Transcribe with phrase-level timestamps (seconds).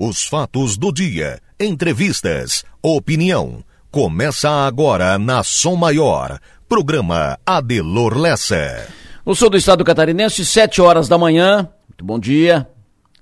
[0.00, 3.64] Os fatos do dia, entrevistas, opinião.
[3.90, 6.38] Começa agora na Som Maior.
[6.68, 8.86] Programa Adelor Lessa.
[9.26, 11.68] No sul do estado catarinense, 7 horas da manhã.
[11.88, 12.70] Muito bom dia.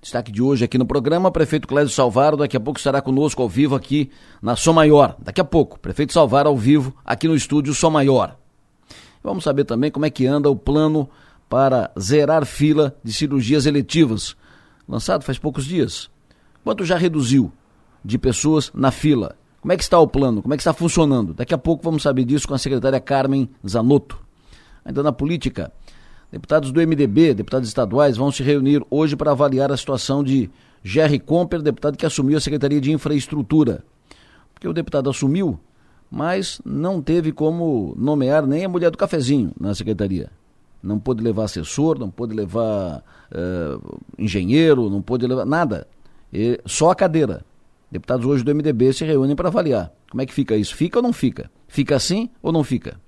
[0.02, 3.48] Destaque de hoje aqui no programa, prefeito Clésio Salvaro, daqui a pouco estará conosco ao
[3.48, 4.10] vivo aqui
[4.42, 5.16] na Som Maior.
[5.18, 8.36] Daqui a pouco, prefeito Salvaro ao vivo aqui no estúdio Som Maior.
[9.24, 11.08] Vamos saber também como é que anda o plano
[11.48, 14.36] para zerar fila de cirurgias eletivas,
[14.86, 16.14] lançado faz poucos dias.
[16.66, 17.52] Quanto já reduziu
[18.04, 19.36] de pessoas na fila?
[19.60, 20.42] Como é que está o plano?
[20.42, 21.32] Como é que está funcionando?
[21.32, 24.18] Daqui a pouco vamos saber disso com a secretária Carmen Zanotto.
[24.84, 25.72] Ainda na política,
[26.28, 30.50] deputados do MDB, deputados estaduais, vão se reunir hoje para avaliar a situação de
[30.82, 33.84] Jerry Comper, deputado que assumiu a Secretaria de Infraestrutura.
[34.52, 35.60] Porque o deputado assumiu,
[36.10, 40.32] mas não teve como nomear nem a mulher do cafezinho na secretaria
[40.82, 45.86] não pôde levar assessor, não pôde levar uh, engenheiro, não pôde levar nada.
[46.32, 47.44] E, só a cadeira.
[47.90, 49.92] Deputados hoje do MDB se reúnem para avaliar.
[50.10, 50.74] Como é que fica isso?
[50.74, 51.50] Fica ou não fica?
[51.68, 53.00] Fica assim ou não fica?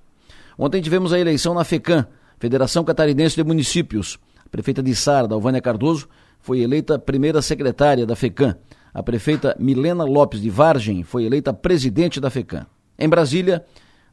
[0.59, 2.07] Ontem tivemos a eleição na FECAM,
[2.39, 4.19] Federação Catarinense de Municípios.
[4.45, 6.09] A prefeita de Sara, Dalvânia Cardoso,
[6.41, 8.57] foi eleita primeira secretária da FECAM.
[8.93, 12.67] A prefeita Milena Lopes de Vargem foi eleita presidente da FECAM.
[12.99, 13.65] Em Brasília,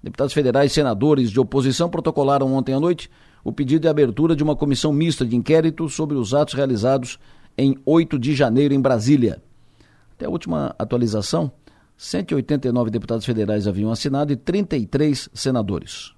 [0.03, 3.09] deputados federais e senadores de oposição protocolaram ontem à noite
[3.43, 7.19] o pedido de abertura de uma comissão mista de inquérito sobre os atos realizados
[7.57, 9.41] em 8 de janeiro em Brasília.
[10.13, 11.51] Até a última atualização,
[11.97, 16.13] 189 deputados federais haviam assinado e 33 senadores.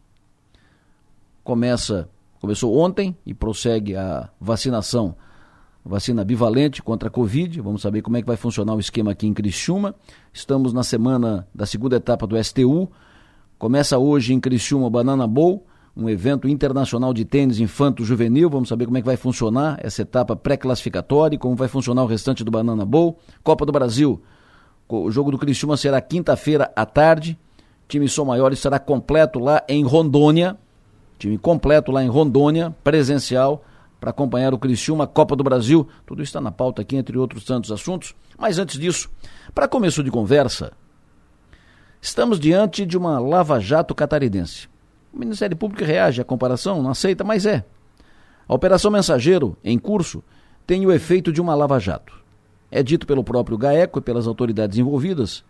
[1.43, 5.15] Começa, começou ontem e prossegue a vacinação,
[5.85, 7.61] vacina bivalente contra a Covid.
[7.61, 9.95] Vamos saber como é que vai funcionar o esquema aqui em Criciúma.
[10.33, 12.91] Estamos na semana da segunda etapa do STU.
[13.57, 15.65] Começa hoje em Criciúma Banana Bowl
[15.97, 18.49] um evento internacional de tênis infanto-juvenil.
[18.49, 22.43] Vamos saber como é que vai funcionar essa etapa pré-classificatória, como vai funcionar o restante
[22.43, 23.17] do Banana Bowl.
[23.43, 24.21] Copa do Brasil.
[24.87, 27.37] O jogo do Criciúma será quinta-feira à tarde.
[27.83, 30.55] O time Som Maior estará completo lá em Rondônia.
[31.17, 33.65] Time completo lá em Rondônia, presencial,
[33.99, 35.87] para acompanhar o Criciúma, Copa do Brasil.
[36.05, 38.13] Tudo está na pauta aqui, entre outros tantos assuntos.
[38.37, 39.09] Mas antes disso,
[39.53, 40.73] para começo de conversa,
[41.99, 44.69] estamos diante de uma lava-jato catarinense.
[45.13, 47.63] O Ministério Público reage à comparação, não aceita, mas é.
[48.47, 50.23] A Operação Mensageiro, em curso,
[50.65, 52.13] tem o efeito de uma lava-jato.
[52.69, 55.43] É dito pelo próprio GAECO e pelas autoridades envolvidas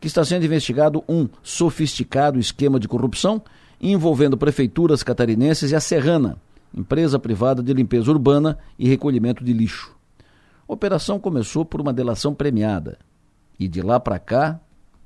[0.00, 3.42] que está sendo investigado um sofisticado esquema de corrupção
[3.80, 6.38] envolvendo prefeituras catarinenses e a Serrana,
[6.74, 9.94] empresa privada de limpeza urbana e recolhimento de lixo.
[10.68, 12.98] A operação começou por uma delação premiada
[13.58, 14.60] e de lá para cá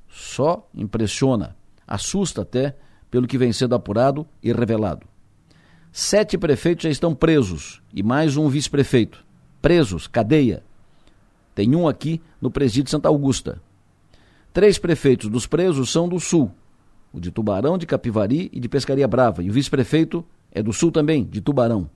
[0.09, 1.57] só impressiona,
[1.87, 2.77] assusta até
[3.11, 5.07] pelo que vem sendo apurado e revelado.
[5.93, 9.25] Sete prefeitos já estão presos e mais um vice-prefeito.
[9.63, 10.63] Presos, cadeia.
[11.55, 13.61] Tem um aqui no presídio de Santa Augusta.
[14.53, 16.51] Três prefeitos dos presos são do Sul,
[17.13, 20.93] o de Tubarão, de Capivari e de Pescaria Brava, e o vice-prefeito é do Sul
[20.93, 21.89] também, de Tubarão.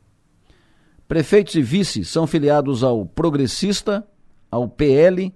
[1.07, 4.07] Prefeitos e vices são filiados ao Progressista,
[4.51, 5.35] ao PL,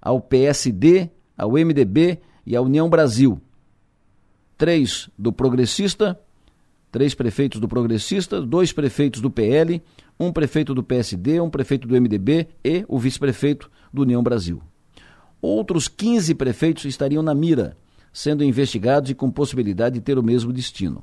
[0.00, 3.40] ao PSD, ao MDB e à União Brasil
[4.56, 6.18] três do Progressista,
[6.90, 9.82] três prefeitos do Progressista, dois prefeitos do PL,
[10.18, 14.62] um prefeito do PSD, um prefeito do MDB e o vice-prefeito do União Brasil.
[15.42, 17.76] Outros 15 prefeitos estariam na mira,
[18.12, 21.02] sendo investigados e com possibilidade de ter o mesmo destino.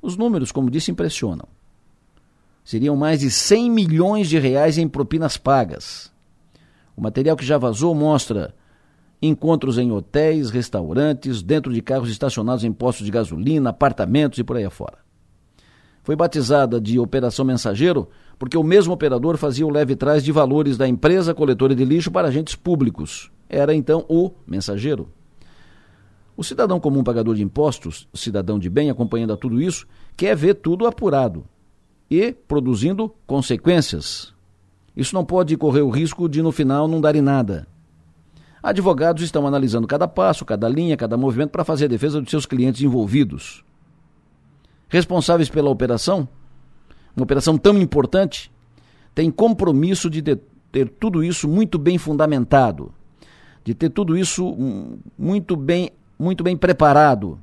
[0.00, 1.48] Os números, como disse, impressionam.
[2.62, 6.12] Seriam mais de 100 milhões de reais em propinas pagas.
[6.94, 8.54] O material que já vazou mostra
[9.20, 14.56] encontros em hotéis, restaurantes, dentro de carros estacionados em postos de gasolina, apartamentos e por
[14.56, 14.98] aí afora.
[16.02, 18.08] Foi batizada de Operação Mensageiro
[18.38, 22.10] porque o mesmo operador fazia o leve trás de valores da empresa coletora de lixo
[22.10, 23.30] para agentes públicos.
[23.48, 25.08] Era então o mensageiro.
[26.36, 29.86] O cidadão comum pagador de impostos, cidadão de bem acompanhando a tudo isso,
[30.16, 31.44] quer ver tudo apurado
[32.08, 34.32] e produzindo consequências.
[34.96, 37.66] Isso não pode correr o risco de no final não dar em nada.
[38.68, 42.44] Advogados estão analisando cada passo, cada linha, cada movimento para fazer a defesa dos seus
[42.44, 43.64] clientes envolvidos.
[44.90, 46.28] Responsáveis pela operação,
[47.16, 48.52] uma operação tão importante,
[49.14, 52.92] têm compromisso de ter tudo isso muito bem fundamentado,
[53.64, 57.38] de ter tudo isso hum, muito bem, muito bem preparado,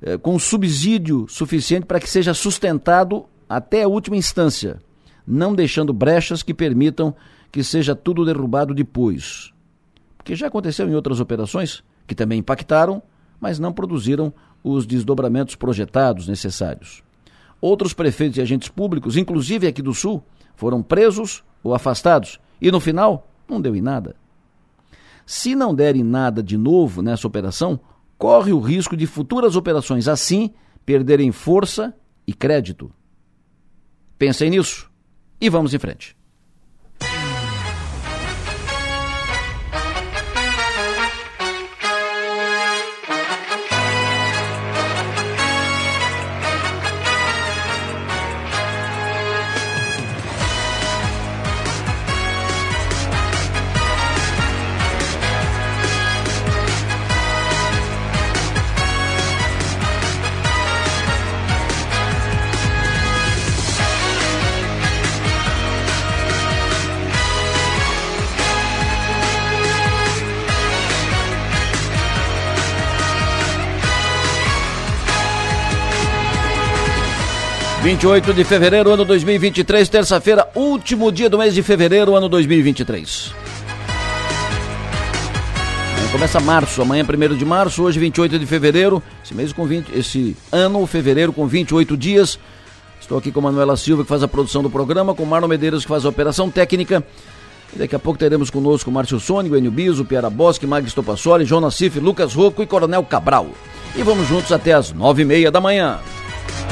[0.00, 4.78] eh, com subsídio suficiente para que seja sustentado até a última instância,
[5.26, 7.12] não deixando brechas que permitam
[7.50, 9.52] que seja tudo derrubado depois
[10.28, 13.02] que já aconteceu em outras operações, que também impactaram,
[13.40, 14.30] mas não produziram
[14.62, 17.02] os desdobramentos projetados necessários.
[17.62, 20.22] Outros prefeitos e agentes públicos, inclusive aqui do Sul,
[20.54, 24.16] foram presos ou afastados, e no final não deu em nada.
[25.24, 27.80] Se não derem nada de novo nessa operação,
[28.18, 30.52] corre o risco de futuras operações assim
[30.84, 31.96] perderem força
[32.26, 32.92] e crédito.
[34.18, 34.90] Pensem nisso
[35.40, 36.17] e vamos em frente.
[77.88, 83.32] 28 de fevereiro, ano 2023, terça-feira, último dia do mês de fevereiro, ano 2023.
[85.94, 89.64] Amanhã começa março, amanhã é 1 de março, hoje 28 de fevereiro, esse mês com
[89.64, 92.38] 20, esse ano, fevereiro, com 28 dias.
[93.00, 95.88] Estou aqui com Manuela Silva, que faz a produção do programa, com Marlon Medeiros, que
[95.88, 97.02] faz a operação técnica.
[97.74, 101.62] E daqui a pouco teremos conosco Márcio Sônico, Enio Biso, Piara Bosque, Magis Topassoli, João
[101.62, 103.46] Nassif, Lucas Rocco e Coronel Cabral.
[103.96, 105.98] E vamos juntos até as nove e meia da manhã.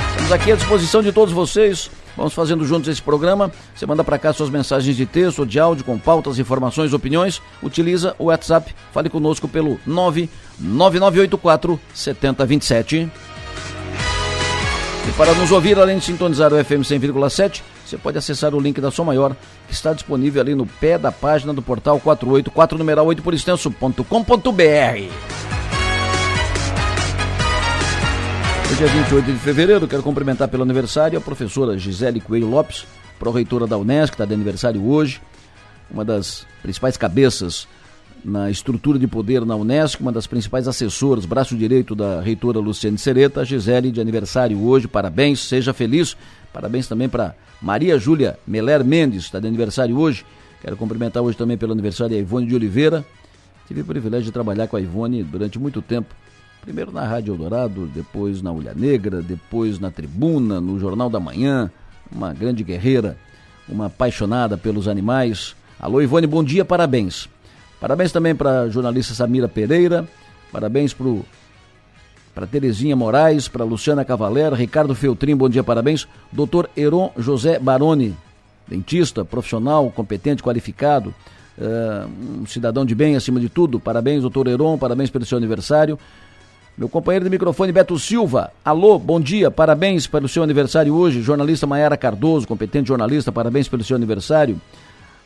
[0.08, 1.90] Estamos aqui à disposição de todos vocês.
[2.16, 3.52] Vamos fazendo juntos esse programa.
[3.74, 7.42] Você manda para cá suas mensagens de texto de áudio com pautas, informações, opiniões.
[7.62, 8.74] Utiliza o WhatsApp.
[8.92, 13.10] Fale conosco pelo 99984 7027.
[15.08, 18.80] E para nos ouvir, além de sintonizar o FM 100,7, você pode acessar o link
[18.80, 19.36] da Som Maior,
[19.68, 23.96] que está disponível ali no pé da página do portal 484 numeral 8 por extenso.com.br.
[28.68, 32.84] Hoje é 28 de fevereiro, quero cumprimentar pelo aniversário a professora Gisele Coelho Lopes,
[33.16, 35.20] pró-reitora da Unesco, está de aniversário hoje,
[35.88, 37.68] uma das principais cabeças
[38.24, 42.98] na estrutura de poder na Unesco, uma das principais assessoras, braço direito da reitora Luciane
[42.98, 46.16] Sereta, Gisele de aniversário hoje, parabéns, seja feliz.
[46.52, 50.26] Parabéns também para Maria Júlia Meler Mendes, está de aniversário hoje.
[50.60, 53.04] Quero cumprimentar hoje também pelo aniversário a Ivone de Oliveira.
[53.68, 56.12] Tive o privilégio de trabalhar com a Ivone durante muito tempo
[56.66, 61.70] Primeiro na Rádio Eldorado, depois na Ulha Negra, depois na Tribuna, no Jornal da Manhã.
[62.10, 63.16] Uma grande guerreira,
[63.68, 65.54] uma apaixonada pelos animais.
[65.78, 67.28] Alô, Ivone, bom dia, parabéns.
[67.80, 70.08] Parabéns também para a jornalista Samira Pereira.
[70.50, 70.92] Parabéns
[72.34, 76.08] para Terezinha Moraes, para Luciana Cavalera, Ricardo Feltrin, bom dia, parabéns.
[76.32, 78.12] Doutor Heron José Baroni,
[78.66, 81.14] dentista, profissional, competente, qualificado,
[81.58, 83.78] uh, um cidadão de bem acima de tudo.
[83.78, 85.96] Parabéns, doutor Heron, parabéns pelo seu aniversário.
[86.76, 88.52] Meu companheiro de microfone, Beto Silva.
[88.62, 91.22] Alô, bom dia, parabéns pelo seu aniversário hoje.
[91.22, 94.60] Jornalista Maiara Cardoso, competente jornalista, parabéns pelo seu aniversário.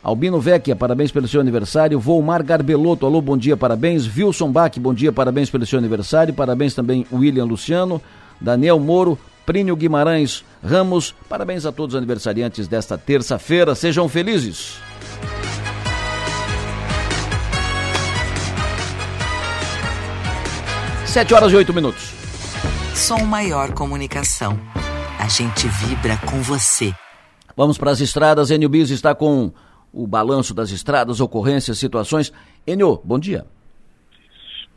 [0.01, 1.99] Albino Vecchia, parabéns pelo seu aniversário.
[1.99, 4.07] Volmar Garbelotto, alô, bom dia, parabéns.
[4.15, 6.33] Wilson Bach, bom dia, parabéns pelo seu aniversário.
[6.33, 8.01] Parabéns também William Luciano,
[8.39, 11.13] Daniel Moro, Prínio Guimarães Ramos.
[11.27, 13.75] Parabéns a todos os aniversariantes desta terça-feira.
[13.75, 14.77] Sejam felizes.
[21.11, 22.13] 7 horas e 8 minutos.
[22.95, 24.57] Som Maior Comunicação.
[25.19, 26.93] A gente vibra com você.
[27.53, 28.49] Vamos para as estradas.
[28.49, 29.51] Enio Bis está com
[29.91, 32.31] o balanço das estradas, ocorrências, situações.
[32.65, 33.43] Enio, bom dia.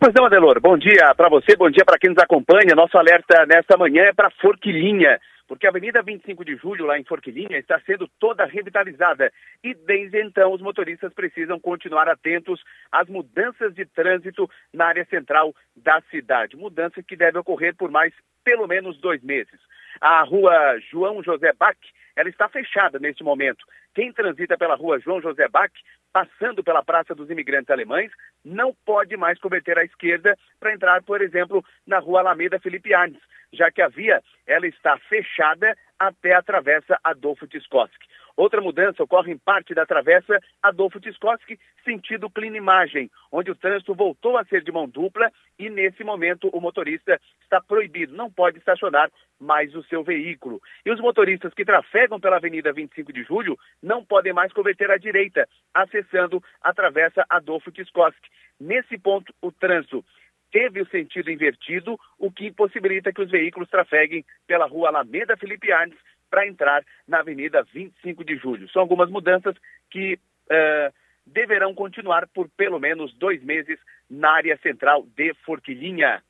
[0.01, 0.61] Pois não, Adelor.
[0.61, 2.75] Bom dia para você, bom dia para quem nos acompanha.
[2.75, 7.05] Nosso alerta nesta manhã é para Forquilinha porque a Avenida 25 de Julho, lá em
[7.05, 9.33] Forquilinha, está sendo toda revitalizada.
[9.63, 15.55] E desde então, os motoristas precisam continuar atentos às mudanças de trânsito na área central
[15.77, 16.57] da cidade.
[16.57, 19.59] Mudança que deve ocorrer por mais pelo menos dois meses.
[20.01, 21.79] A rua João José Bach,
[22.17, 23.65] ela está fechada neste momento.
[23.95, 25.73] Quem transita pela rua João José Bach,
[26.13, 28.11] passando pela Praça dos Imigrantes Alemães,
[28.45, 33.23] não pode mais converter à esquerda para entrar, por exemplo, na rua Alameda Felipe Arnes
[33.55, 38.07] já que a via ela está fechada até a travessa Adolfo Tiscoski.
[38.37, 44.37] Outra mudança ocorre em parte da travessa Adolfo Tiscoski, sentido Imagem, onde o trânsito voltou
[44.37, 49.11] a ser de mão dupla e, nesse momento, o motorista está proibido, não pode estacionar
[49.41, 50.61] mais o seu veículo.
[50.85, 54.97] E os motoristas que trafegam pela Avenida 25 de Julho não podem mais converter à
[54.97, 58.29] direita, acessando a travessa Adolfo Tiscoski.
[58.59, 60.05] Nesse ponto, o trânsito
[60.51, 65.73] teve o sentido invertido, o que possibilita que os veículos trafeguem pela rua Alameda Felipe
[65.73, 65.99] Arnes
[66.35, 68.69] para entrar na Avenida 25 de Julho.
[68.71, 69.55] São algumas mudanças
[69.89, 70.93] que uh,
[71.25, 73.79] deverão continuar por pelo menos dois meses
[74.11, 76.21] na área central de Forquilhinha.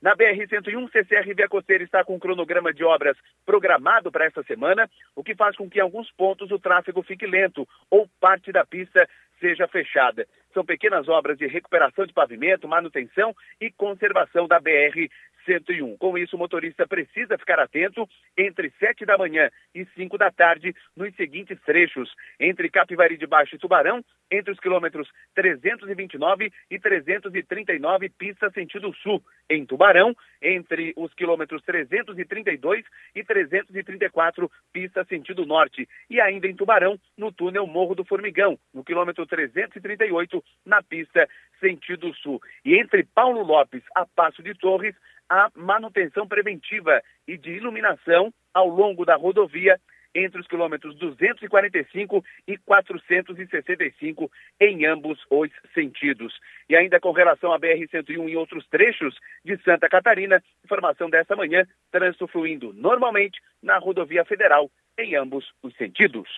[0.00, 4.88] Na BR-101, CCR Via Costeira está com um cronograma de obras programado para esta semana,
[5.14, 8.64] o que faz com que em alguns pontos o tráfego fique lento ou parte da
[8.64, 9.06] pista
[9.40, 10.26] seja fechada.
[10.52, 15.08] São pequenas obras de recuperação de pavimento, manutenção e conservação da BR
[15.46, 15.96] 101.
[15.96, 20.74] Com isso, o motorista precisa ficar atento entre 7 da manhã e 5 da tarde
[20.96, 28.08] nos seguintes trechos: entre Capivari de Baixo e Tubarão, entre os quilômetros 329 e 339,
[28.10, 29.22] pista sentido sul.
[29.48, 35.88] Em Tubarão, entre os quilômetros 332 e 334, pista sentido norte.
[36.08, 41.28] E ainda em Tubarão, no túnel Morro do Formigão, no quilômetro 338, na pista
[41.58, 42.40] sentido sul.
[42.64, 44.94] E entre Paulo Lopes a Passo de Torres,
[45.28, 49.78] a manutenção preventiva e de iluminação ao longo da rodovia
[50.14, 54.30] entre os quilômetros 245 e 465
[54.60, 56.36] em ambos os sentidos.
[56.68, 61.64] E ainda com relação à BR-101 e outros trechos de Santa Catarina, informação desta manhã,
[61.92, 66.28] trânsito fluindo normalmente na rodovia federal em ambos os sentidos.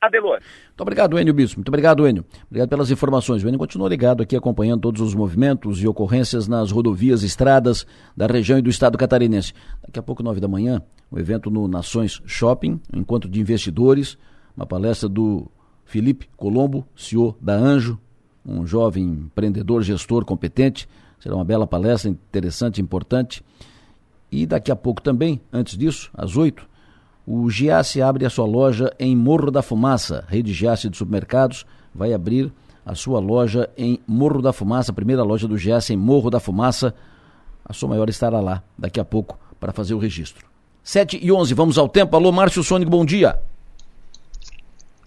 [0.00, 0.38] Adelor.
[0.68, 1.58] Muito obrigado, Enio Bispo.
[1.58, 2.24] Muito obrigado, Enio.
[2.46, 3.42] Obrigado pelas informações.
[3.42, 7.84] O Enio continua ligado aqui acompanhando todos os movimentos e ocorrências nas rodovias estradas
[8.16, 9.52] da região e do estado catarinense.
[9.82, 13.40] Daqui a pouco, nove da manhã, o um evento no Nações Shopping, um encontro de
[13.40, 14.16] investidores,
[14.56, 15.50] uma palestra do
[15.84, 17.98] Felipe Colombo, CEO da Anjo,
[18.46, 20.88] um jovem empreendedor, gestor competente.
[21.18, 23.44] Será uma bela palestra, interessante, importante.
[24.30, 26.68] E daqui a pouco também, antes disso, às oito,
[27.30, 30.24] o Giasse abre a sua loja em Morro da Fumaça.
[30.28, 32.50] Rede Giasse de Supermercados vai abrir
[32.86, 36.40] a sua loja em Morro da Fumaça, a primeira loja do Giasse em Morro da
[36.40, 36.94] Fumaça.
[37.62, 40.46] A sua maior estará lá daqui a pouco para fazer o registro.
[40.82, 42.16] 7 e 11, vamos ao tempo.
[42.16, 43.38] Alô, Márcio Sônico, bom dia.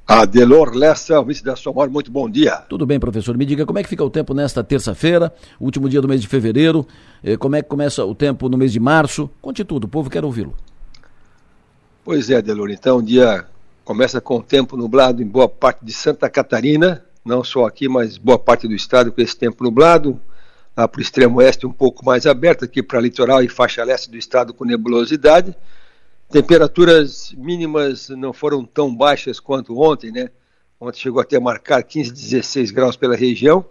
[0.06, 2.58] Adelor Lessa, vice da Somar, muito bom dia.
[2.70, 3.36] Tudo bem, professor.
[3.36, 6.28] Me diga como é que fica o tempo nesta terça-feira, último dia do mês de
[6.28, 6.86] fevereiro,
[7.24, 9.28] eh, como é que começa o tempo no mês de março.
[9.42, 10.54] Conte tudo, o povo quer ouvi-lo.
[12.04, 12.72] Pois é, Delor.
[12.72, 13.46] Então, o dia
[13.86, 18.18] começa com o tempo nublado em boa parte de Santa Catarina, não só aqui, mas
[18.18, 20.20] boa parte do estado com esse tempo nublado.
[20.76, 24.10] Lá para o extremo oeste um pouco mais aberto, aqui para litoral e faixa leste
[24.10, 25.56] do estado com nebulosidade.
[26.28, 30.32] Temperaturas mínimas não foram tão baixas quanto ontem, né?
[30.80, 33.64] Ontem chegou até a marcar 15, 16 graus pela região.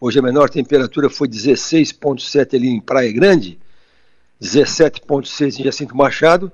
[0.00, 3.58] Hoje a menor temperatura foi 16,7 ali em Praia Grande,
[4.40, 6.52] 17,6 em Jacinto Machado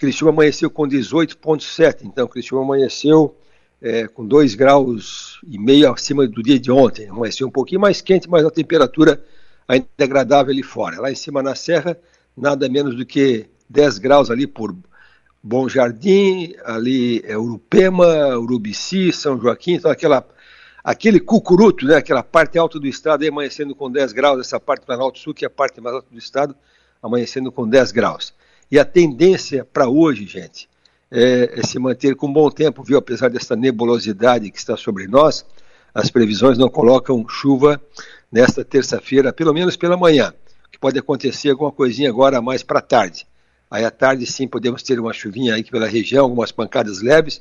[0.00, 3.36] Criciúma amanheceu com 18,7, então Criciúma amanheceu
[3.82, 7.06] é, com 2 graus e meio acima do dia de ontem.
[7.06, 9.22] Amanheceu um pouquinho mais quente, mas a temperatura
[9.68, 11.02] ainda é agradável ali fora.
[11.02, 11.98] Lá em cima na serra,
[12.34, 14.74] nada menos do que 10 graus ali por
[15.42, 20.26] Bom Jardim, ali é Urupema, Urubici, São Joaquim, então aquela,
[20.82, 25.18] aquele cucuruto, né, aquela parte alta do estado amanhecendo com 10 graus, essa parte Planalto
[25.18, 26.56] Sul, que é a parte mais alta do estado,
[27.02, 28.32] amanhecendo com 10 graus.
[28.70, 30.68] E a tendência para hoje, gente,
[31.10, 32.98] é, é, se manter com bom tempo, viu?
[32.98, 35.44] Apesar dessa nebulosidade que está sobre nós,
[35.92, 37.82] as previsões não colocam chuva
[38.30, 40.32] nesta terça-feira, pelo menos pela manhã.
[40.70, 43.26] Que pode acontecer alguma coisinha agora mais para tarde.
[43.68, 47.40] Aí à tarde sim podemos ter uma chuvinha aí pela região, algumas pancadas leves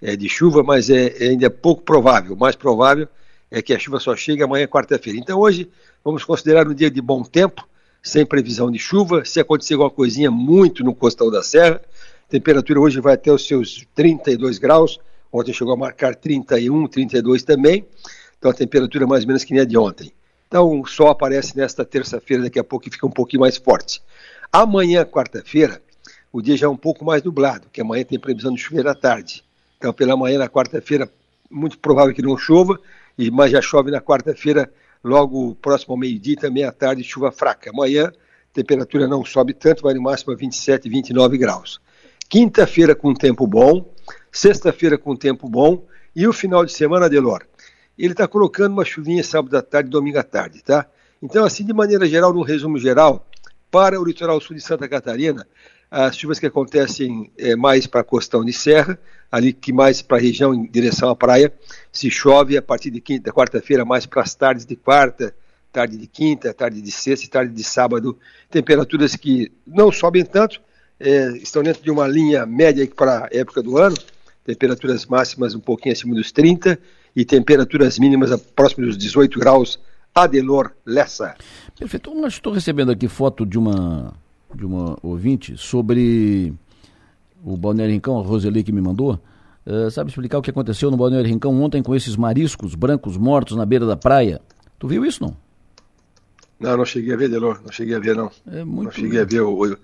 [0.00, 2.34] é, de chuva, mas é, é ainda é pouco provável.
[2.34, 3.06] O mais provável
[3.50, 5.18] é que a chuva só chegue amanhã, quarta-feira.
[5.18, 5.70] Então hoje
[6.02, 7.66] vamos considerar um dia de bom tempo,
[8.02, 9.24] sem previsão de chuva.
[9.24, 11.80] Se acontecer alguma coisinha muito no costão da serra,
[12.26, 14.98] a temperatura hoje vai até os seus 32 graus.
[15.32, 17.86] Ontem chegou a marcar 31, 32 também.
[18.38, 20.12] Então a temperatura mais ou menos que nem a de ontem.
[20.48, 24.02] Então o sol aparece nesta terça-feira, daqui a pouco e fica um pouquinho mais forte.
[24.52, 25.80] Amanhã, quarta-feira,
[26.30, 28.94] o dia já é um pouco mais nublado, que amanhã tem previsão de chover à
[28.94, 29.42] tarde.
[29.78, 31.08] Então pela manhã, na quarta-feira,
[31.50, 32.78] muito provável que não chova,
[33.32, 34.70] mas já chove na quarta-feira
[35.02, 37.70] Logo próximo ao meio-dia também à tarde, chuva fraca.
[37.70, 38.12] Amanhã,
[38.52, 41.80] temperatura não sobe tanto, vai no máximo a 27, 29 graus.
[42.28, 43.92] Quinta-feira com tempo bom,
[44.30, 47.42] sexta-feira com tempo bom e o final de semana, Delor.
[47.98, 50.86] Ele está colocando uma chuvinha sábado à tarde, domingo à tarde, tá?
[51.22, 53.26] Então, assim, de maneira geral, num resumo geral,
[53.70, 55.46] para o litoral sul de Santa Catarina,
[55.90, 58.98] as chuvas que acontecem é, mais para a costão de serra,
[59.32, 61.50] ali que mais para a região em direção à praia,
[61.90, 65.34] se chove a partir de quinta, quarta-feira, mais para as tardes de quarta,
[65.72, 68.18] tarde de quinta, tarde de sexta e tarde de sábado,
[68.50, 70.60] temperaturas que não sobem tanto,
[71.00, 73.96] é, estão dentro de uma linha média para a época do ano,
[74.44, 76.78] temperaturas máximas um pouquinho acima dos 30
[77.16, 79.80] e temperaturas mínimas próximas dos 18 graus,
[80.14, 81.34] Adelor Lessa.
[81.78, 82.12] Perfeito.
[82.26, 84.12] Estou recebendo aqui foto de uma
[84.54, 86.52] de uma ouvinte sobre
[87.44, 89.18] o Balneário Rincão, a Roseli que me mandou.
[89.66, 93.56] Uh, sabe explicar o que aconteceu no Balneário Rincão ontem com esses mariscos brancos mortos
[93.56, 94.40] na beira da praia?
[94.78, 95.36] Tu viu isso, não?
[96.58, 97.60] Não, não cheguei a ver, Delor.
[97.64, 98.30] Não cheguei a ver, não.
[98.46, 98.84] É muito...
[98.84, 99.38] Não cheguei a ver.
[99.38, 99.76] Eu,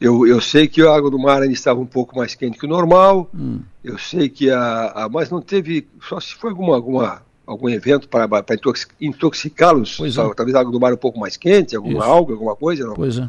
[0.00, 2.66] eu, eu, sei que a água do mar ainda estava um pouco mais quente que
[2.66, 3.30] o normal.
[3.34, 3.60] Hum.
[3.82, 5.88] Eu sei que a, a, Mas não teve...
[6.06, 8.28] Só se foi alguma, alguma algum evento para
[9.00, 10.34] intoxicá-los, é.
[10.34, 12.06] talvez algo do mar um pouco mais quente, alguma Isso.
[12.06, 12.94] alga, alguma coisa, não?
[12.94, 13.28] Pois é.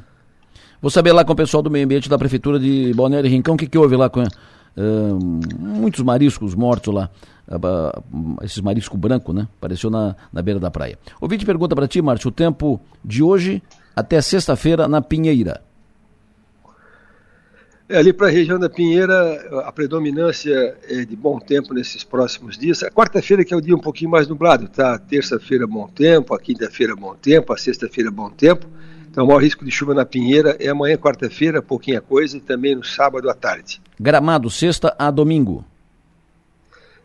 [0.82, 3.58] Vou saber lá com o pessoal do meio ambiente da prefeitura de Balneário Rincão o
[3.58, 5.20] que, que houve lá com uh,
[5.60, 7.10] muitos mariscos mortos lá.
[7.48, 9.48] Uh, esses marisco branco, né?
[9.58, 10.98] Apareceu na, na beira da praia.
[11.20, 13.62] O vídeo pergunta para ti, Márcio, o tempo de hoje
[13.96, 15.62] até sexta-feira na Pinheira.
[17.90, 22.56] É, ali para a região da Pinheira, a predominância é de bom tempo nesses próximos
[22.56, 22.84] dias.
[22.84, 24.98] A quarta-feira que é o dia um pouquinho mais nublado, tá?
[25.00, 28.68] Terça-feira bom tempo, a quinta-feira bom tempo, a sexta-feira bom tempo.
[29.12, 32.76] Então o maior risco de chuva na Pinheira é amanhã, quarta-feira, pouquinha coisa, e também
[32.76, 33.82] no sábado à tarde.
[34.00, 35.66] Gramado, sexta a domingo.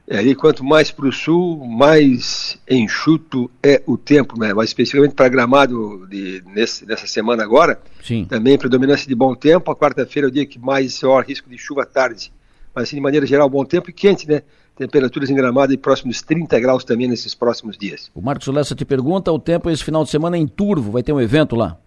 [0.06, 4.52] É, ali, quanto mais para o sul, mais enxuto é o tempo, né?
[4.52, 8.26] mas especificamente para Gramado de, nesse, nessa semana agora, Sim.
[8.26, 9.70] também predominância de bom tempo.
[9.70, 12.30] A quarta-feira é o dia que mais maior risco de chuva à tarde.
[12.75, 14.42] Mas, assim, de maneira geral, bom tempo e quente, né?
[14.76, 18.11] Temperaturas em Gramado e próximos 30 graus também nesses próximos dias.
[18.14, 21.12] O Marcos Lessa te pergunta: o tempo esse final de semana em Turvo, vai ter
[21.12, 21.78] um evento lá?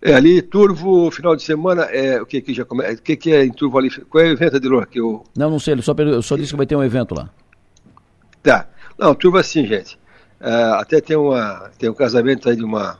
[0.00, 2.94] É, ali, Turvo, final de semana, é, o que que já começa?
[2.94, 3.90] O que que é em Turvo ali?
[3.90, 4.86] Qual é o evento, Adelor?
[4.86, 5.24] Que eu...
[5.36, 7.28] Não, não sei, ele só, só disse que vai ter um evento lá.
[8.42, 8.68] Tá.
[8.96, 9.98] Não, Turvo é assim, gente.
[10.40, 12.98] Uh, até tem, uma, tem um casamento aí de uma,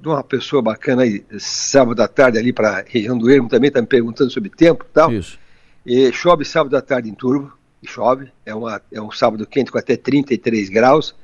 [0.00, 3.80] de uma pessoa bacana aí, sábado à tarde ali para região do Ermo, também está
[3.80, 5.12] me perguntando sobre tempo e tal.
[5.12, 5.38] Isso.
[5.84, 7.52] E chove sábado à tarde em Turvo,
[7.84, 11.14] chove, é, uma, é um sábado quente com até 33 graus.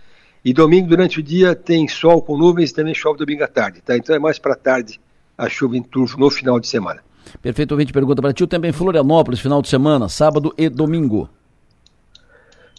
[0.46, 3.80] E domingo, durante o dia, tem sol com nuvens e também chove domingo à tarde.
[3.80, 3.96] Tá?
[3.96, 5.00] Então é mais para tarde
[5.36, 7.02] a chuva em turvo no final de semana.
[7.42, 8.44] Perfeito, ouvinte pergunta para ti.
[8.44, 11.28] Em Florianópolis, final de semana, sábado e domingo.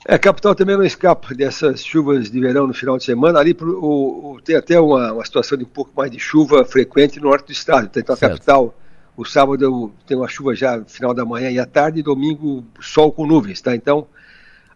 [0.08, 3.38] É, a capital também não escapa dessas chuvas de verão no final de semana.
[3.38, 6.64] Ali pro, o, o, tem até uma, uma, situação de um pouco mais de chuva
[6.64, 7.92] frequente no norte do estado.
[7.94, 8.32] Então a certo.
[8.32, 8.74] capital,
[9.18, 12.64] o sábado tem uma chuva já no final da manhã e à tarde, e domingo
[12.80, 13.76] sol com nuvens, tá?
[13.76, 14.08] Então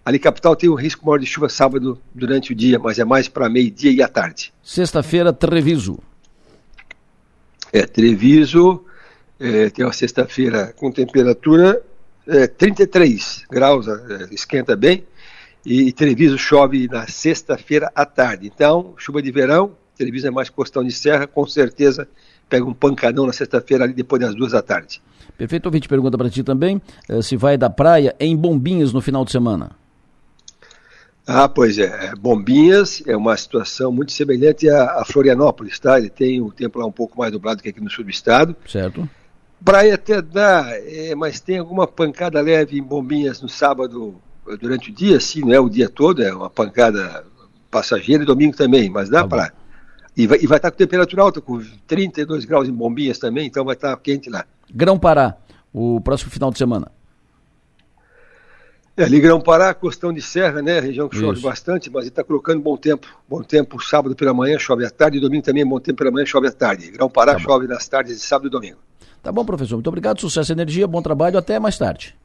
[0.04, 3.28] Ali capital tem um risco maior de chuva sábado durante o dia, mas é mais
[3.28, 4.52] para meio-dia e à tarde.
[4.64, 6.00] Sexta-feira, Treviso.
[7.72, 8.84] É, Treviso
[9.40, 11.82] é, tem uma sexta-feira com temperatura
[12.28, 15.04] é, 33 graus, é, esquenta bem,
[15.66, 18.48] e, Treviso chove na sexta-feira à tarde.
[18.48, 22.08] Então, chuva de verão, Treviso é mais costão de serra, com certeza
[22.50, 25.02] pega um pancadão na sexta-feira ali depois das duas da tarde.
[25.38, 29.24] Perfeito, ouvinte pergunta para ti também, eh, se vai da praia em Bombinhas no final
[29.24, 29.81] de semana.
[31.34, 31.84] Ah, pois é.
[31.84, 32.16] é.
[32.16, 35.98] Bombinhas é uma situação muito semelhante a, a, Florianópolis, tá?
[35.98, 38.56] Ele tem o tempo lá um pouco mais dublado que aqui no sul do estado.
[38.68, 39.10] Certo.
[39.64, 44.16] Praia até dá, é, mas tem alguma pancada leve em Bombinhas no sábado
[44.60, 47.24] durante o dia, sim, não é o dia todo, é uma pancada
[47.70, 49.54] passageira e domingo também, mas dá tá para.
[50.18, 53.64] E vai, e vai estar com temperatura alta, com 32 graus em Bombinhas também, então
[53.64, 54.46] vai estar quente lá.
[54.74, 55.38] Grão Pará,
[55.72, 56.92] o próximo final de semana.
[58.96, 60.80] É, ali Grão-Pará, Costão de Serra, né?
[60.80, 61.48] Região que chove Isso.
[61.48, 63.08] bastante, mas está colocando bom tempo.
[63.28, 66.26] Bom tempo sábado pela manhã, chove à tarde, e domingo também bom tempo pela manhã,
[66.26, 66.92] chove à tarde.
[66.92, 68.78] Grão-Pará tá chove nas tardes de sábado e domingo.
[69.24, 69.76] Tá bom, professor.
[69.76, 70.20] Muito obrigado.
[70.20, 71.38] Sucesso energia, bom trabalho.
[71.38, 72.16] Até mais tarde.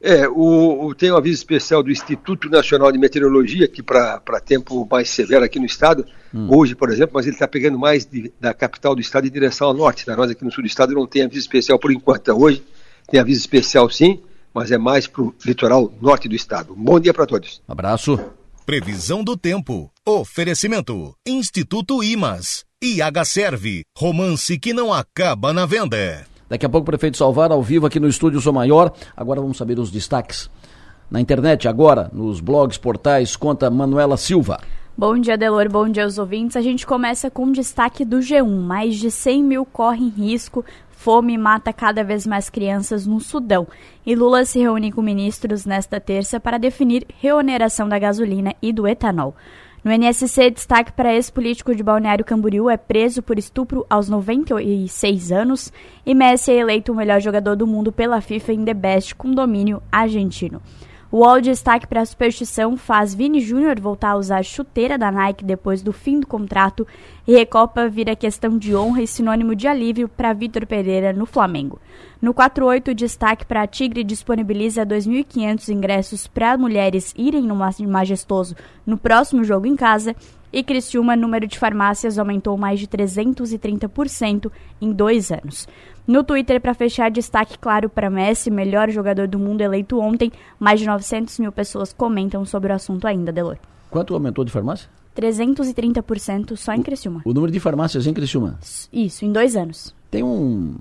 [0.00, 4.86] É, o, o, tem um aviso especial do Instituto Nacional de Meteorologia, que para tempo
[4.90, 6.46] mais severo aqui no estado, hum.
[6.50, 9.68] hoje, por exemplo, mas ele está pegando mais de, da capital do estado em direção
[9.68, 10.04] ao norte.
[10.04, 10.16] Tá?
[10.16, 12.20] Nós aqui no sul do estado não tem aviso especial por enquanto.
[12.22, 12.62] Então, hoje
[13.10, 14.20] tem aviso especial sim
[14.54, 16.74] mas é mais para o litoral norte do estado.
[16.76, 17.60] Bom dia para todos.
[17.66, 18.18] Abraço.
[18.64, 19.90] Previsão do tempo.
[20.06, 21.14] Oferecimento.
[21.26, 22.64] Instituto Imas.
[22.82, 23.82] IH Serve.
[23.98, 26.24] Romance que não acaba na venda.
[26.48, 28.92] Daqui a pouco o prefeito Salvar ao vivo aqui no estúdio Sou Maior.
[29.16, 30.48] Agora vamos saber os destaques.
[31.10, 34.60] Na internet, agora, nos blogs, portais, conta Manuela Silva.
[34.96, 35.68] Bom dia, Delor.
[35.68, 36.56] Bom dia aos ouvintes.
[36.56, 38.46] A gente começa com o destaque do G1.
[38.46, 40.64] Mais de 100 mil correm risco
[41.04, 43.68] Fome mata cada vez mais crianças no Sudão.
[44.06, 48.88] E Lula se reúne com ministros nesta terça para definir reoneração da gasolina e do
[48.88, 49.36] etanol.
[49.84, 55.70] No NSC, destaque para ex-político de Balneário Camboriú é preso por estupro aos 96 anos
[56.06, 59.30] e Messi é eleito o melhor jogador do mundo pela FIFA em The Best com
[59.30, 60.62] domínio argentino.
[61.14, 65.44] O UOL destaque para a superstição faz Vini Júnior voltar a usar chuteira da Nike
[65.44, 66.84] depois do fim do contrato
[67.24, 71.78] e Recopa vira questão de honra e sinônimo de alívio para Vitor Pereira no Flamengo.
[72.20, 77.54] No 48, destaque para a Tigre disponibiliza 2.500 ingressos para mulheres irem no
[77.88, 80.16] Majestoso no próximo jogo em casa
[80.52, 84.50] e Criciúma, número de farmácias aumentou mais de 330%
[84.80, 85.68] em dois anos.
[86.06, 90.30] No Twitter, para fechar, destaque claro para Messi, melhor jogador do mundo eleito ontem.
[90.60, 93.56] Mais de 900 mil pessoas comentam sobre o assunto ainda, Delor.
[93.90, 94.88] Quanto aumentou de farmácia?
[95.16, 97.22] 330% só em Criciúma.
[97.24, 98.58] O, o número de farmácias em Criciúma?
[98.92, 99.94] Isso, em dois anos.
[100.10, 100.74] tem um.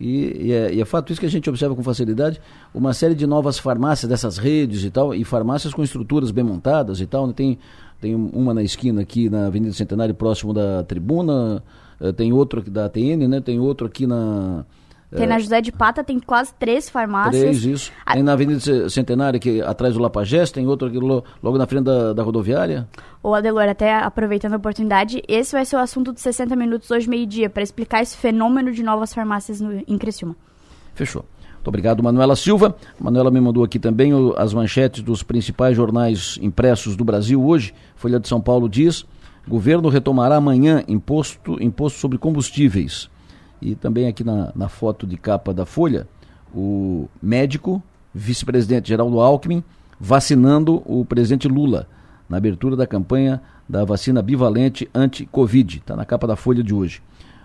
[0.00, 2.40] E, e, é, e, é, fato isso que a gente observa com facilidade,
[2.72, 7.00] uma série de novas farmácias dessas redes e tal, e farmácias com estruturas bem montadas
[7.00, 7.26] e tal.
[7.26, 7.32] Né?
[7.34, 7.58] Tem,
[8.00, 11.64] tem uma na esquina aqui na Avenida Centenário, próximo da tribuna,
[12.16, 13.40] tem outro aqui da ATN, né?
[13.40, 14.64] Tem outro aqui na
[15.10, 17.40] tem na José de Pata, tem quase três farmácias.
[17.40, 17.92] Três, isso.
[18.04, 18.12] A...
[18.12, 22.12] Tem na Avenida Centenária, que atrás do Lapagés, tem outro aqui logo na frente da,
[22.12, 22.86] da rodoviária.
[23.22, 27.08] Ô Adelor, até aproveitando a oportunidade, esse vai ser o assunto de 60 minutos hoje,
[27.08, 30.36] meio-dia, para explicar esse fenômeno de novas farmácias no, em Criciúma.
[30.94, 31.24] Fechou.
[31.54, 32.76] Muito obrigado, Manuela Silva.
[33.00, 37.74] Manuela me mandou aqui também o, as manchetes dos principais jornais impressos do Brasil hoje.
[37.96, 39.06] Folha de São Paulo diz:
[39.48, 43.10] governo retomará amanhã imposto, imposto sobre combustíveis.
[43.60, 46.06] E também aqui na, na foto de capa da Folha,
[46.54, 47.82] o médico,
[48.14, 49.64] vice-presidente Geraldo Alckmin,
[49.98, 51.88] vacinando o presidente Lula
[52.28, 55.78] na abertura da campanha da vacina bivalente anti-Covid.
[55.78, 57.02] Está na capa da Folha de hoje.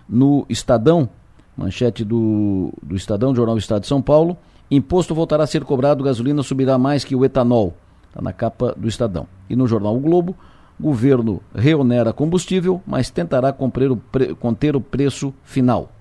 [0.08, 1.10] No Estadão,
[1.58, 4.38] manchete do, do Estadão, Jornal Estado de São Paulo,
[4.70, 7.76] imposto voltará a ser cobrado, gasolina subirá mais que o etanol.
[8.10, 9.28] Está na capa do Estadão.
[9.50, 10.36] E no Jornal o Globo,
[10.80, 15.92] governo reonera combustível, mas tentará o conter o preço final.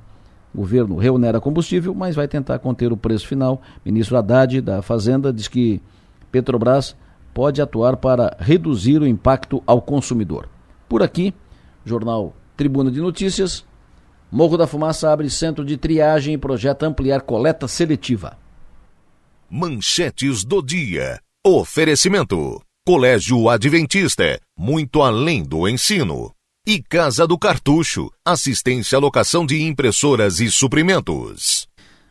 [0.55, 3.63] Governo reonera combustível, mas vai tentar conter o preço final.
[3.85, 5.81] Ministro Haddad, da Fazenda, diz que
[6.31, 6.95] Petrobras
[7.33, 10.49] pode atuar para reduzir o impacto ao consumidor.
[10.89, 11.35] Por aqui,
[11.85, 13.65] jornal Tribuna de Notícias.
[14.31, 18.39] Morro da Fumaça abre centro de triagem e projeta ampliar coleta seletiva.
[19.51, 21.21] Manchetes do dia.
[21.45, 22.63] Oferecimento.
[22.85, 24.41] Colégio Adventista.
[24.59, 26.33] Muito além do ensino.
[26.67, 31.69] E Casa do Cartucho, assistência à locação de impressoras e suprimentos.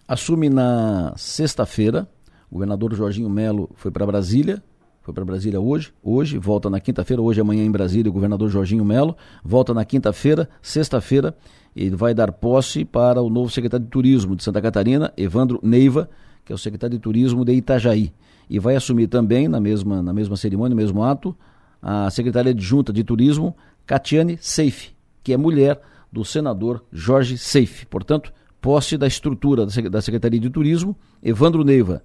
[0.07, 2.07] Assume na sexta-feira,
[2.49, 4.63] o governador Jorginho Melo foi para Brasília,
[5.01, 8.85] foi para Brasília hoje, hoje, volta na quinta-feira, hoje amanhã em Brasília, o governador Jorginho
[8.85, 11.35] Melo, volta na quinta-feira, sexta-feira,
[11.75, 16.09] ele vai dar posse para o novo secretário de Turismo de Santa Catarina, Evandro Neiva,
[16.45, 18.13] que é o secretário de Turismo de Itajaí.
[18.49, 21.35] E vai assumir também, na mesma, na mesma cerimônia, no mesmo ato,
[21.81, 24.91] a secretária adjunta de Turismo, Catiane Seife,
[25.23, 27.85] que é mulher do senador Jorge Seife.
[27.85, 32.03] Portanto, posse da estrutura da Secretaria de Turismo, Evandro Neiva,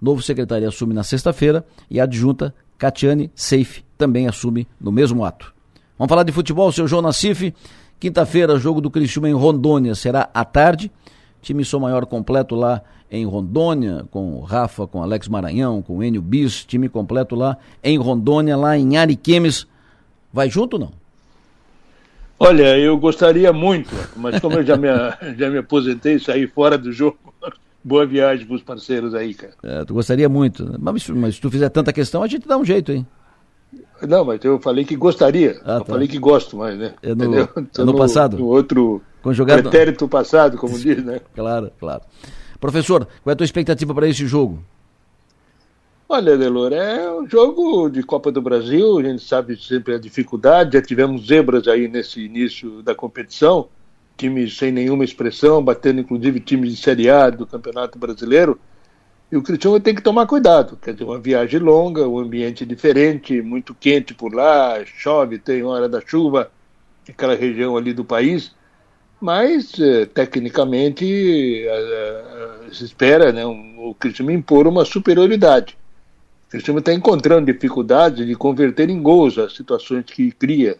[0.00, 5.52] novo secretário, assume na sexta-feira e a adjunta Catiane Seife também assume no mesmo ato.
[5.98, 7.52] Vamos falar de futebol, seu João Nassif.
[7.98, 10.90] Quinta-feira, jogo do Criciúma em Rondônia será à tarde.
[11.42, 16.04] Time Sou Maior completo lá em Rondônia, com o Rafa, com Alex Maranhão, com o
[16.04, 19.66] Enio Bis, time completo lá em Rondônia, lá em Ariquemes.
[20.32, 20.92] Vai junto ou não?
[22.40, 24.88] Olha, eu gostaria muito, mas como eu já me,
[25.36, 27.18] já me aposentei e saí fora do jogo,
[27.82, 29.54] boa viagem para os parceiros aí, cara.
[29.62, 32.64] É, tu gostaria muito, mas, mas se tu fizer tanta questão, a gente dá um
[32.64, 33.06] jeito, hein?
[34.06, 35.60] Não, mas eu falei que gostaria.
[35.64, 35.84] Ah, eu tá.
[35.86, 36.94] falei que gosto mais, né?
[37.02, 38.38] É no, é no, no, passado?
[38.38, 39.62] No outro Conjugado...
[39.62, 41.20] pretérito passado, como diz, né?
[41.34, 42.02] Claro, claro.
[42.60, 44.62] Professor, qual é a tua expectativa para esse jogo?
[46.08, 50.72] Olha, Delor, é um jogo de Copa do Brasil, a gente sabe sempre a dificuldade,
[50.72, 53.68] já tivemos zebras aí nesse início da competição,
[54.16, 58.58] times sem nenhuma expressão, batendo inclusive times de Série A do Campeonato Brasileiro,
[59.30, 63.42] e o Cristiano tem que tomar cuidado, quer dizer, uma viagem longa, um ambiente diferente,
[63.42, 66.50] muito quente por lá, chove, tem hora da chuva,
[67.06, 68.54] aquela região ali do país,
[69.20, 75.76] mas eh, tecnicamente eh, eh, se espera né, o Cristiano impor uma superioridade.
[76.46, 80.78] O Cristiano está encontrando dificuldade de converter em gols as situações que cria.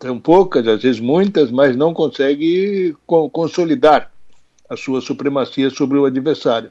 [0.00, 4.10] São poucas, às vezes muitas, mas não consegue co consolidar
[4.68, 6.70] a sua supremacia sobre o adversário.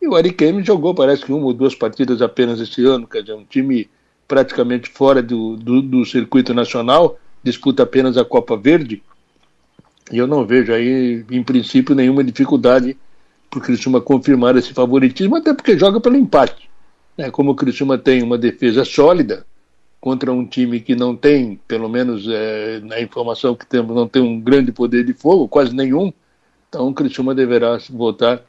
[0.00, 3.34] E o Ariquemes jogou, parece que uma ou duas partidas apenas esse ano, quer dizer,
[3.34, 3.88] um time
[4.26, 9.02] praticamente fora do, do, do circuito nacional, disputa apenas a Copa Verde.
[10.12, 12.96] E eu não vejo aí, em princípio, nenhuma dificuldade
[13.50, 16.68] para o Cristiano confirmar esse favoritismo, até porque joga pelo empate.
[17.16, 17.30] Né?
[17.30, 19.46] Como o Criciúma tem uma defesa sólida
[20.00, 24.22] contra um time que não tem, pelo menos é, na informação que temos, não tem
[24.22, 26.12] um grande poder de fogo, quase nenhum,
[26.68, 28.42] então o Criciúma deverá voltar,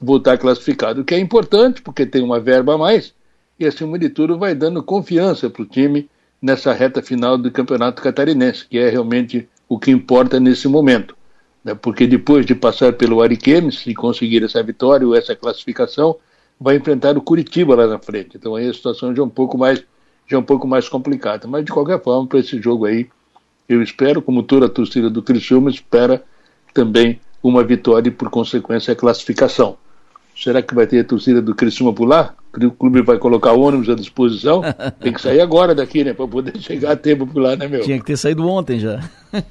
[0.00, 3.14] voltar classificado, o que é importante porque tem uma verba a mais
[3.60, 6.08] e acima de tudo vai dando confiança para o time
[6.42, 11.16] nessa reta final do Campeonato Catarinense, que é realmente o que importa nesse momento.
[11.64, 11.74] Né?
[11.74, 16.16] Porque depois de passar pelo Ariquemes e conseguir essa vitória ou essa classificação,
[16.60, 18.36] vai enfrentar o Curitiba lá na frente.
[18.36, 19.84] Então aí a situação já é um pouco mais,
[20.28, 21.48] já é um pouco mais complicada.
[21.48, 23.08] Mas de qualquer forma, para esse jogo aí,
[23.68, 26.22] eu espero, como toda a torcida do Criciúma, espera
[26.72, 29.76] também uma vitória e, por consequência, a classificação.
[30.36, 32.34] Será que vai ter a torcida do Criciúma por lá?
[32.52, 34.62] O clube vai colocar ônibus à disposição?
[35.00, 36.12] Tem que sair agora daqui, né?
[36.12, 37.82] Para poder chegar a tempo por lá, né, meu?
[37.82, 39.00] Tinha que ter saído ontem já.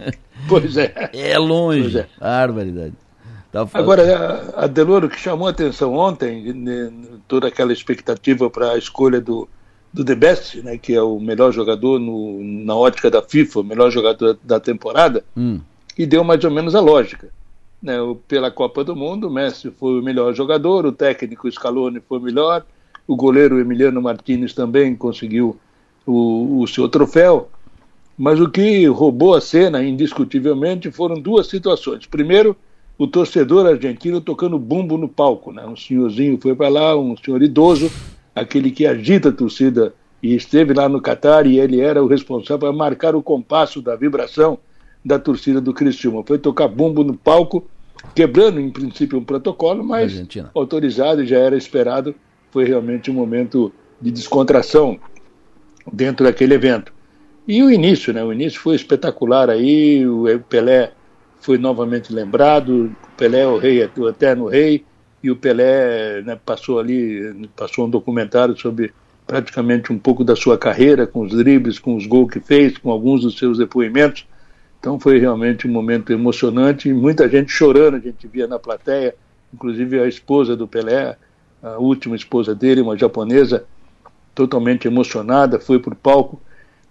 [0.50, 1.10] Pois é.
[1.13, 1.84] É longe.
[1.84, 2.08] Pois é.
[2.19, 2.93] Barbaridade.
[3.50, 6.91] Tá Agora, a Deloro, que chamou a atenção ontem, né,
[7.28, 9.48] toda aquela expectativa para a escolha do,
[9.93, 13.63] do The Best, né, que é o melhor jogador no, na ótica da FIFA, o
[13.63, 15.62] melhor jogador da temporada, hum.
[15.96, 17.30] e deu mais ou menos a lógica.
[17.84, 17.96] Né,
[18.30, 22.22] pela Copa do Mundo, o Messi foi o melhor jogador, o técnico Scaloni foi o
[22.22, 22.65] melhor,
[23.06, 25.60] o goleiro Emiliano Martinez também conseguiu
[26.06, 27.50] o, o seu troféu.
[28.17, 32.06] Mas o que roubou a cena, indiscutivelmente, foram duas situações.
[32.06, 32.56] Primeiro,
[32.98, 35.52] o torcedor argentino tocando bumbo no palco.
[35.52, 35.65] Né?
[35.65, 37.91] Um senhorzinho foi para lá, um senhor idoso,
[38.34, 42.69] aquele que agita a torcida e esteve lá no Catar e ele era o responsável
[42.69, 44.58] por marcar o compasso da vibração
[45.04, 46.24] da torcida do Criciúma.
[46.26, 47.68] Foi tocar bumbo no palco,
[48.16, 52.16] quebrando em princípio um protocolo, mas autorizado e já era esperado.
[52.52, 55.00] Foi realmente um momento de descontração
[55.92, 56.94] dentro daquele evento.
[57.48, 58.24] E o início, né?
[58.24, 60.94] O início foi espetacular aí, o Pelé
[61.42, 64.86] foi novamente lembrado, o Pelé é o rei, é o eterno rei,
[65.22, 68.94] e o Pelé né, passou ali, passou um documentário sobre
[69.28, 72.92] praticamente um pouco da sua carreira, com os dribles, com os gols que fez, com
[72.92, 74.26] alguns dos seus depoimentos.
[74.84, 79.15] Então foi realmente um momento emocionante, muita gente chorando, a gente via na plateia,
[79.54, 81.15] inclusive a esposa do Pelé,
[81.63, 83.63] a última esposa dele, uma japonesa,
[84.36, 86.41] totalmente emocionada, foi para o palco.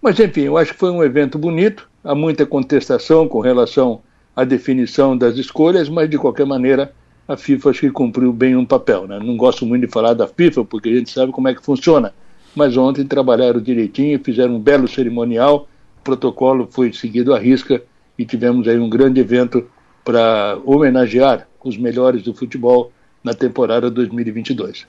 [0.00, 1.87] Mas, enfim, eu acho que foi um evento bonito.
[2.02, 4.00] Há muita contestação com relação
[4.35, 6.94] à definição das escolhas, mas, de qualquer maneira,
[7.28, 9.07] a FIFA acho que cumpriu bem um papel.
[9.07, 9.18] Né?
[9.22, 12.14] Não gosto muito de falar da FIFA, porque a gente sabe como é que funciona.
[12.57, 15.68] Mas ontem trabalharam direitinho, fizeram um belo cerimonial,
[16.03, 17.83] protocolo foi seguido à risca
[18.19, 19.69] e tivemos aí um grande evento
[20.05, 24.87] para homenagear os melhores do futebol na temporada 2022.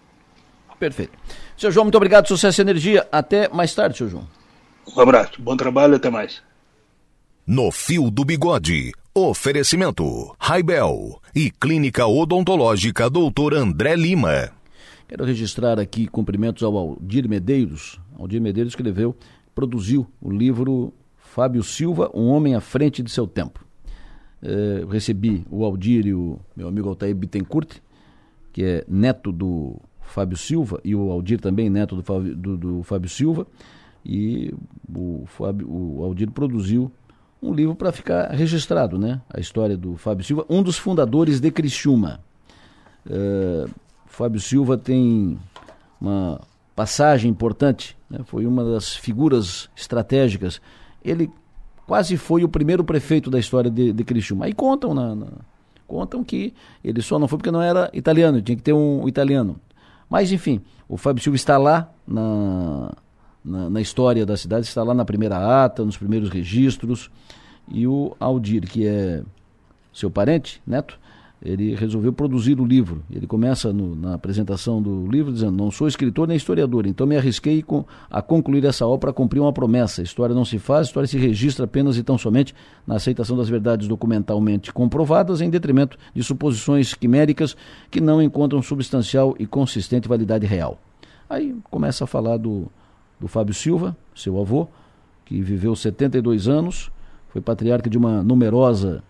[0.80, 1.18] Perfeito.
[1.56, 3.08] Seu João, muito obrigado, sucesso e energia.
[3.12, 4.28] Até mais tarde, seu João.
[4.96, 6.42] Um abraço, bom trabalho, até mais.
[7.46, 14.52] No Fio do Bigode, oferecimento Raibel e Clínica Odontológica Doutor André Lima.
[15.08, 18.00] Quero registrar aqui cumprimentos ao Aldir Medeiros.
[18.18, 19.16] Aldir Medeiros escreveu,
[19.54, 20.94] produziu o livro
[21.34, 23.66] Fábio Silva, Um Homem à Frente de Seu Tempo.
[24.40, 27.80] É, recebi o Aldir e o meu amigo Altair Bittencourt,
[28.52, 32.84] que é neto do Fábio Silva, e o Aldir também, neto do Fábio, do, do
[32.84, 33.48] Fábio Silva,
[34.06, 34.54] e
[34.96, 36.92] o, Fábio, o Aldir produziu
[37.42, 39.20] um livro para ficar registrado, né?
[39.28, 42.20] A história do Fábio Silva, um dos fundadores de Criciúma.
[43.08, 43.68] Uh,
[44.06, 45.40] Fábio Silva tem
[46.00, 46.40] uma
[46.76, 48.20] passagem importante, né?
[48.24, 50.62] foi uma das figuras estratégicas.
[51.04, 51.30] Ele
[51.86, 54.46] quase foi o primeiro prefeito da história de, de Criciúma.
[54.46, 55.28] Aí contam na, na,
[55.88, 59.60] contam que ele só não foi porque não era italiano, tinha que ter um italiano.
[60.10, 62.92] Mas, enfim, o Fábio Silva está lá na,
[63.44, 67.10] na, na, história da cidade, está lá na primeira ata, nos primeiros registros.
[67.68, 69.24] E o Aldir, que é
[69.94, 71.00] seu parente, neto,
[71.44, 73.04] ele resolveu produzir o livro.
[73.12, 77.18] Ele começa no, na apresentação do livro dizendo: Não sou escritor nem historiador, então me
[77.18, 77.64] arrisquei
[78.10, 80.02] a concluir essa obra para cumprir uma promessa.
[80.02, 82.56] História não se faz, história se registra apenas e tão somente
[82.88, 87.58] na aceitação das verdades documentalmente comprovadas, em detrimento de suposições quiméricas
[87.92, 90.80] que não encontram substancial e consistente validade real.
[91.30, 92.68] Aí começa a falar do,
[93.20, 94.68] do Fábio Silva, seu avô,
[95.26, 96.90] que viveu 72 anos,
[97.30, 99.04] foi patriarca de uma numerosa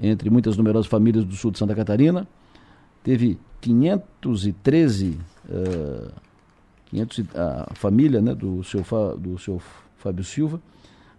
[0.00, 2.26] entre muitas numerosas famílias do sul de Santa Catarina.
[3.02, 6.10] Teve 513, uh,
[6.86, 8.84] 500, a família né, do, seu,
[9.18, 9.60] do seu
[9.96, 10.60] Fábio Silva.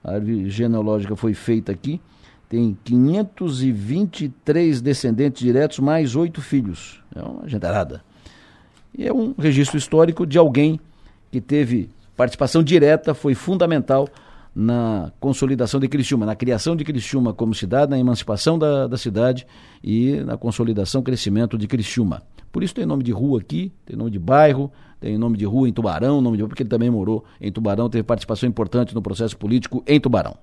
[0.03, 1.99] A árvore genealógica foi feita aqui.
[2.47, 7.01] Tem 523 descendentes diretos, mais oito filhos.
[7.15, 8.03] É uma gentarada.
[8.97, 10.79] E é um registro histórico de alguém
[11.31, 14.07] que teve participação direta, foi fundamental
[14.55, 19.45] na consolidação de Criciúma, na criação de Criciúma como cidade, na emancipação da, da cidade
[19.83, 22.23] e na consolidação, crescimento de Criciúma.
[22.53, 25.67] Por isso tem nome de rua aqui, tem nome de bairro, tem nome de rua
[25.67, 29.35] em Tubarão, nome de porque ele também morou em Tubarão, teve participação importante no processo
[29.37, 30.37] político em Tubarão.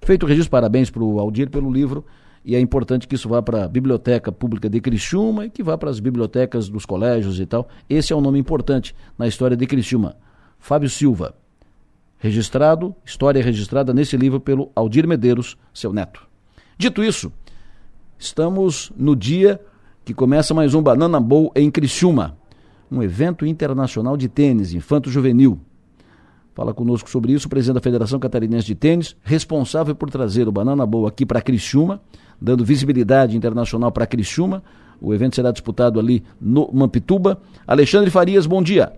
[0.00, 2.06] Feito o registro, parabéns para o Aldir pelo livro
[2.42, 5.76] e é importante que isso vá para a Biblioteca Pública de Criciúma e que vá
[5.76, 7.68] para as bibliotecas dos colégios e tal.
[7.90, 10.16] Esse é um nome importante na história de Criciúma.
[10.58, 11.34] Fábio Silva,
[12.18, 16.26] registrado, história registrada nesse livro pelo Aldir Medeiros, seu neto.
[16.76, 17.32] Dito isso,
[18.18, 19.60] estamos no dia
[20.04, 22.36] que começa mais um Banana Bowl em Criciúma,
[22.90, 25.60] um evento internacional de tênis infanto-juvenil.
[26.54, 30.52] Fala conosco sobre isso o presidente da Federação Catarinense de Tênis, responsável por trazer o
[30.52, 32.00] Banana Bowl aqui para Criciúma,
[32.40, 34.64] dando visibilidade internacional para Criciúma.
[35.00, 37.40] O evento será disputado ali no Mampituba.
[37.64, 38.92] Alexandre Farias, bom dia.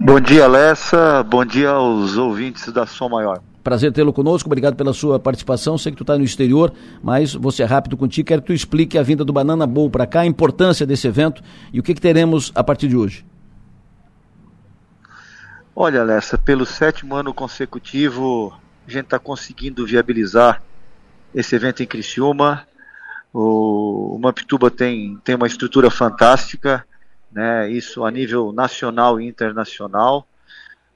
[0.00, 1.22] Bom dia, Lessa.
[1.22, 3.40] Bom dia aos ouvintes da Som Maior.
[3.62, 5.78] Prazer tê-lo conosco, obrigado pela sua participação.
[5.78, 8.26] Sei que tu está no exterior, mas vou ser rápido contigo.
[8.26, 11.42] Quero que tu explique a vinda do Banana Bowl para cá, a importância desse evento
[11.72, 13.24] e o que, que teremos a partir de hoje.
[15.74, 18.52] Olha, Alessa, pelo sétimo ano consecutivo,
[18.86, 20.62] a gente está conseguindo viabilizar
[21.34, 22.66] esse evento em Criciúma.
[23.32, 26.84] O, o Mampituba tem, tem uma estrutura fantástica,
[27.34, 30.26] né, isso a nível nacional e internacional.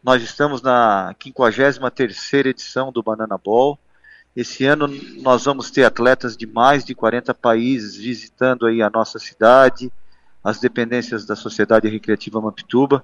[0.03, 3.77] Nós estamos na 53ª edição do Banana Ball.
[4.37, 4.87] Esse ano
[5.21, 9.93] nós vamos ter atletas de mais de 40 países visitando aí a nossa cidade,
[10.43, 13.03] as dependências da Sociedade Recreativa Mampituba.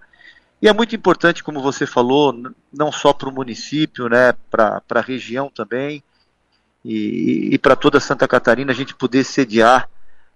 [0.62, 2.32] E é muito importante, como você falou,
[2.72, 6.02] não só para o município, né, para a região também,
[6.84, 9.90] e, e para toda Santa Catarina, a gente poder sediar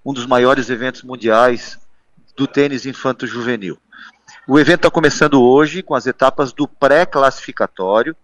[0.05, 1.79] um dos maiores eventos mundiais
[2.38, 3.77] do tênis infanto-juvenil.
[4.46, 8.14] O evento está começando hoje com as etapas do pré-classificatório.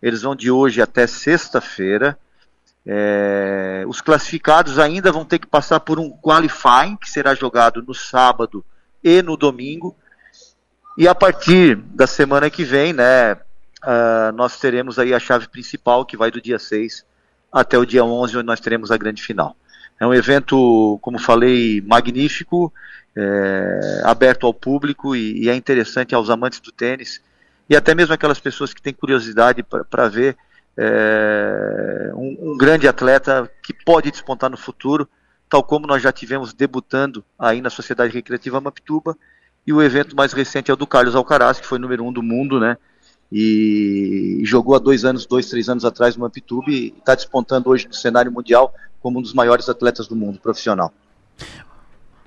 [0.00, 2.16] Eles vão de hoje até sexta-feira.
[2.86, 7.92] É, os classificados ainda vão ter que passar por um qualifying, que será jogado no
[7.92, 8.64] sábado
[9.02, 9.96] e no domingo.
[10.96, 16.06] E a partir da semana que vem, né, uh, nós teremos aí a chave principal,
[16.06, 17.04] que vai do dia 6
[17.52, 19.56] até o dia 11, onde nós teremos a grande final.
[19.98, 22.72] É um evento, como falei, magnífico,
[23.16, 27.22] é, aberto ao público e, e, é interessante aos amantes do tênis
[27.68, 30.36] e até mesmo aquelas pessoas que têm curiosidade para ver
[30.76, 35.08] é, um, um, grande atleta que pode despontar no futuro,
[35.48, 39.16] tal como nós já tivemos debutando aí na Sociedade Recreativa Mapituba
[39.66, 42.22] e o evento mais recente é o do Carlos Alcaraz, que foi número um do
[42.22, 42.76] mundo, né?
[43.32, 47.88] E jogou há dois anos, dois, três anos atrás no Amptube e está despontando hoje
[47.88, 48.72] no cenário mundial
[49.06, 50.92] como um dos maiores atletas do mundo profissional.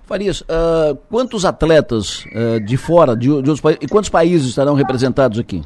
[0.05, 4.75] Farias, uh, quantos atletas uh, de fora, de, de outros países, e quantos países estarão
[4.75, 5.61] representados aqui?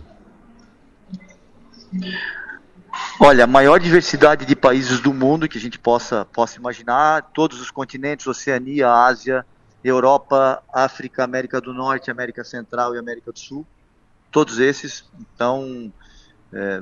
[3.20, 7.62] Olha, a maior diversidade de países do mundo que a gente possa, possa imaginar, todos
[7.62, 9.46] os continentes, Oceania, Ásia,
[9.84, 13.64] Europa, África, América do Norte, América Central e América do Sul.
[14.32, 15.94] Todos esses, então,
[16.52, 16.82] é,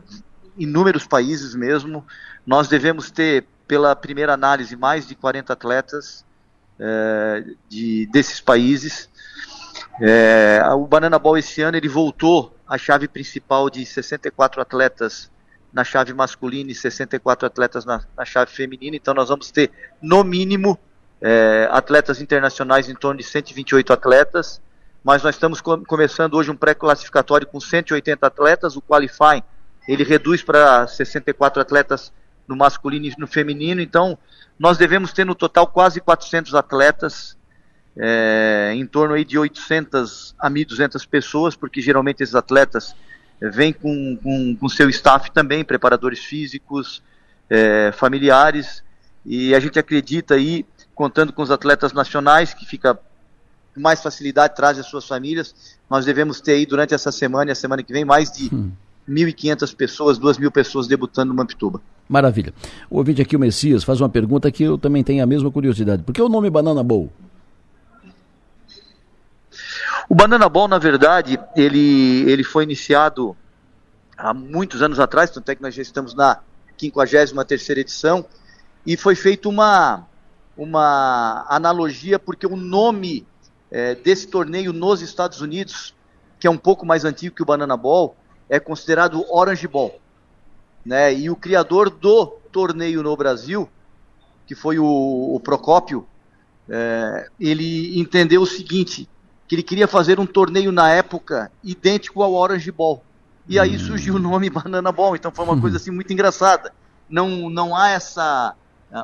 [0.57, 2.05] inúmeros países mesmo.
[2.47, 6.25] Nós devemos ter, pela primeira análise, mais de 40 atletas
[6.77, 9.09] é, de, desses países.
[10.01, 15.31] É, o Banana Ball esse ano ele voltou à chave principal de 64 atletas
[15.71, 18.97] na chave masculina e 64 atletas na, na chave feminina.
[18.97, 20.77] Então nós vamos ter no mínimo
[21.21, 24.61] é, atletas internacionais em torno de 128 atletas,
[25.01, 29.41] mas nós estamos com, começando hoje um pré-classificatório com 180 atletas, o qualifying
[29.87, 32.11] ele reduz para 64 atletas
[32.51, 34.17] no masculino e no feminino, então
[34.59, 37.37] nós devemos ter no total quase 400 atletas,
[37.97, 42.95] é, em torno aí de 800 a 1.200 pessoas, porque geralmente esses atletas
[43.41, 47.01] vêm com, com, com seu staff também, preparadores físicos,
[47.49, 48.83] é, familiares,
[49.25, 54.55] e a gente acredita aí contando com os atletas nacionais, que fica com mais facilidade,
[54.55, 55.77] traz as suas famílias.
[55.89, 58.71] Nós devemos ter aí durante essa semana e a semana que vem mais de hum.
[59.09, 61.81] 1.500 pessoas, 2.000 pessoas debutando no Mampituba.
[62.11, 62.53] Maravilha.
[62.89, 66.03] O ouvinte aqui, o Messias, faz uma pergunta que eu também tenho a mesma curiosidade.
[66.03, 67.09] Por que o nome Banana Bowl?
[70.09, 73.33] O Banana Bowl, na verdade, ele, ele foi iniciado
[74.17, 76.41] há muitos anos atrás, tanto é que nós já estamos na
[76.77, 78.25] 53ª edição,
[78.85, 80.05] e foi feita uma,
[80.57, 83.25] uma analogia, porque o nome
[83.71, 85.95] é, desse torneio nos Estados Unidos,
[86.41, 88.17] que é um pouco mais antigo que o Banana Ball,
[88.49, 89.97] é considerado Orange Ball.
[90.85, 91.13] Né?
[91.13, 93.69] E o criador do torneio no Brasil,
[94.45, 96.05] que foi o, o Procópio,
[96.69, 99.07] é, ele entendeu o seguinte,
[99.47, 103.03] que ele queria fazer um torneio na época idêntico ao Orange Ball.
[103.47, 103.79] E aí hum.
[103.79, 106.73] surgiu o nome Banana Ball, então foi uma coisa assim muito engraçada.
[107.09, 108.55] Não, não há essa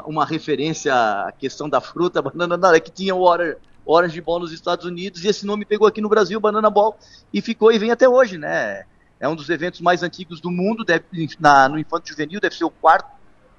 [0.06, 4.40] uma referência à questão da fruta, banana não, é que tinha o Orange, Orange Ball
[4.40, 6.98] nos Estados Unidos e esse nome pegou aqui no Brasil, Banana Ball,
[7.34, 8.84] e ficou e vem até hoje, né?
[9.20, 11.06] É um dos eventos mais antigos do mundo, deve,
[11.40, 13.10] na, no Infanto Juvenil, deve ser o quarto,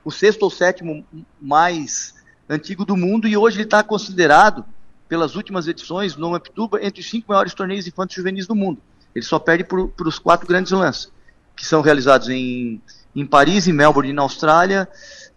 [0.04, 1.04] o sexto ou sétimo
[1.40, 2.14] mais
[2.48, 4.64] antigo do mundo, e hoje ele está considerado,
[5.08, 8.80] pelas últimas edições, no Amptuba, entre os cinco maiores torneios infantos juvenis do mundo.
[9.14, 11.10] Ele só perde para os quatro grandes lances,
[11.56, 12.80] que são realizados em,
[13.14, 14.88] em Paris, em Melbourne, na Austrália,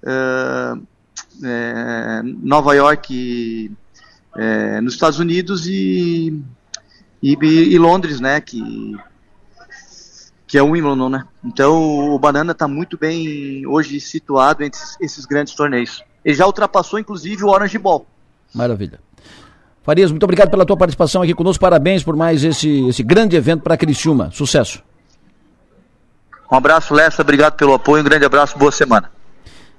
[0.03, 0.87] uh,
[1.43, 3.71] é, Nova York,
[4.35, 6.41] é, nos Estados Unidos e,
[7.21, 8.39] e, e, Londres, né?
[8.39, 8.95] Que,
[10.51, 11.23] que é o Wimbledon, né?
[11.45, 16.03] Então o Banana está muito bem hoje situado entre esses grandes torneios.
[16.25, 18.05] Ele já ultrapassou, inclusive, o Orange Ball.
[18.53, 18.99] Maravilha.
[19.81, 21.61] Farias, muito obrigado pela tua participação aqui conosco.
[21.61, 24.29] Parabéns por mais esse, esse grande evento para Criciúma.
[24.33, 24.83] Sucesso.
[26.51, 29.09] Um abraço, Lessa, obrigado pelo apoio, um grande abraço, boa semana.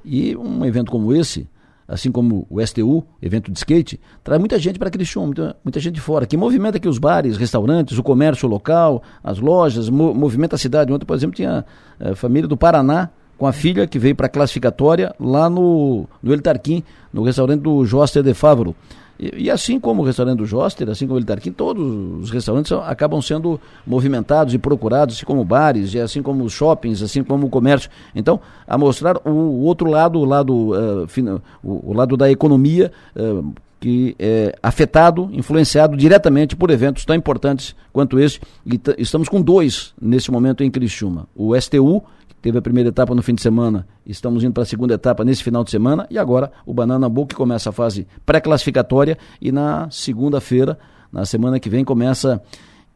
[0.02, 1.46] E um evento como esse,
[1.86, 5.94] assim como o STU, evento de skate, traz muita gente para Criciúma, muita, muita gente
[5.94, 10.56] de fora, que movimenta aqui os bares, restaurantes, o comércio local, as lojas, mo movimenta
[10.56, 10.92] a cidade.
[10.92, 11.64] Ontem, por exemplo, tinha
[12.00, 16.32] eh, família do Paraná com a filha que veio para a classificatória lá no, no
[16.32, 18.74] El Tarquim, no restaurante do Joster de Fávaro.
[19.22, 22.72] E, e, assim como o restaurante do Joster, assim como o Tarquim, todos os restaurantes
[22.72, 27.46] acabam sendo movimentados e procurados, assim como bares, e assim como os shoppings, assim como
[27.46, 27.88] o comércio.
[28.16, 33.52] Então, a mostrar o outro lado, o lado, uh, o, o, lado da economia, uh,
[33.78, 38.40] que é afetado, influenciado diretamente por eventos tão importantes quanto esse.
[38.66, 41.28] E estamos com dois nesse momento em Criciúma.
[41.34, 42.02] O STU,
[42.42, 45.44] Teve a primeira etapa no fim de semana, estamos indo para a segunda etapa nesse
[45.44, 50.76] final de semana e agora o Banana que começa a fase pré-classificatória e na segunda-feira,
[51.12, 52.42] na semana que vem, começa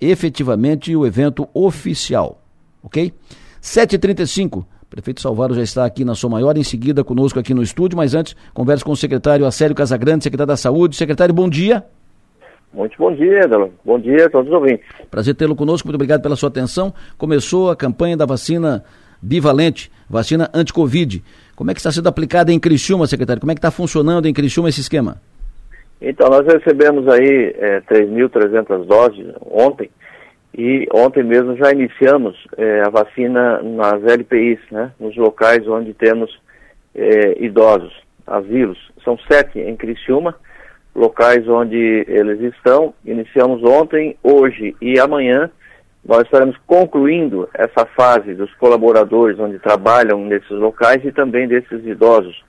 [0.01, 2.43] efetivamente o evento oficial.
[2.83, 3.13] Ok?
[3.63, 4.65] 7h35.
[4.91, 8.15] Prefeito Salvaro já está aqui na sua maior, em seguida conosco aqui no estúdio, mas
[8.15, 10.97] antes, converso com o secretário Acélio Casagrande, secretário da Saúde.
[10.97, 11.85] Secretário, bom dia.
[12.75, 13.73] Muito bom dia, Edelo.
[13.85, 14.85] Bom dia a todos os ouvintes.
[15.09, 16.93] Prazer tê-lo conosco, muito obrigado pela sua atenção.
[17.17, 18.85] Começou a campanha da vacina
[19.27, 21.23] bivalente, vacina anti-Covid.
[21.57, 23.41] Como é que está sendo aplicada em Criciúma, secretário?
[23.41, 25.17] Como é que está funcionando em Criciúma esse esquema?
[26.01, 29.91] Então, nós recebemos aí é, 3.300 doses ontem
[30.57, 36.39] e ontem mesmo já iniciamos é, a vacina nas LPIs, né, nos locais onde temos
[36.95, 37.93] é, idosos,
[38.27, 38.79] asilos.
[39.03, 40.35] São sete em Criciúma,
[40.95, 42.95] locais onde eles estão.
[43.05, 45.51] Iniciamos ontem, hoje e amanhã
[46.07, 52.45] nós estaremos concluindo essa fase dos colaboradores onde trabalham nesses locais e também desses idosos.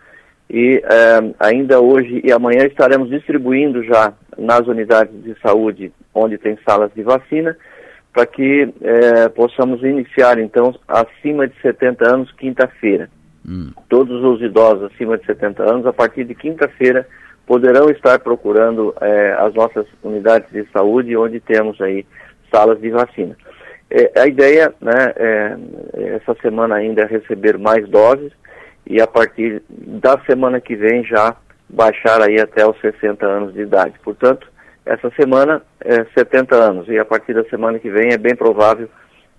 [0.50, 6.58] E eh, ainda hoje e amanhã estaremos distribuindo já nas unidades de saúde onde tem
[6.68, 7.58] salas de vacina,
[8.14, 13.10] para que eh, possamos iniciar então acima de 70 anos quinta-feira.
[13.48, 13.72] Hum.
[13.90, 17.08] Todos os idosos acima de 70 anos, a partir de quinta-feira,
[17.46, 22.06] poderão estar procurando eh, as nossas unidades de saúde onde temos aí
[22.52, 23.36] salas de vacina.
[23.90, 25.58] É, a ideia, né, é,
[26.16, 28.32] essa semana ainda é receber mais doses
[28.86, 31.36] e a partir da semana que vem já
[31.70, 33.94] baixar aí até os 60 anos de idade.
[34.04, 34.48] Portanto,
[34.86, 38.90] essa semana é 70 anos e a partir da semana que vem é bem provável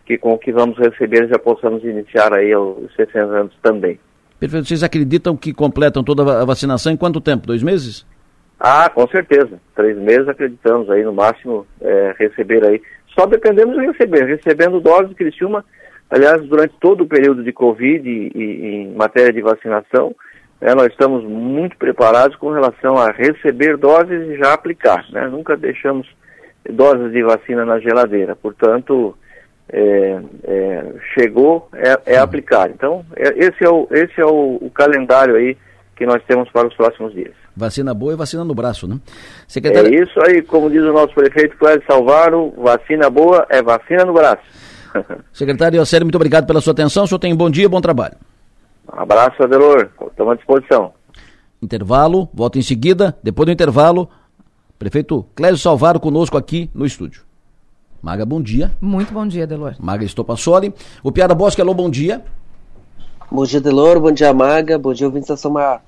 [0.04, 3.98] que com o que vamos receber já possamos iniciar aí os 60 anos também.
[4.40, 4.66] Perfeito.
[4.66, 7.46] Vocês acreditam que completam toda a vacinação em quanto tempo?
[7.46, 8.06] Dois meses?
[8.58, 9.60] Ah, com certeza.
[9.74, 12.80] Três meses acreditamos aí no máximo é, receber aí
[13.18, 14.24] só dependemos de receber.
[14.24, 15.64] Recebendo doses de Criciúma,
[16.08, 20.14] aliás, durante todo o período de Covid e, e em matéria de vacinação,
[20.60, 25.04] né, nós estamos muito preparados com relação a receber doses e já aplicar.
[25.10, 25.26] Né?
[25.28, 26.08] Nunca deixamos
[26.70, 28.36] doses de vacina na geladeira.
[28.36, 29.16] Portanto,
[29.70, 32.70] é, é, chegou, é, é, aplicar.
[32.70, 35.56] Então, é, esse é, o, esse é o, o calendário aí
[35.98, 37.34] que nós temos para os próximos dias.
[37.56, 38.98] Vacina boa e vacina no braço, né?
[39.48, 39.92] Secretário...
[39.92, 44.14] É isso aí, como diz o nosso prefeito Cláudio Salvaro, vacina boa é vacina no
[44.14, 44.42] braço.
[45.34, 47.04] Secretário Sério, muito obrigado pela sua atenção.
[47.04, 48.14] O senhor tem um bom dia e bom trabalho.
[48.90, 49.88] Um abraço, Adelor.
[50.08, 50.92] Estamos à disposição.
[51.60, 53.16] Intervalo, volto em seguida.
[53.22, 54.08] Depois do intervalo,
[54.78, 57.22] prefeito Clésio Salvaro conosco aqui no estúdio.
[58.00, 58.70] Maga, bom dia.
[58.80, 59.74] Muito bom dia, Delor.
[59.80, 60.72] Maga Estopassoli.
[61.02, 62.22] O Piara Bosque, alô, bom dia.
[63.30, 64.00] Bom dia, Delor.
[64.00, 64.78] Bom dia, Maga.
[64.78, 65.82] Bom dia, ouvintes da São Maior.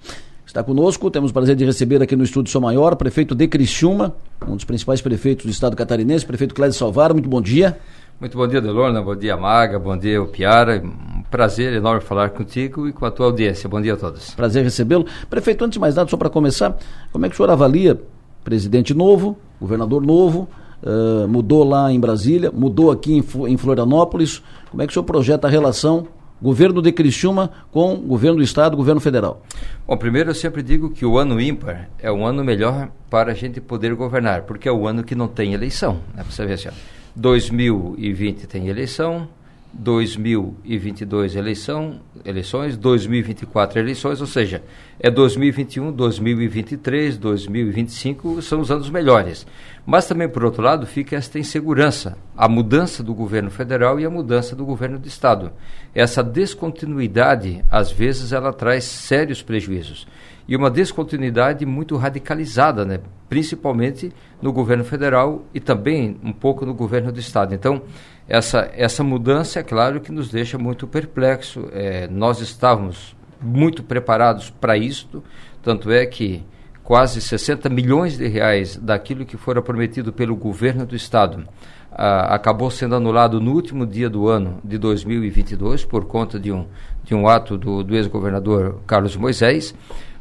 [0.47, 4.15] Está conosco, temos o prazer de receber aqui no estúdio São Maior, prefeito de Criciúma,
[4.47, 7.79] um dos principais prefeitos do estado catarinense, prefeito Clédio Salvaro, muito bom dia.
[8.21, 12.89] Muito bom dia, Delorna, bom dia, Maga, bom dia, Piara, um prazer enorme falar contigo
[12.89, 14.35] e com a tua audiência, bom dia a todos.
[14.35, 15.07] Prazer recebê-lo.
[15.31, 16.77] Prefeito, antes de mais nada, só para começar,
[17.13, 17.99] como é que o senhor avalia,
[18.43, 20.49] presidente novo, governador novo,
[20.83, 25.05] uh, mudou lá em Brasília, mudou aqui em, em Florianópolis, como é que o senhor
[25.05, 26.09] projeta a relação
[26.41, 29.43] governo de Criciúma com governo do Estado, governo federal?
[29.87, 33.35] Bom, primeiro eu sempre digo que o ano ímpar é um ano melhor para a
[33.35, 36.01] gente poder governar, porque é o ano que não tem eleição.
[36.15, 36.25] Né?
[36.29, 36.73] Você vê assim, ó,
[37.17, 39.29] 2020 tem eleição,
[39.73, 44.63] 2022 eleição, eleições, 2024 eleições, ou seja,
[44.99, 49.47] é 2021, 2023, 2025 são os anos melhores.
[49.87, 54.11] Mas também, por outro lado, fica esta insegurança, a mudança do governo federal e a
[54.11, 55.53] mudança do governo do Estado.
[55.95, 60.07] Essa descontinuidade, às vezes, ela traz sérios prejuízos.
[60.47, 63.01] E uma descontinuidade muito radicalizada, né?
[63.29, 64.13] principalmente
[64.43, 67.55] no governo federal e também um pouco no governo do Estado.
[67.55, 67.83] Então,
[68.31, 71.69] essa, essa mudança, é claro, que nos deixa muito perplexo.
[71.73, 75.25] É, nós estávamos muito preparados para isto,
[75.61, 76.45] tanto é que
[76.85, 81.45] quase 60 milhões de reais daquilo que fora prometido pelo governo do Estado
[81.91, 86.67] a, acabou sendo anulado no último dia do ano de 2022 por conta de um,
[87.03, 89.75] de um ato do, do ex-governador Carlos Moisés,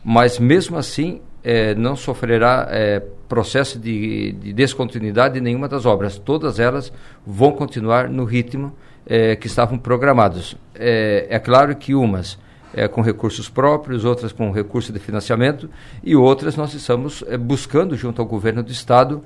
[0.03, 6.17] mas mesmo assim é, não sofrerá é, processo de, de, descontinuidade de nenhuma das obras.
[6.17, 6.91] Todas elas
[7.25, 8.73] vão continuar no ritmo
[9.05, 10.55] é, que estavam programados.
[10.75, 12.37] É, é claro que umas
[12.73, 15.69] é, com recursos próprios, outras com recurso de financiamento
[16.03, 19.23] e outras nós estamos é, buscando junto ao governo do estado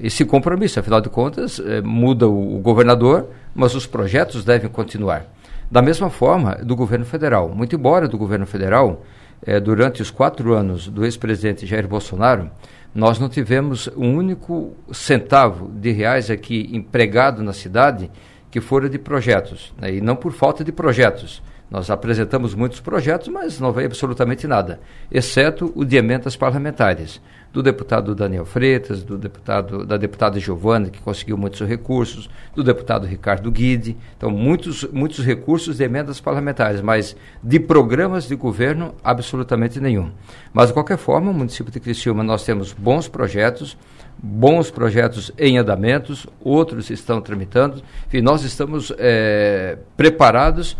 [0.00, 0.80] esse compromisso.
[0.80, 5.26] Afinal de contas, muda o, o, governador, mas os projetos devem continuar.
[5.70, 7.50] Da mesma forma do governo federal.
[7.50, 9.04] Muito embora do governo federal,
[9.44, 12.50] é, durante os quatro anos do ex-presidente Jair Bolsonaro,
[12.94, 18.10] nós não tivemos um único centavo de reais aqui empregado na cidade
[18.50, 21.42] que fora de projetos, né, e não por falta de projetos.
[21.70, 24.78] Nós apresentamos muitos projetos, mas não veio absolutamente nada,
[25.10, 27.18] exceto o de emendas parlamentares
[27.52, 33.06] do deputado Daniel Freitas, do deputado da deputada Giovana, que conseguiu muitos recursos, do deputado
[33.06, 33.96] Ricardo Guide.
[34.16, 40.10] Então, muitos, muitos recursos de emendas parlamentares, mas de programas de governo, absolutamente nenhum.
[40.52, 43.76] Mas, de qualquer forma, no município de Criciúma nós temos bons projetos,
[44.22, 50.76] bons projetos em andamentos, outros estão tramitando, e nós estamos é, preparados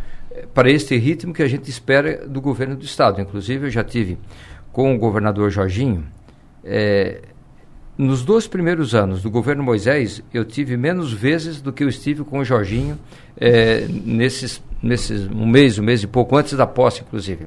[0.55, 3.21] para este ritmo que a gente espera do governo do Estado.
[3.21, 4.19] Inclusive, eu já tive
[4.73, 6.07] com o governador Jorginho.
[6.65, 7.23] É,
[7.97, 12.25] nos dois primeiros anos do governo Moisés, eu tive menos vezes do que eu estive
[12.25, 12.99] com o Jorginho
[13.37, 17.47] é, nesses, nesses um mês, um mês e pouco antes da posse, inclusive.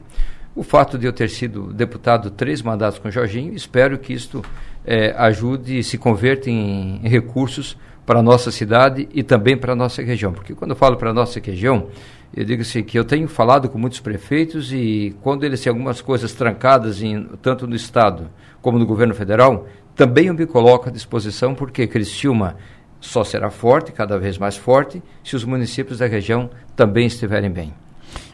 [0.55, 4.43] O fato de eu ter sido deputado três mandatos com o Jorginho, espero que isto
[4.85, 9.73] é, ajude e se converta em, em recursos para a nossa cidade e também para
[9.73, 10.31] a nossa região.
[10.31, 11.87] Porque quando eu falo para a nossa região,
[12.35, 16.01] eu digo assim, que eu tenho falado com muitos prefeitos e quando eles têm algumas
[16.01, 18.29] coisas trancadas, em, tanto no Estado
[18.61, 22.57] como no governo federal, também eu me coloco à disposição, porque Criciúma
[22.99, 27.73] só será forte, cada vez mais forte, se os municípios da região também estiverem bem.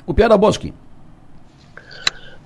[0.05, 0.73] O Piara Bosque.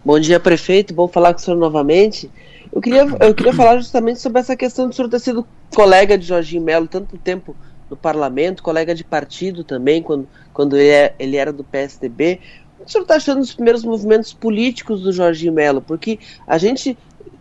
[0.03, 0.93] Bom dia, prefeito.
[0.93, 2.29] Bom falar com o senhor novamente.
[2.71, 6.17] Eu queria, eu queria falar justamente sobre essa questão de o senhor ter sido colega
[6.17, 7.55] de Jorginho Melo tanto tempo
[7.95, 12.39] no parlamento, colega de partido também, quando, quando ele, é, ele era do PSDB.
[12.85, 15.81] O senhor está achando dos primeiros movimentos políticos do Jorginho Melo?
[15.81, 16.97] Porque a gente,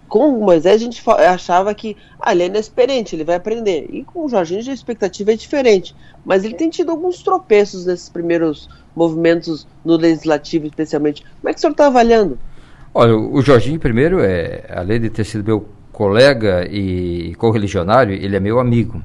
[0.08, 3.88] com o Moisés, a gente achava que ah, ele é inexperiente, ele vai aprender.
[3.90, 5.94] E com o Jorginho a expectativa é diferente.
[6.24, 11.22] Mas ele tem tido alguns tropeços nesses primeiros movimentos no legislativo, especialmente.
[11.40, 12.38] Como é que o senhor está avaliando?
[12.94, 18.40] Olha, o Jorginho, primeiro, é, além de ter sido meu colega e correligionário, ele é
[18.40, 19.02] meu amigo.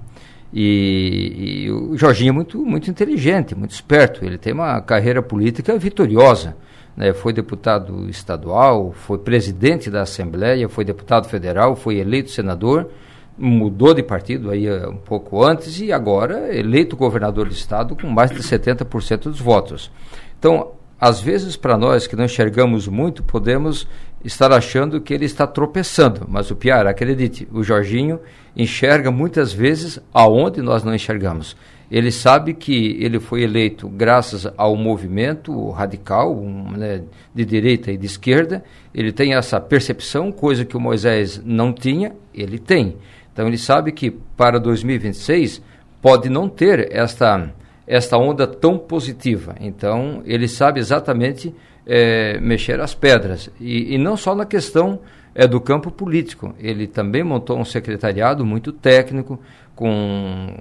[0.52, 4.26] E, e, o Jorginho é muito, muito inteligente, muito esperto.
[4.26, 6.56] Ele tem uma carreira política vitoriosa.
[6.98, 7.14] Né?
[7.14, 12.90] Foi deputado estadual, foi presidente da Assembleia, foi deputado federal, foi eleito senador,
[13.38, 18.08] mudou de partido aí eh, um pouco antes e agora eleito governador do estado com
[18.08, 19.90] mais de 70% dos votos.
[20.38, 23.88] Então, às vezes, para nós que não enxergamos muito, podemos
[24.24, 26.26] estar achando que ele está tropeçando.
[26.28, 28.20] Mas o Piar, acredite, o Jorginho
[28.56, 31.56] enxerga muitas vezes aonde nós não enxergamos.
[31.92, 37.02] Ele sabe que ele foi eleito graças ao movimento radical, um, né,
[37.34, 38.64] de direita e de esquerda.
[38.94, 42.98] Ele tem essa percepção, coisa que o Moisés não tinha, ele tem.
[43.34, 45.64] Então ele sabe que para 2026
[46.00, 47.52] pode não ter esta,
[47.88, 49.56] esta onda tão positiva.
[49.60, 51.54] Então ele sabe exatamente
[51.90, 53.50] é, mexer as pedras.
[53.60, 55.00] E, e, não só na questão
[55.34, 56.54] é, do campo político.
[56.60, 59.40] Ele também montou um secretariado muito técnico,
[59.76, 60.56] com.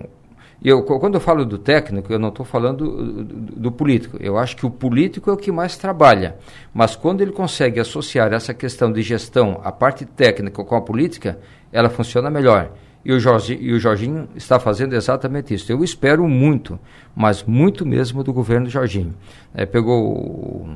[0.64, 4.16] Eu, quando eu falo do técnico, eu não estou falando do, do, do, político.
[4.18, 6.36] Eu acho que o político é o que mais trabalha.
[6.74, 11.38] Mas quando ele consegue associar essa questão de gestão, a parte técnica com a política,
[11.70, 12.72] ela funciona melhor.
[13.04, 15.70] E o, Jorge, e o Jorginho está fazendo exatamente isso.
[15.70, 16.76] Eu espero muito,
[17.14, 19.14] mas muito mesmo do governo Jorginho.
[19.54, 20.68] É, pegou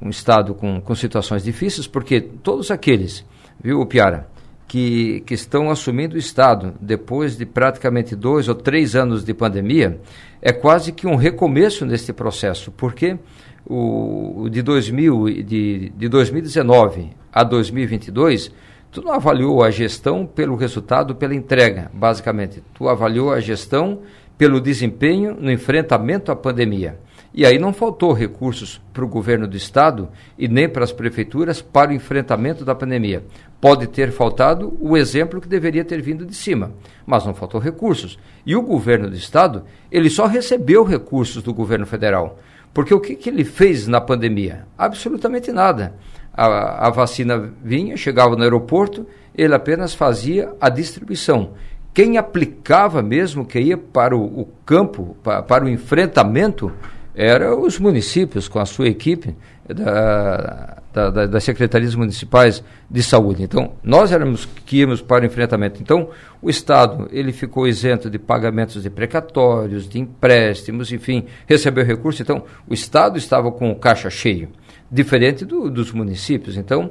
[0.00, 3.24] um estado com, com situações difíceis, porque todos aqueles,
[3.62, 4.28] viu, Piara,
[4.68, 10.00] que, que estão assumindo o Estado depois de praticamente dois ou três anos de pandemia,
[10.42, 13.16] é quase que um recomeço neste processo, porque
[13.64, 18.52] o, de, 2000, de, de 2019 a 2022,
[18.90, 22.62] tu não avaliou a gestão pelo resultado, pela entrega, basicamente.
[22.74, 24.00] Tu avaliou a gestão
[24.38, 26.98] pelo desempenho no enfrentamento à pandemia.
[27.36, 30.08] E aí não faltou recursos para o governo do estado
[30.38, 33.24] e nem para as prefeituras para o enfrentamento da pandemia.
[33.60, 36.72] Pode ter faltado o exemplo que deveria ter vindo de cima,
[37.04, 38.18] mas não faltou recursos.
[38.46, 42.38] E o governo do estado, ele só recebeu recursos do governo federal.
[42.72, 44.66] Porque o que, que ele fez na pandemia?
[44.78, 45.94] Absolutamente nada.
[46.32, 49.06] A, a vacina vinha, chegava no aeroporto,
[49.36, 51.52] ele apenas fazia a distribuição
[51.96, 56.70] quem aplicava mesmo, que ia para o, o campo, para, para o enfrentamento,
[57.16, 59.34] eram os municípios com a sua equipe
[59.66, 63.42] da, da, da, das secretarias municipais de saúde.
[63.42, 65.80] Então, nós éramos que íamos para o enfrentamento.
[65.80, 66.10] Então,
[66.42, 72.20] o Estado ele ficou isento de pagamentos de precatórios, de empréstimos, enfim, recebeu recurso.
[72.20, 74.50] Então, o Estado estava com o caixa cheio,
[74.90, 76.58] diferente do, dos municípios.
[76.58, 76.90] Então,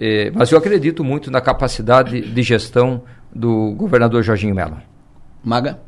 [0.00, 3.02] eh, mas eu acredito muito na capacidade de gestão
[3.34, 4.78] do governador Jorginho Mello.
[5.42, 5.80] Maga?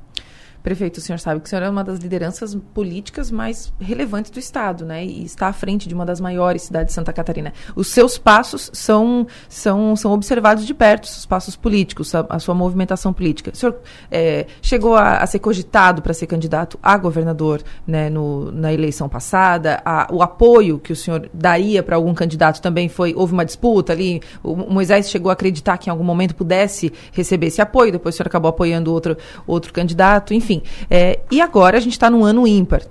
[0.66, 4.40] Prefeito, o senhor sabe que o senhor é uma das lideranças políticas mais relevantes do
[4.40, 5.04] Estado, né?
[5.04, 7.52] E está à frente de uma das maiores cidades de Santa Catarina.
[7.76, 12.52] Os seus passos são, são, são observados de perto, os passos políticos, a, a sua
[12.52, 13.52] movimentação política.
[13.54, 13.76] O senhor
[14.10, 19.08] é, chegou a, a, ser cogitado para ser candidato a governador né, no, na eleição
[19.08, 19.80] passada.
[19.84, 23.14] A, o apoio que o senhor daria para algum candidato também foi.
[23.14, 24.20] Houve uma disputa ali.
[24.42, 28.18] O Moisés chegou a acreditar que em algum momento pudesse receber esse apoio, depois o
[28.18, 30.55] senhor acabou apoiando outro, outro candidato, enfim.
[30.56, 32.82] Enfim, é, e agora a gente está num ano ímpar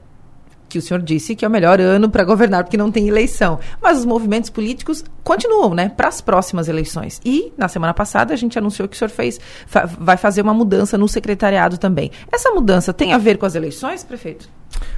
[0.68, 3.60] que o senhor disse que é o melhor ano para governar porque não tem eleição.
[3.82, 7.22] Mas os movimentos políticos continuam, né, para as próximas eleições.
[7.24, 10.54] E na semana passada a gente anunciou que o senhor fez, fa vai fazer uma
[10.54, 12.12] mudança no secretariado também.
[12.30, 14.50] Essa mudança tem a ver com as eleições, prefeito?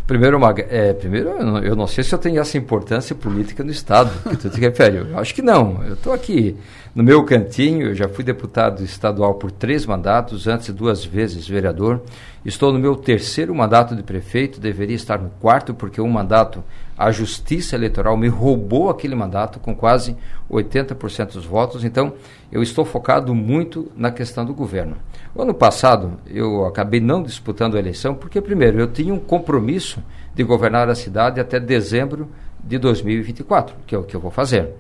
[0.08, 3.72] Primeiro, é, primeiro eu não, eu não, sei se eu tenho essa importância política no
[3.72, 5.00] Estado que tu te refere.
[5.00, 5.84] Eu acho que não.
[5.84, 6.56] Eu estou aqui
[6.96, 12.02] no meu cantinho, eu já fui deputado estadual por três mandatos, antes duas vezes vereador.
[12.46, 16.64] Estou no meu terceiro mandato de prefeito, deveria estar no quarto, porque um mandato,
[16.98, 20.16] a Justiça Eleitoral me roubou aquele mandato com quase
[20.50, 21.84] 80% dos votos.
[21.84, 22.14] Então,
[22.50, 24.96] eu estou focado muito na questão do governo.
[25.38, 30.04] O ano passado, eu acabei não disputando a eleição, porque, primeiro, eu tinha um compromisso
[30.34, 32.28] de governar a cidade até dezembro
[32.64, 34.72] de 2024, que é o que eu vou fazer.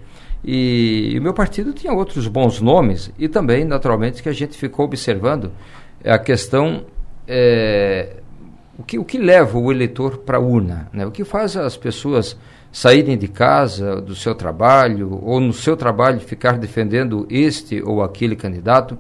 [0.44, 4.86] E, o meu partido tinha outros bons nomes, e também, naturalmente, que a gente ficou
[4.86, 5.52] observando
[6.04, 6.86] a questão.
[7.28, 8.16] É,
[8.80, 10.90] o, que, o que leva o eleitor para a urna?
[10.92, 11.06] Né?
[11.06, 12.36] O que faz as pessoas
[12.72, 18.36] saírem de casa, do seu trabalho, ou no seu trabalho ficar defendendo este ou aquele
[18.36, 18.98] candidato?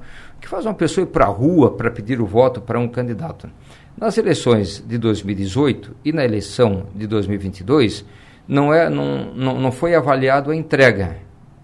[0.47, 3.49] Que faz uma pessoa ir para a rua para pedir o voto para um candidato.
[3.97, 8.05] Nas eleições de 2018 e na eleição de 2022,
[8.47, 11.17] não, é, não, não, não foi avaliado a entrega.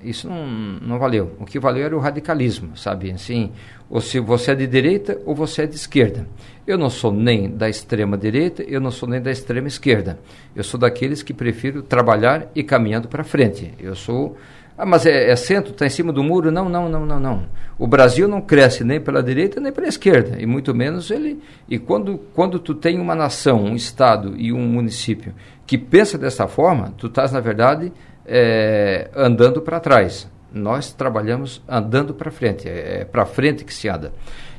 [0.03, 1.31] Isso não, não valeu.
[1.39, 3.09] O que valeu era o radicalismo, sabe?
[3.11, 3.53] Assim,
[3.89, 6.27] ou se você é de direita ou você é de esquerda.
[6.67, 10.19] Eu não sou nem da extrema direita, eu não sou nem da extrema esquerda.
[10.53, 13.73] Eu sou daqueles que prefiro trabalhar e caminhando para frente.
[13.79, 14.35] Eu sou
[14.77, 16.51] ah, mas é, é centro, está em cima do muro?
[16.51, 17.43] Não, não, não, não, não.
[17.77, 21.41] O Brasil não cresce nem pela direita nem pela esquerda, e muito menos ele.
[21.69, 25.33] E quando, quando tu tem uma nação, um estado e um município
[25.65, 27.91] que pensa dessa forma, tu estás, na verdade,
[28.25, 30.29] é, andando para trás.
[30.51, 34.11] Nós trabalhamos andando para frente, é, é para frente que se anda.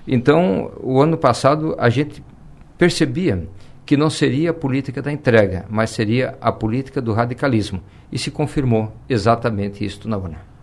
[0.07, 2.23] Então, o ano passado, a gente
[2.77, 3.49] percebia
[3.85, 7.83] que não seria a política da entrega, mas seria a política do radicalismo.
[8.11, 10.55] E se confirmou exatamente isto na urna.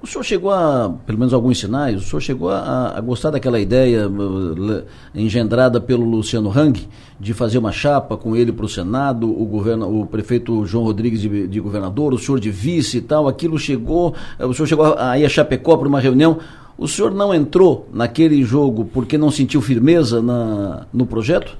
[0.00, 3.58] O senhor chegou a, pelo menos alguns sinais, o senhor chegou a, a gostar daquela
[3.58, 6.86] ideia uh, engendrada pelo Luciano Hang
[7.18, 11.20] de fazer uma chapa com ele para o Senado, o, governo, o prefeito João Rodrigues
[11.20, 14.94] de, de, governador, o senhor de vice e tal, aquilo chegou, uh, o senhor chegou
[14.96, 16.38] a ir a Chapecó para uma reunião.
[16.76, 21.58] O senhor não entrou naquele jogo porque não sentiu firmeza na, no projeto?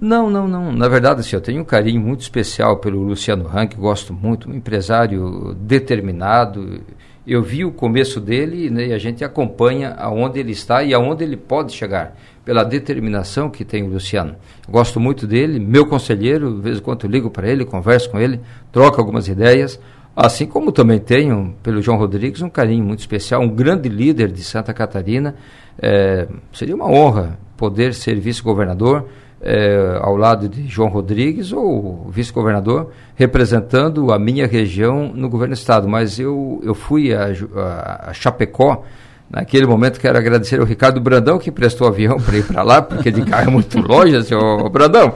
[0.00, 0.72] Não, não, não.
[0.72, 4.54] Na verdade, assim, eu tenho um carinho muito especial pelo Luciano Rank, gosto muito, um
[4.54, 6.80] empresário determinado.
[7.26, 11.22] Eu vi o começo dele né, e a gente acompanha aonde ele está e aonde
[11.22, 14.36] ele pode chegar, pela determinação que tem o Luciano.
[14.66, 18.40] Gosto muito dele, meu conselheiro, de vez em quando ligo para ele, converso com ele,
[18.72, 19.78] troco algumas ideias.
[20.16, 24.42] Assim como também tenho, pelo João Rodrigues, um carinho muito especial, um grande líder de
[24.42, 25.34] Santa Catarina.
[25.78, 29.06] É, seria uma honra poder ser vice-governador
[29.40, 35.58] é, ao lado de João Rodrigues ou vice-governador, representando a minha região no governo do
[35.58, 35.88] estado.
[35.88, 38.84] Mas eu, eu fui a, a, a Chapecó,
[39.30, 43.10] naquele momento quero agradecer ao Ricardo Brandão que prestou avião para ir para lá, porque
[43.10, 45.14] de carro é muito longe, assim, ô, Brandão,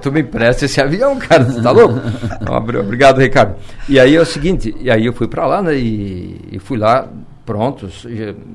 [0.00, 2.00] tu me empresta esse avião, cara, você tá louco?
[2.40, 3.54] Então, obrigado, Ricardo.
[3.88, 6.78] E aí é o seguinte, e aí eu fui para lá, né, e, e fui
[6.78, 7.06] lá,
[7.44, 7.88] pronto,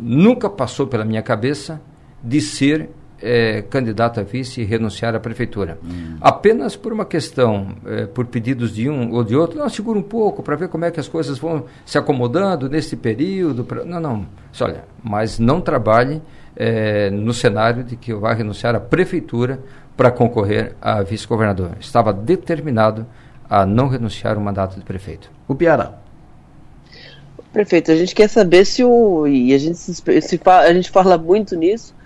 [0.01, 1.80] nunca passou pela minha cabeça
[2.24, 2.89] de ser
[3.22, 5.78] é, candidato a vice e renunciar à prefeitura.
[5.84, 6.18] Hum.
[6.22, 10.03] Apenas por uma questão, é, por pedidos de um ou de outro, não, segura um
[10.03, 13.63] pouco para ver como é que as coisas vão se acomodando nesse período.
[13.63, 13.84] Pra...
[13.84, 14.26] Não, não.
[14.59, 16.22] Olha, mas não trabalhe
[16.55, 19.59] é, no cenário de que eu vá renunciar à prefeitura
[19.95, 21.72] para concorrer a vice-governador.
[21.80, 23.05] Estava determinado
[23.49, 25.32] a não renunciar ao mandato de prefeito.
[25.47, 25.99] O Piara.
[27.51, 29.26] Prefeito, a gente quer saber se o.
[29.26, 31.97] E a gente, se, se, a gente fala muito nisso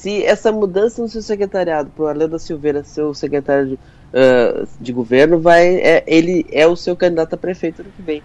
[0.00, 3.74] se essa mudança no seu secretariado, para o Arleu da Silveira ser o secretário de,
[3.74, 8.22] uh, de governo, vai, é, ele é o seu candidato a prefeito no que vem.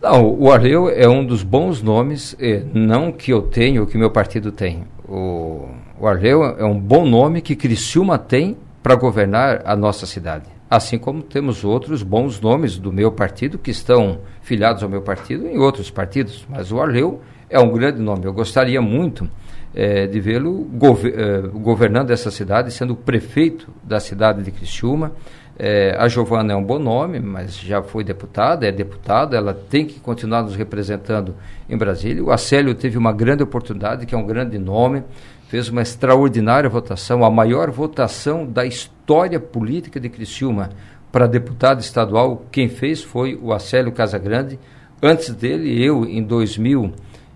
[0.00, 2.36] Não, o Arleu é um dos bons nomes,
[2.72, 4.84] não que eu tenho ou que meu partido tem.
[5.08, 10.46] O, o Arleu é um bom nome que Criciúma tem para governar a nossa cidade.
[10.70, 15.46] Assim como temos outros bons nomes do meu partido que estão filiados ao meu partido
[15.46, 16.46] em outros partidos.
[16.48, 18.24] Mas o Arleu é um grande nome.
[18.24, 19.28] Eu gostaria muito
[19.74, 25.12] é, de vê-lo gover é, governando essa cidade, sendo prefeito da cidade de Criciúma.
[25.58, 29.86] É, a Giovana é um bom nome, mas já foi deputada, é deputada, ela tem
[29.86, 31.34] que continuar nos representando
[31.68, 32.24] em Brasília.
[32.24, 35.02] O Acélio teve uma grande oportunidade, que é um grande nome,
[35.48, 40.70] fez uma extraordinária votação, a maior votação da história política de Criciúma
[41.12, 42.46] para deputado estadual.
[42.50, 44.58] Quem fez foi o Acélio Casagrande.
[45.02, 46.92] Antes dele, eu, em 2000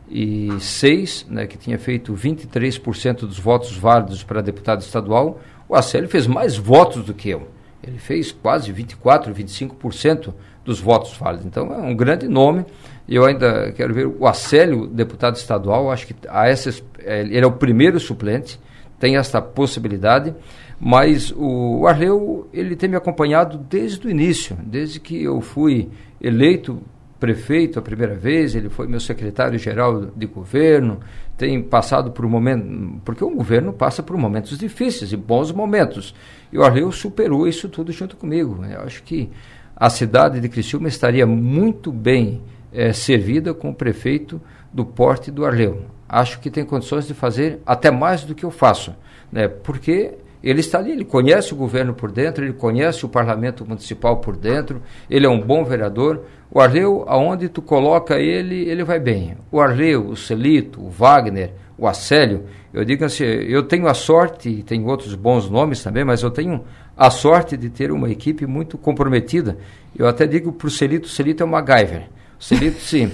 [0.08, 6.08] e seis, né, que tinha feito 23% dos votos válidos para deputado estadual, o Acélio
[6.08, 7.48] fez mais votos do que eu.
[7.82, 10.34] Ele fez quase 24%, 25%
[10.64, 11.46] dos votos válidos.
[11.46, 12.64] Então é um grande nome.
[13.08, 17.46] E eu ainda quero ver o Acélio, deputado estadual, acho que a essa, ele é
[17.46, 18.58] o primeiro suplente,
[18.98, 20.34] tem esta possibilidade.
[20.78, 25.88] Mas o Arleu, ele tem me acompanhado desde o início, desde que eu fui
[26.20, 26.82] eleito
[27.18, 31.00] prefeito a primeira vez, ele foi meu secretário-geral de governo,
[31.36, 36.14] tem passado por um momento, porque o governo passa por momentos difíceis e bons momentos.
[36.52, 38.64] E o Arleu superou isso tudo junto comigo.
[38.64, 39.30] Eu acho que
[39.74, 42.42] a cidade de Criciúma estaria muito bem
[42.72, 44.40] é, servida com o prefeito
[44.72, 45.82] do porte do Arleu.
[46.08, 48.94] Acho que tem condições de fazer até mais do que eu faço,
[49.32, 49.48] né?
[49.48, 50.14] porque
[50.48, 54.36] ele está ali, ele conhece o governo por dentro, ele conhece o parlamento municipal por
[54.36, 54.80] dentro,
[55.10, 56.22] ele é um bom vereador.
[56.48, 59.36] O Arleu, aonde tu coloca ele, ele vai bem.
[59.50, 64.48] O Arleu, o Celito, o Wagner, o Acélio, eu digo assim, eu tenho a sorte,
[64.48, 66.64] e tem outros bons nomes também, mas eu tenho
[66.96, 69.58] a sorte de ter uma equipe muito comprometida.
[69.98, 72.08] Eu até digo para o Celito, o Celito é uma MacGyver.
[72.38, 73.10] O Celito, sim.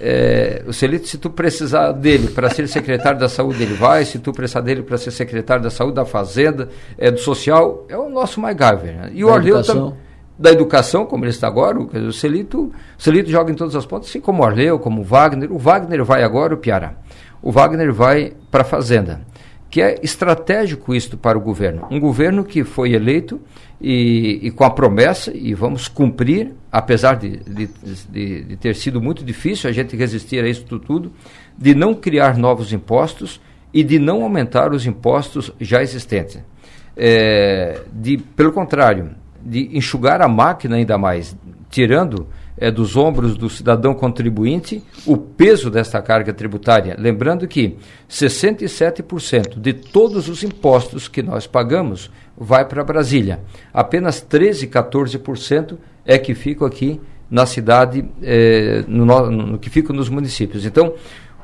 [0.00, 4.04] É, o Celito, se tu precisar dele para ser secretário da saúde, ele vai.
[4.04, 7.96] Se tu precisar dele para ser secretário da saúde, da fazenda, é, do social, é
[7.96, 8.94] o nosso MacGyver.
[8.94, 9.10] Né?
[9.14, 9.94] E da o Arleu também
[10.38, 13.84] da educação, como ele está agora, o, o Celito, o Celito joga em todas as
[13.84, 15.52] pontas, assim como o Arleu, como o Wagner.
[15.52, 16.96] O Wagner vai agora, o Piara.
[17.42, 19.20] O Wagner vai para a Fazenda.
[19.70, 21.86] Que é estratégico isto para o governo.
[21.90, 23.40] Um governo que foi eleito
[23.80, 27.68] e, e com a promessa, e vamos cumprir, apesar de, de,
[28.08, 31.12] de, de ter sido muito difícil a gente resistir a isso tudo,
[31.56, 33.40] de não criar novos impostos
[33.72, 36.40] e de não aumentar os impostos já existentes.
[36.96, 39.10] É, de, pelo contrário,
[39.40, 41.36] de enxugar a máquina ainda mais,
[41.70, 42.26] tirando
[42.60, 46.96] é, dos ombros do cidadão contribuinte o peso desta carga tributária.
[46.98, 47.76] Lembrando que
[48.08, 53.40] 67% de todos os impostos que nós pagamos vai para Brasília.
[53.72, 57.00] Apenas 13, 14% é que ficam aqui
[57.30, 60.64] na cidade, é, no, no, que ficam nos municípios.
[60.64, 60.94] Então,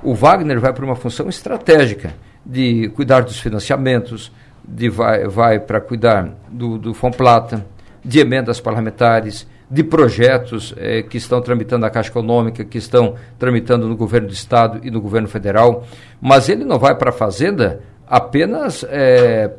[0.02, 4.32] o Wagner vai para uma função estratégica de cuidar dos financiamentos,
[4.66, 7.66] de vai, vai para cuidar do, do Fomplata,
[8.04, 13.88] de emendas parlamentares, de projetos eh, que estão tramitando na Caixa Econômica, que estão tramitando
[13.88, 15.84] no governo do Estado e no governo federal,
[16.20, 19.50] mas ele não vai para a Fazenda apenas eh,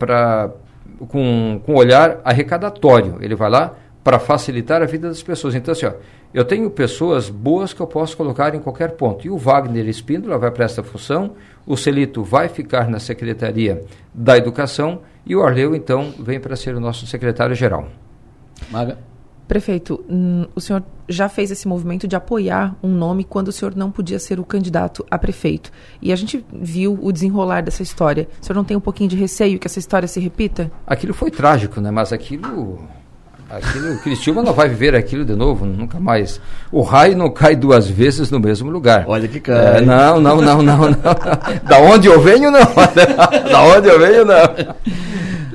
[1.07, 5.55] com, com olhar arrecadatório, ele vai lá para facilitar a vida das pessoas.
[5.55, 5.93] Então, assim, ó,
[6.31, 9.25] eu tenho pessoas boas que eu posso colocar em qualquer ponto.
[9.25, 11.31] E o Wagner Espíndola vai para essa função,
[11.65, 13.83] o Celito vai ficar na Secretaria
[14.13, 17.87] da Educação e o Arleu, então, vem para ser o nosso secretário-geral.
[18.69, 19.14] Maga.
[19.47, 23.75] Prefeito, hum, o senhor já fez esse movimento de apoiar um nome quando o senhor
[23.75, 25.71] não podia ser o candidato a prefeito.
[26.01, 28.27] E a gente viu o desenrolar dessa história.
[28.41, 30.71] O senhor não tem um pouquinho de receio que essa história se repita?
[30.87, 31.91] Aquilo foi trágico, né?
[31.91, 32.79] Mas aquilo.
[33.47, 36.41] Aquilo, o Cristiúma não vai viver aquilo de novo, nunca mais.
[36.71, 39.05] O raio não cai duas vezes no mesmo lugar.
[39.07, 39.77] Olha que cai.
[39.77, 40.91] É, não, não, não, não, não.
[41.63, 42.59] da onde eu venho, não.
[43.51, 44.75] da onde eu venho, não.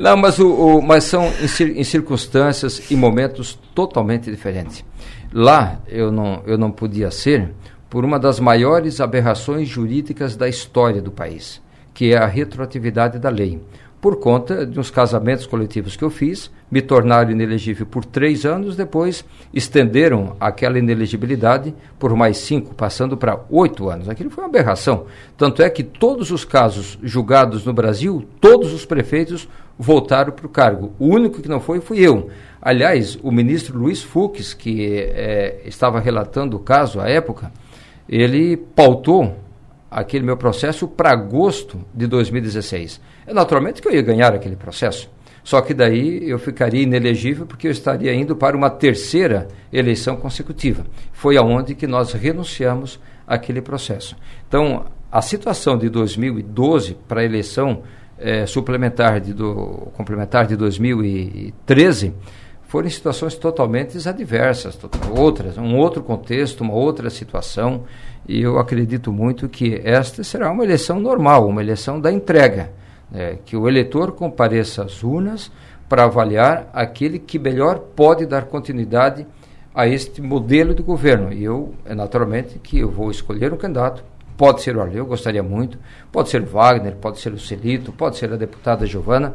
[0.00, 4.82] Não, mas, o, o mas são em, em, circunstâncias e momentos totalmente diferentes.
[5.30, 7.50] Lá eu não, eu não podia ser
[7.90, 11.60] por uma das maiores aberrações jurídicas da história do país,
[11.92, 13.60] que é a retroatividade da lei
[14.00, 18.76] por conta de uns casamentos coletivos que eu fiz, me tornaram inelegível por três anos,
[18.76, 24.08] depois estenderam aquela inelegibilidade por mais cinco, passando para oito anos.
[24.08, 25.06] Aquilo foi uma aberração.
[25.36, 30.50] Tanto é que todos os casos julgados no Brasil, todos os prefeitos voltaram para o
[30.50, 30.92] cargo.
[30.98, 32.30] O único que não foi, fui eu.
[32.62, 37.50] Aliás, o ministro Luiz Fux, que é, estava relatando o caso à época,
[38.08, 39.34] ele pautou
[39.90, 43.00] aquele meu processo para agosto de 2016.
[43.26, 45.10] É naturalmente que eu ia ganhar aquele processo.
[45.42, 50.84] Só que daí eu ficaria inelegível porque eu estaria indo para uma terceira eleição consecutiva.
[51.12, 54.16] Foi aonde que nós renunciamos àquele processo.
[54.46, 57.82] Então, a situação de 2012 para a eleição
[58.18, 62.14] é, suplementar de do, complementar de 2013
[62.70, 64.78] foram situações totalmente adversas,
[65.10, 67.82] outras, um outro contexto, uma outra situação,
[68.28, 72.70] e eu acredito muito que esta será uma eleição normal, uma eleição da entrega,
[73.10, 75.50] né, que o eleitor compareça às urnas
[75.88, 79.26] para avaliar aquele que melhor pode dar continuidade
[79.74, 81.32] a este modelo de governo.
[81.32, 84.04] E eu, é naturalmente, que eu vou escolher um candidato
[84.40, 85.78] Pode ser o Arleu, gostaria muito.
[86.10, 89.34] Pode ser o Wagner, pode ser o Celito, pode ser a deputada Giovana.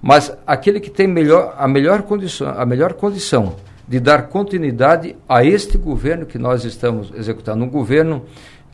[0.00, 3.56] Mas aquele que tem melhor, a, melhor condição, a melhor condição
[3.86, 7.66] de dar continuidade a este governo que nós estamos executando.
[7.66, 8.24] Um governo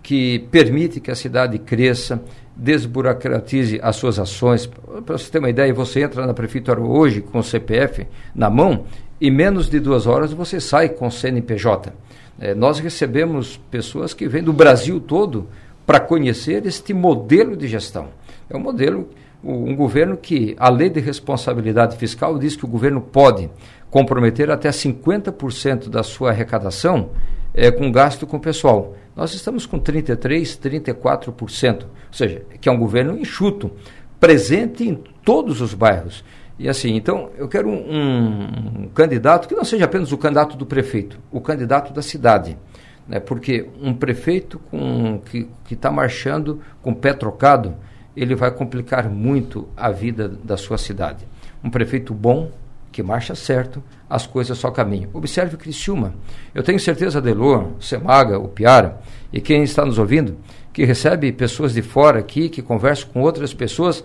[0.05, 2.23] que permite que a cidade cresça,
[2.57, 4.67] desburocratize as suas ações.
[4.67, 8.85] Para você ter uma ideia, você entra na prefeitura hoje com o CPF na mão
[9.21, 11.93] e menos de duas horas você sai com o CNPJ.
[12.41, 15.49] É, nós recebemos pessoas que vêm do Brasil todo
[15.87, 18.09] para conhecer este modelo de gestão.
[18.51, 19.09] É um modelo,
[19.43, 23.49] um governo que a lei de responsabilidade fiscal diz que o governo pode
[23.91, 27.11] comprometer até 50% da sua arrecadação
[27.55, 28.97] é, com gasto com pessoal.
[29.15, 33.71] Nós estamos com 33%, 34%, ou seja, que é um governo enxuto,
[34.19, 34.95] presente em
[35.25, 36.25] todos os bairros.
[36.59, 40.65] E assim, então, eu quero um, um, candidato que não seja apenas o candidato do
[40.65, 42.57] prefeito, o candidato da cidade
[43.07, 43.21] né?
[43.21, 47.75] porque um prefeito com, que está marchando com o pé trocado,
[48.17, 51.27] ele vai complicar muito a vida da sua cidade.
[51.65, 52.51] Um prefeito bom,
[52.91, 53.83] que marcha certo,
[54.13, 55.09] as coisas só caminham.
[55.15, 56.13] Observe Criciúma.
[56.55, 59.01] Eu tenho certeza, Delor, Semaga, o Piara,
[59.33, 60.37] e quem está nos ouvindo,
[60.71, 64.05] que recebe pessoas de fora aqui, que conversam com outras pessoas,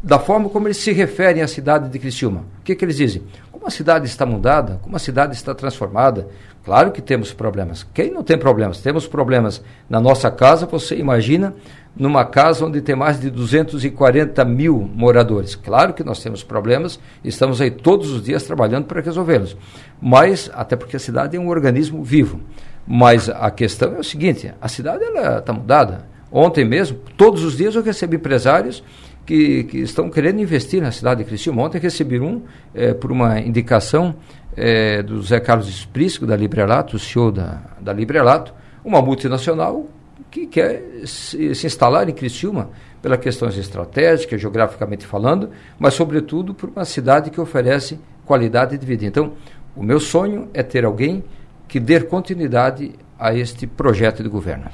[0.00, 2.44] da forma como eles se referem à cidade de Criciúma.
[2.60, 3.22] O que, que eles dizem?
[3.62, 6.26] Como a cidade está mudada, como a cidade está transformada,
[6.64, 7.84] Claro que temos problemas.
[7.92, 8.80] Quem não tem problemas?
[8.80, 11.54] Temos problemas na nossa casa, você imagina,
[11.96, 15.56] numa casa onde tem mais de 240 mil moradores.
[15.56, 19.56] Claro que nós temos problemas, estamos aí todos os dias trabalhando para resolvê-los.
[20.00, 22.40] Mas, até porque a cidade é um organismo vivo.
[22.86, 26.06] Mas a questão é o seguinte: a cidade está mudada.
[26.30, 28.84] Ontem mesmo, todos os dias eu recebo empresários
[29.24, 31.62] que, que estão querendo investir na cidade de Criciúma.
[31.62, 32.42] Ontem recebi um
[32.74, 34.14] é, por uma indicação
[34.56, 38.52] é, do Zé Carlos Esprícico, da Librelato, o CEO da, da Librelato,
[38.84, 39.86] uma multinacional
[40.30, 42.70] que quer se, se, instalar em Criciúma
[43.00, 49.04] pelas questões estratégicas, geograficamente falando, mas sobretudo por uma cidade que oferece qualidade de vida.
[49.04, 49.32] Então,
[49.76, 51.24] o meu sonho é ter alguém
[51.68, 54.64] que dê continuidade a este projeto de governo.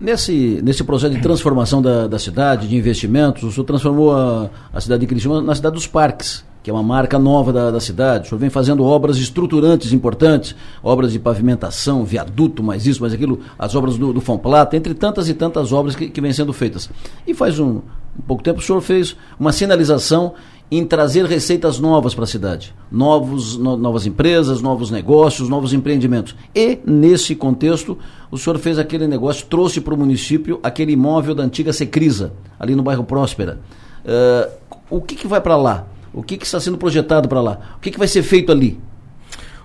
[0.00, 4.80] Nesse, nesse processo de transformação da, da cidade, de investimentos, o senhor transformou a, a
[4.80, 8.26] cidade de Criciúma na cidade dos parques que é uma marca nova da, da, cidade.
[8.26, 13.40] O senhor vem fazendo obras estruturantes importantes, obras de pavimentação, viaduto, mais isso, mais aquilo,
[13.58, 16.90] as obras do, do Fomplata, entre tantas e tantas obras que, que vêm sendo feitas.
[17.26, 17.80] E faz um,
[18.18, 20.34] um pouco tempo o senhor fez uma sinalização
[20.70, 26.36] em trazer receitas novas para a cidade, novos, no, novas empresas, novos negócios, novos empreendimentos.
[26.54, 27.96] E, nesse contexto,
[28.30, 32.74] o senhor fez aquele negócio, trouxe para o município aquele imóvel da antiga Secrisa, ali
[32.74, 33.60] no bairro Próspera.
[34.04, 34.50] Uh,
[34.90, 35.86] o que, que vai para lá?
[36.12, 37.58] O que, que está sendo projetado para lá?
[37.76, 38.78] O que, que vai ser feito ali?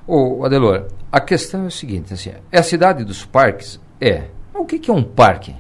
[0.08, 3.80] Ô, Adelor, a questão é o seguinte, assim, é a cidade dos parques?
[4.00, 4.26] É.
[4.54, 5.56] O que, que é um parque?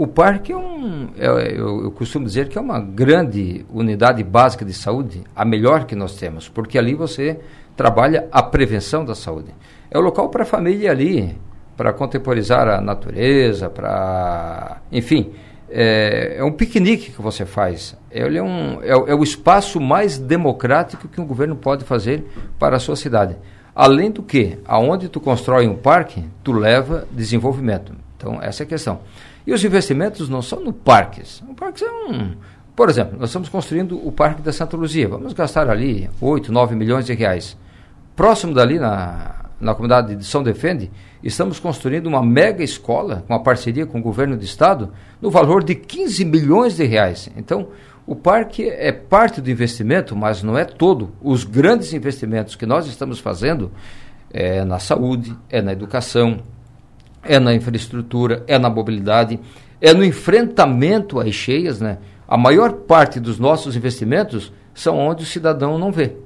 [0.00, 4.64] O parque é um, é, eu, eu, costumo dizer que é uma grande unidade básica
[4.64, 7.38] de saúde, a melhor que nós temos, porque ali você
[7.76, 9.54] trabalha a prevenção da saúde.
[9.90, 11.36] É o local para a família ali,
[11.76, 15.34] para contemporizar a natureza, para, enfim,
[15.68, 17.94] é, é, um piquenique que você faz.
[18.10, 22.24] Ele é, um, é, é, o espaço mais democrático que um governo pode fazer
[22.58, 23.36] para a sua cidade.
[23.74, 27.92] Além do que, aonde tu constrói um parque, tu leva desenvolvimento.
[28.16, 29.00] Então, essa é a questão.
[29.46, 31.42] E os investimentos não são no parques.
[31.48, 32.32] O parque é um...
[32.76, 35.08] Por exemplo, nós estamos construindo o Parque da Santa Luzia.
[35.08, 37.56] Vamos gastar ali 8, 9 milhões de reais.
[38.16, 40.90] Próximo dali, na, na comunidade de São Defende,
[41.22, 45.62] estamos construindo uma mega escola, com uma parceria com o governo do estado, no valor
[45.62, 47.28] de 15 milhões de reais.
[47.36, 47.68] Então,
[48.06, 51.12] o parque é parte do investimento, mas não é todo.
[51.20, 53.70] Os grandes investimentos que nós estamos fazendo
[54.32, 56.40] é na saúde, é na educação,
[57.22, 59.40] é na infraestrutura, é na mobilidade,
[59.80, 61.98] é no enfrentamento às cheias, né?
[62.26, 66.16] A maior parte dos nossos investimentos são onde o cidadão não vê.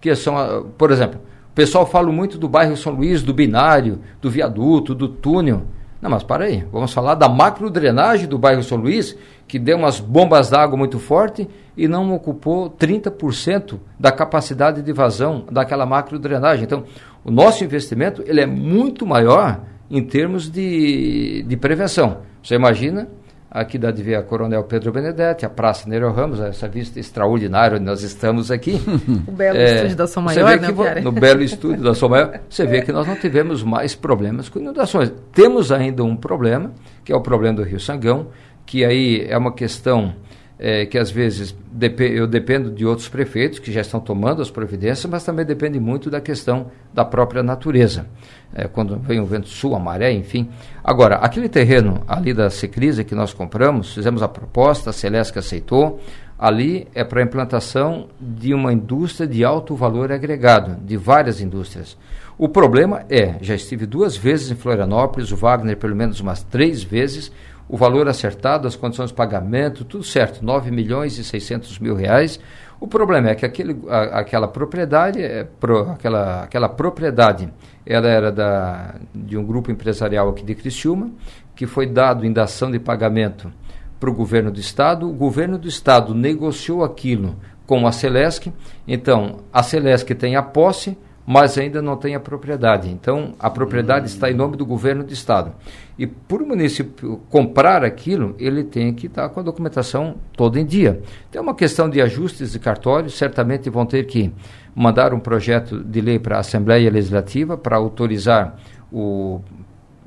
[0.00, 4.30] Que são, por exemplo, o pessoal fala muito do bairro São Luís, do binário, do
[4.30, 5.62] viaduto, do túnel.
[6.00, 9.14] Não, mas para aí, vamos falar da macrodrenagem do bairro São Luís,
[9.46, 11.46] que deu umas bombas d'água muito forte
[11.76, 16.64] e não ocupou 30% da capacidade de vazão daquela macrodrenagem.
[16.64, 16.84] Então,
[17.22, 22.18] o nosso investimento ele é muito maior em termos de, de prevenção.
[22.42, 23.08] Você imagina
[23.50, 28.02] aqui da DV Coronel Pedro Benedetti, a Praça Nero Ramos, essa vista extraordinária onde nós
[28.02, 28.80] estamos aqui.
[29.26, 32.40] o belo é, estúdio da Som Maior, né, que, No belo estúdio da Som Maior,
[32.48, 35.12] você vê que nós não tivemos mais problemas com inundações.
[35.32, 36.70] Temos ainda um problema,
[37.04, 38.28] que é o problema do Rio Sangão,
[38.64, 40.14] que aí é uma questão
[40.62, 41.56] é, que às vezes
[41.98, 46.10] eu dependo de outros prefeitos que já estão tomando as providências, mas também depende muito
[46.10, 48.06] da questão da própria natureza.
[48.54, 50.50] É, quando vem o vento sul, a maré, enfim.
[50.84, 55.98] Agora, aquele terreno ali da Secrisa que nós compramos, fizemos a proposta, a Celeste aceitou,
[56.38, 61.96] ali é para a implantação de uma indústria de alto valor agregado, de várias indústrias.
[62.36, 66.82] O problema é, já estive duas vezes em Florianópolis, o Wagner pelo menos umas três
[66.82, 67.30] vezes,
[67.70, 72.40] o valor acertado, as condições de pagamento, tudo certo, 9 milhões e 600 mil reais.
[72.80, 77.48] O problema é que aquele, a, aquela propriedade, é, pro, aquela, aquela propriedade,
[77.86, 81.12] ela era da, de um grupo empresarial aqui de Criciúma,
[81.54, 83.52] que foi dado em dação de pagamento
[84.00, 85.08] para o governo do estado.
[85.08, 88.52] O governo do estado negociou aquilo com a Celesc.
[88.88, 92.90] Então, a Celesc tem a posse, mas ainda não tem a propriedade.
[92.90, 95.52] Então, a propriedade está em nome do governo do estado.
[95.98, 100.64] E por o município comprar aquilo, ele tem que estar com a documentação toda em
[100.64, 101.02] dia.
[101.30, 104.32] Tem uma questão de ajustes de cartório, certamente vão ter que
[104.74, 108.56] mandar um projeto de lei para a Assembleia Legislativa para autorizar
[108.90, 109.40] o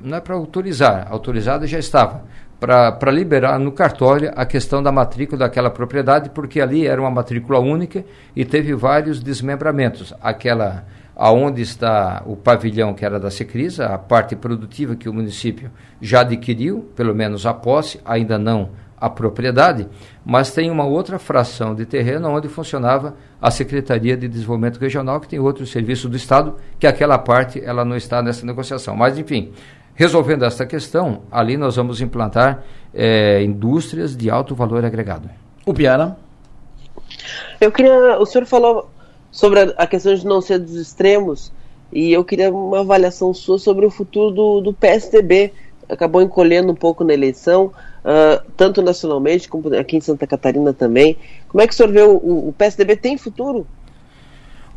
[0.03, 2.25] não é para autorizar, autorizado já estava,
[2.59, 7.59] para liberar no cartório a questão da matrícula daquela propriedade, porque ali era uma matrícula
[7.59, 8.03] única
[8.35, 10.13] e teve vários desmembramentos.
[10.21, 10.85] Aquela
[11.15, 16.21] aonde está o pavilhão que era da Secrisa, a parte produtiva que o município já
[16.21, 18.69] adquiriu, pelo menos a posse, ainda não
[19.03, 19.85] a propriedade,
[20.25, 25.27] mas tem uma outra fração de terreno onde funcionava a Secretaria de Desenvolvimento Regional, que
[25.27, 28.95] tem outro serviço do Estado, que aquela parte ela não está nessa negociação.
[28.95, 29.51] Mas, enfim,
[29.93, 35.29] resolvendo esta questão, ali nós vamos implantar é, indústrias de alto valor agregado.
[35.65, 36.15] O Piara?
[37.59, 38.17] Eu queria.
[38.19, 38.89] O senhor falou
[39.33, 41.51] sobre a, a, questão de não ser dos extremos,
[41.91, 45.51] e eu queria uma avaliação sua sobre o futuro do, do PSDB.
[45.89, 51.17] Acabou encolhendo um pouco na eleição, uh, tanto nacionalmente como aqui em Santa Catarina também.
[51.49, 53.67] Como é que o senhor vê o, o PSDB tem futuro?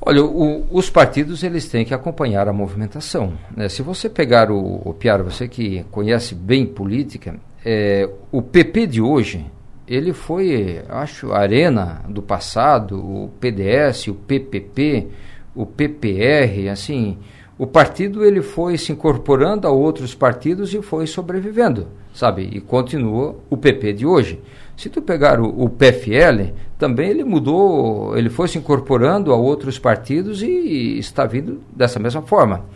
[0.00, 3.32] Olha, o, os partidos eles têm que acompanhar a movimentação.
[3.57, 3.68] Né?
[3.68, 9.00] Se você pegar o, o Piara, você que conhece bem política, é, o PP de
[9.00, 9.46] hoje
[9.87, 15.09] ele foi, acho, a arena do passado, o PDS, o PPP,
[15.55, 17.18] o PPR, assim,
[17.59, 22.51] o partido ele foi se incorporando a outros partidos e foi sobrevivendo, sabe?
[22.53, 24.41] E continua o PP de hoje.
[24.76, 29.78] Se tu pegar o, o PFL, também ele mudou, ele foi se incorporando a outros
[29.78, 32.66] partidos e, e está vindo dessa mesma forma.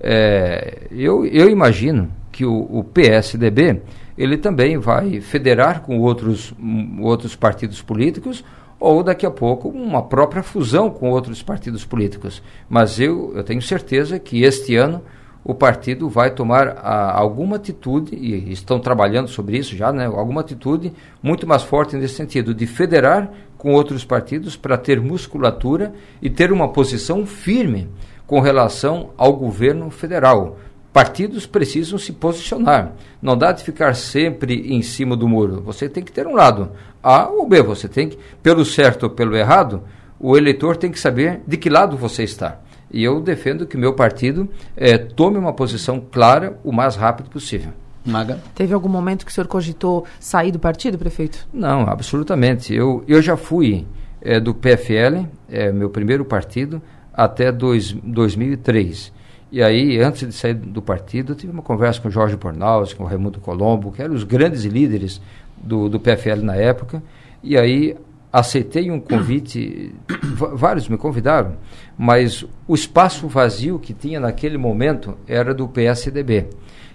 [0.00, 3.80] É, eu, eu imagino que o, o PSDB
[4.18, 6.52] ele também vai federar com outros,
[7.00, 8.44] outros partidos políticos
[8.80, 12.42] ou daqui a pouco uma própria fusão com outros partidos políticos.
[12.68, 15.00] Mas eu, eu tenho certeza que este ano
[15.44, 20.40] o partido vai tomar a, alguma atitude, e estão trabalhando sobre isso já, né, alguma
[20.40, 20.92] atitude
[21.22, 26.52] muito mais forte nesse sentido, de federar com outros partidos para ter musculatura e ter
[26.52, 27.88] uma posição firme
[28.26, 30.58] com relação ao governo federal
[30.92, 32.92] partidos precisam se posicionar.
[33.20, 35.60] Não dá de ficar sempre em cima do muro.
[35.62, 36.70] Você tem que ter um lado,
[37.02, 37.62] A ou B.
[37.62, 39.82] Você tem que, pelo certo ou pelo errado,
[40.18, 42.58] o eleitor tem que saber de que lado você está.
[42.90, 47.72] E eu defendo que meu partido é, tome uma posição clara o mais rápido possível.
[48.04, 48.40] Maga.
[48.54, 51.46] Teve algum momento que o senhor cogitou sair do partido, prefeito?
[51.52, 52.74] Não, absolutamente.
[52.74, 53.86] Eu, eu já fui
[54.22, 56.80] é, do PFL, é, meu primeiro partido,
[57.12, 59.12] até dois, 2003.
[59.50, 63.04] E aí, antes de sair do partido, eu tive uma conversa com Jorge Bornaus, com
[63.04, 65.20] Raimundo Colombo, que eram os grandes líderes
[65.56, 67.02] do, do PFL na época.
[67.42, 67.96] E aí
[68.32, 69.94] aceitei um convite,
[70.54, 71.56] vários me convidaram,
[71.96, 76.46] mas o espaço vazio que tinha naquele momento era do PSDB.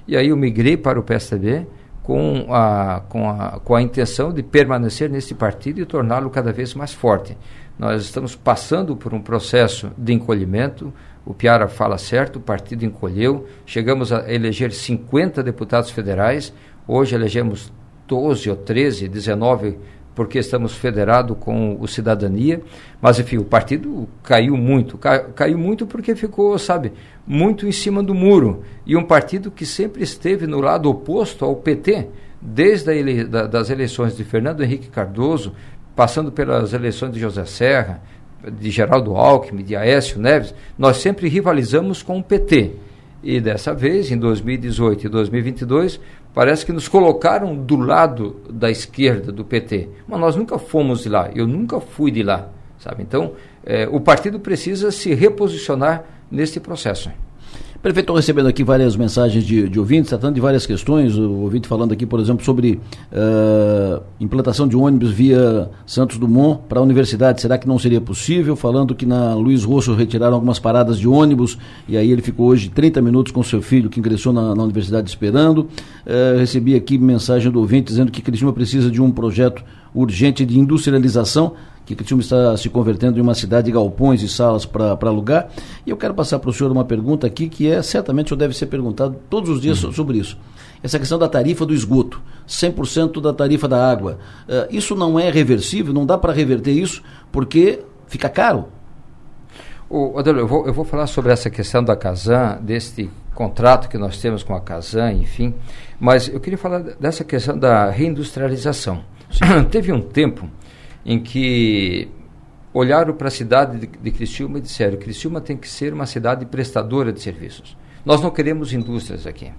[0.08, 1.66] E aí eu migrei para o PSDB
[2.04, 6.74] com a, com a, com a intenção de permanecer nesse partido e torná-lo cada vez
[6.76, 7.38] mais forte.
[7.80, 10.94] Nós estamos passando por um processo de encolhimento,
[11.26, 16.54] o Piara fala certo, o partido encolheu, chegamos a eleger 50 deputados federais,
[16.88, 17.72] hoje elegemos
[18.08, 19.78] 12 ou 13, 19
[20.16, 22.62] porque estamos federados com o Cidadania,
[23.02, 26.94] mas enfim, o partido caiu muito, caiu muito porque ficou, sabe,
[27.26, 31.56] muito em cima do muro, e um partido que sempre esteve no lado oposto ao
[31.56, 32.10] PT,
[32.40, 35.54] desde ele, da, das eleições de Fernando Henrique Cardoso,
[35.96, 38.02] passando pelas eleições de José Serra,
[38.52, 42.72] de Geraldo Alckmin, de Aécio Neves, nós sempre rivalizamos com o PT.
[43.24, 46.00] E dessa vez, em 2018 e 2022,
[46.34, 49.88] parece que nos colocaram do lado da esquerda do PT.
[50.08, 53.02] Mas nós nunca fomos de lá, eu nunca fui de lá, sabe?
[53.02, 53.34] Então,
[53.66, 57.10] é, o partido precisa se reposicionar neste processo.
[57.84, 61.18] Prefeito, estou recebendo aqui várias mensagens de, de, ouvintes, tratando de várias questões.
[61.18, 62.80] O ouvinte falando aqui, por exemplo, sobre
[63.12, 67.42] uh, implantação de ônibus via Santos Dumont para a universidade.
[67.42, 68.56] Será que não seria possível?
[68.56, 72.70] Falando que na Luiz Rosso retiraram algumas paradas de ônibus e aí ele ficou hoje
[72.70, 75.68] 30 minutos com seu filho que ingressou na, na universidade esperando.
[76.08, 79.62] Uh, recebi aqui mensagem do ouvinte dizendo que Cristina precisa de um projeto
[79.94, 81.52] urgente de industrialização
[81.86, 85.50] que Criciúma está se convertendo em uma cidade de galpões e salas para alugar.
[85.86, 88.40] E eu quero passar para o senhor uma pergunta aqui que é, certamente o senhor
[88.40, 89.92] deve ser perguntado todos os dias uhum.
[89.92, 90.38] sobre isso.
[90.82, 94.20] Essa questão da tarifa do esgoto, 100% da tarifa da água.
[94.48, 98.68] Uh, isso não é reversível, não dá para reverter isso, porque fica caro.
[99.90, 103.98] O, Adelo, eu vou, eu vou falar sobre essa questão da Casan, deste contrato que
[103.98, 105.54] nós temos com a Casan, enfim,
[106.00, 109.04] mas eu queria falar dessa questão da reindustrialização.
[109.72, 110.50] Teve um tempo
[111.06, 112.10] em que
[112.74, 116.46] olharam para a cidade de, de Criciúma e disseram: Criciúma tem que ser uma cidade
[116.46, 117.78] prestadora de serviços.
[118.06, 119.52] Nós não queremos indústrias aqui.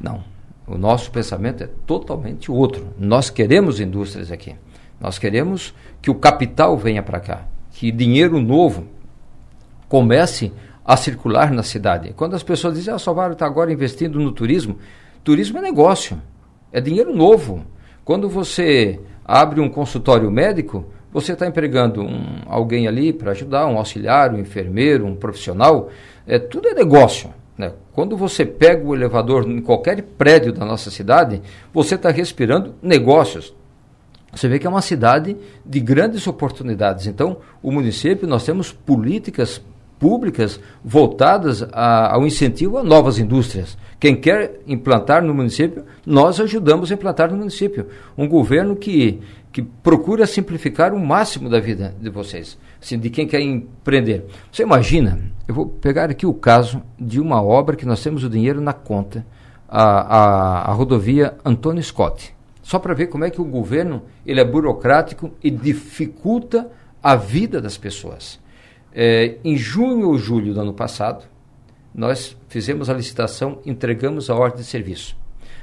[0.00, 0.22] Não.
[0.66, 2.88] O nosso pensamento é totalmente outro.
[2.98, 4.56] Nós queremos indústrias aqui.
[5.00, 8.86] Nós queremos que o capital venha para cá, que dinheiro novo
[9.88, 10.52] comece
[10.84, 12.12] a circular na cidade.
[12.14, 14.78] Quando as pessoas dizem, ah, Salvador está agora investindo no turismo,
[15.22, 16.20] turismo é negócio,
[16.72, 17.64] é dinheiro novo.
[18.04, 23.76] Quando você abre um consultório médico, você está empregando um, alguém ali para ajudar, um
[23.76, 25.90] auxiliar, um enfermeiro, um profissional,
[26.26, 27.30] é, tudo é negócio.
[27.58, 27.72] Né?
[27.92, 33.54] Quando você pega o elevador em qualquer prédio da nossa cidade, você está respirando negócios.
[34.32, 37.06] Você vê que é uma cidade de grandes oportunidades.
[37.06, 39.62] Então, o município, nós temos políticas
[39.98, 43.76] públicas voltadas a, ao incentivo a novas indústrias.
[43.98, 47.86] Quem quer implantar no município, nós ajudamos a implantar no município.
[48.16, 49.20] Um governo que,
[49.50, 54.26] que procura simplificar o máximo da vida de vocês, assim, de quem quer empreender.
[54.52, 55.18] Você imagina,
[55.48, 58.74] eu vou pegar aqui o caso de uma obra que nós temos o dinheiro na
[58.74, 59.24] conta,
[59.68, 62.34] a, a, a rodovia Antônio Scott.
[62.62, 66.68] Só para ver como é que o governo ele é burocrático e dificulta
[67.02, 68.40] a vida das pessoas.
[68.98, 71.26] É, em junho ou julho do ano passado,
[71.94, 75.14] nós fizemos a licitação, entregamos a ordem de serviço.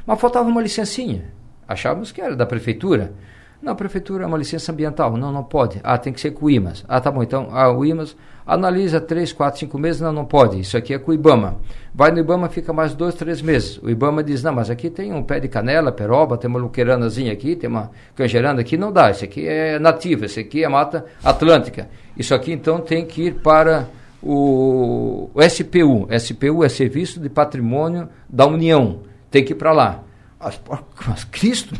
[0.05, 1.34] Mas faltava uma licencinha.
[1.67, 3.11] Achávamos que era da prefeitura.
[3.59, 5.17] Não, a prefeitura é uma licença ambiental.
[5.17, 5.79] Não, não pode.
[5.84, 6.86] Ah, tem que ser com o IMAS.
[6.88, 7.23] Ah, tá bom.
[7.23, 8.15] Então, ah, o IMAS
[8.45, 10.01] analisa três, quatro, cinco meses.
[10.01, 10.59] Não, não pode.
[10.59, 11.57] Isso aqui é com o IBAMA.
[11.93, 13.77] Vai no IBAMA, fica mais dois, três meses.
[13.81, 17.31] O IBAMA diz, não, mas aqui tem um pé de canela, peroba, tem uma luqueiranazinha
[17.31, 18.77] aqui, tem uma canjerana aqui.
[18.77, 19.11] Não dá.
[19.11, 20.25] Isso aqui é nativa.
[20.25, 21.89] Isso aqui é mata atlântica.
[22.17, 23.87] Isso aqui, então, tem que ir para
[24.21, 26.07] o, o SPU.
[26.17, 29.01] SPU é Serviço de Patrimônio da União.
[29.29, 30.03] Tem que ir para lá.
[30.39, 30.59] Mas,
[31.07, 31.75] mas Cristo,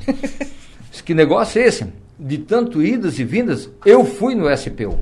[1.03, 1.88] que negócio é esse?
[2.18, 4.99] De tanto idas e vindas, eu fui no SPU.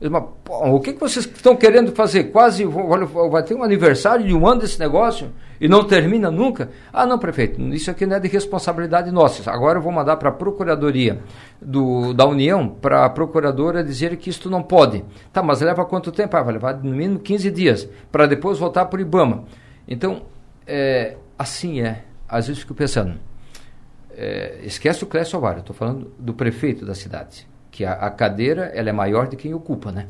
[0.00, 2.24] Mas, pô, o que, que vocês estão querendo fazer?
[2.24, 6.70] Quase vai ter um aniversário de um ano desse negócio e não termina nunca?
[6.92, 9.50] Ah, não, prefeito, isso aqui não é de responsabilidade nossa.
[9.50, 11.18] Agora eu vou mandar para a Procuradoria
[11.60, 15.04] do, da União, para a Procuradora dizer que isto não pode.
[15.32, 16.36] Tá, mas leva quanto tempo?
[16.36, 19.46] Ah, vai levar no mínimo 15 dias, para depois voltar para o IBAMA.
[19.88, 20.22] Então,
[20.64, 22.04] é, assim é.
[22.28, 23.14] Às vezes fico pensando,
[24.12, 27.48] é, esquece o Clécio Ovário, estou falando do prefeito da cidade
[27.78, 30.08] que a, a cadeira ela é maior de quem ocupa, né?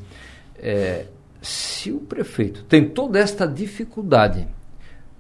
[0.58, 1.04] É,
[1.42, 4.48] se o prefeito tem toda esta dificuldade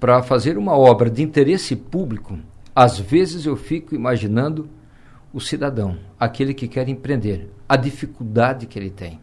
[0.00, 2.38] para fazer uma obra de interesse público,
[2.74, 4.66] às vezes eu fico imaginando
[5.30, 9.20] o cidadão, aquele que quer empreender, a dificuldade que ele tem.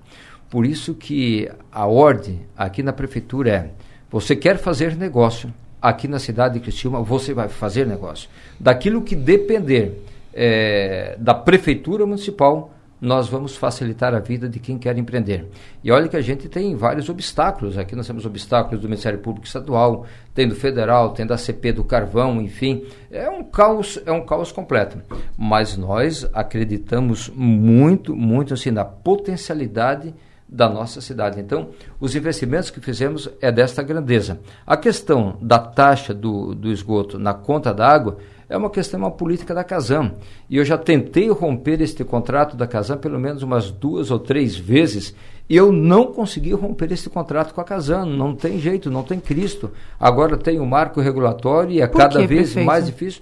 [0.47, 3.71] Por isso que a ordem aqui na prefeitura é:
[4.07, 8.29] você quer fazer negócio aqui na cidade de Criciúma, você vai fazer negócio.
[8.59, 12.74] Daquilo que depender é, da prefeitura municipal,
[13.05, 15.47] nós vamos facilitar a vida de quem quer empreender.
[15.83, 17.77] E olha que a gente tem vários obstáculos.
[17.77, 21.83] Aqui nós temos obstáculos do Ministério Público Estadual, tem do Federal, tem da CP do
[21.83, 22.83] Carvão, enfim.
[23.11, 24.99] É um caos, é um caos completo.
[25.37, 30.11] Mas nós acreditamos muito, muito assim na potencialidade
[30.47, 31.39] da nossa cidade.
[31.39, 31.69] Então,
[31.99, 34.39] os investimentos que fizemos é desta grandeza.
[34.65, 39.11] A questão da taxa do, do esgoto na conta da água é uma questão, uma
[39.11, 40.13] política da Casam.
[40.49, 44.55] E eu já tentei romper este contrato da Casam pelo menos umas duas ou três
[44.55, 45.15] vezes
[45.49, 48.05] e eu não consegui romper este contrato com a Casam.
[48.05, 49.71] Não tem jeito, não tem Cristo.
[49.99, 52.65] Agora tem o marco regulatório e é Por cada vez prefeito?
[52.65, 53.21] mais difícil.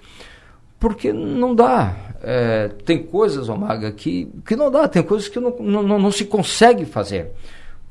[0.79, 1.95] Porque não dá.
[2.21, 6.23] É, tem coisas, Omaga, que, que não dá, tem coisas que não, não, não se
[6.23, 7.31] consegue fazer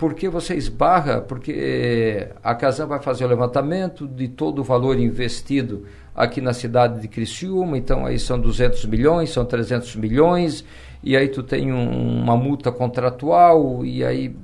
[0.02, 5.84] porque você esbarra, porque a Casam vai fazer o levantamento de todo o valor investido
[6.12, 10.64] aqui na cidade de Criciúma, então aí são 200 milhões, são 300 milhões,
[11.04, 14.34] e aí tu tem um, uma multa contratual, e aí,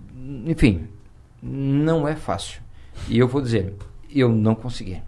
[0.46, 0.86] enfim,
[1.42, 2.62] não é fácil.
[3.08, 3.74] E eu vou dizer,
[4.14, 5.02] eu não consegui.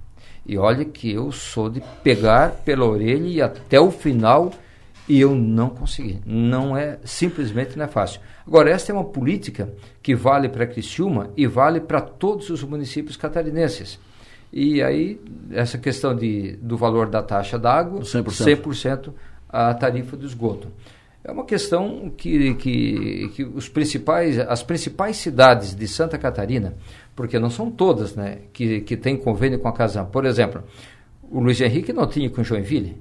[0.44, 4.50] E olha que eu sou de pegar pela orelha e até o final
[5.10, 6.20] e eu não consegui.
[6.24, 8.20] Não é, simplesmente não é fácil.
[8.50, 9.72] Agora, esta é uma política
[10.02, 13.96] que vale para Criciúma e vale para todos os municípios catarinenses.
[14.52, 15.20] E aí,
[15.52, 18.60] essa questão de, do valor da taxa d'água, 100%.
[18.60, 19.12] 100%
[19.48, 20.66] a tarifa do esgoto.
[21.22, 26.74] É uma questão que, que, que os principais, as principais cidades de Santa Catarina,
[27.14, 30.06] porque não são todas né, que, que têm convênio com a Casam.
[30.06, 30.64] Por exemplo,
[31.22, 33.00] o Luiz Henrique não tinha com Joinville,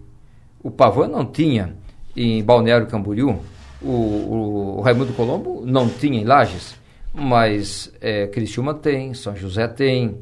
[0.62, 1.76] o Pavan não tinha
[2.16, 3.40] em Balneário Camboriú.
[3.82, 6.76] O, o, Raimundo Colombo não tinha em Lages,
[7.14, 10.18] mas é, Criciúma tem, São José tem,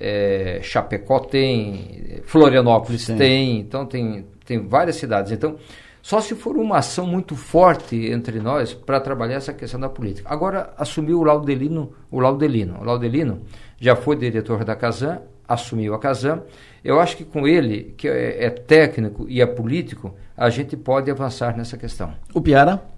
[0.00, 3.16] é, Chapecó tem, Florianópolis Sim.
[3.16, 5.30] tem, então tem, tem várias cidades.
[5.30, 5.56] Então,
[6.02, 10.28] só se for uma ação muito forte entre nós para trabalhar essa questão da política.
[10.28, 12.80] Agora assumiu o Laudelino, o Laudelino.
[12.80, 13.42] O Laudelino
[13.78, 16.42] já foi diretor da Casam, assumiu a Casam.
[16.82, 21.08] Eu acho que com ele, que é, é técnico e é político, a gente pode
[21.08, 22.12] avançar nessa questão.
[22.34, 22.91] O Piara?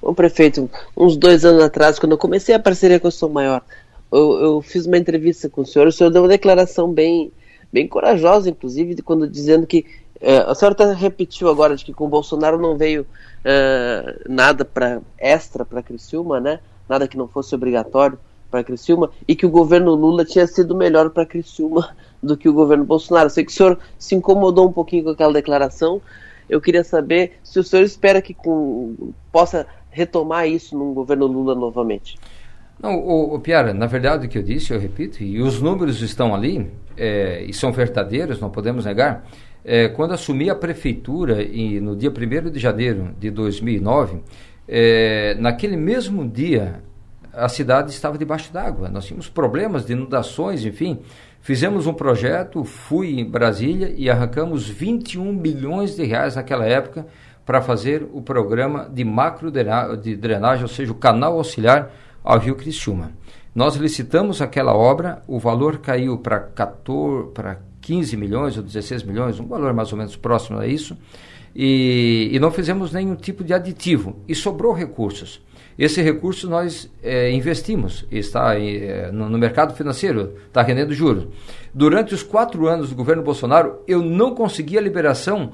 [0.00, 3.62] O prefeito, uns dois anos atrás, quando eu comecei a parceria com o Sou Maior,
[4.10, 7.30] eu, eu, fiz uma entrevista com o senhor, o senhor deu uma declaração bem,
[7.72, 9.84] bem corajosa, inclusive, de quando dizendo que
[10.20, 13.06] é, a senhora até repetiu agora de que com o Bolsonaro não veio
[13.44, 16.60] é, nada para extra para Criciúma, né?
[16.88, 18.18] Nada que não fosse obrigatório
[18.50, 22.52] para Criciúma e que o governo Lula tinha sido melhor para Criciúma do que o
[22.52, 23.30] governo Bolsonaro.
[23.30, 26.02] Sei que o senhor se incomodou um pouquinho com aquela declaração.
[26.48, 31.54] Eu queria saber se o senhor espera que com, possa retomar isso no governo Lula
[31.54, 32.16] novamente.
[32.82, 36.00] Não, o, o Piara, na verdade o que eu disse, eu repito, e os números
[36.00, 39.26] estão ali, é, e são verdadeiros, não podemos negar.
[39.62, 44.20] É, quando assumi a prefeitura e, no dia 1 de janeiro de 2009,
[44.66, 46.82] é, naquele mesmo dia
[47.32, 48.88] a cidade estava debaixo d'água.
[48.88, 51.00] Nós tínhamos problemas de inundações, enfim.
[51.40, 57.06] Fizemos um projeto, fui em Brasília e arrancamos 21 bilhões de reais naquela época
[57.50, 61.90] para fazer o programa de macro de drenagem, ou seja, o canal auxiliar
[62.22, 63.10] ao Rio Criciúma.
[63.52, 69.40] Nós licitamos aquela obra, o valor caiu para 14, para 15 milhões ou 16 milhões,
[69.40, 70.96] um valor mais ou menos próximo a isso,
[71.52, 75.42] e, e não fizemos nenhum tipo de aditivo e sobrou recursos.
[75.76, 81.26] Esse recurso nós é, investimos, está é, no, no, mercado financeiro, está rendendo juros.
[81.74, 85.50] Durante os quatro anos do governo Bolsonaro, eu não consegui a liberação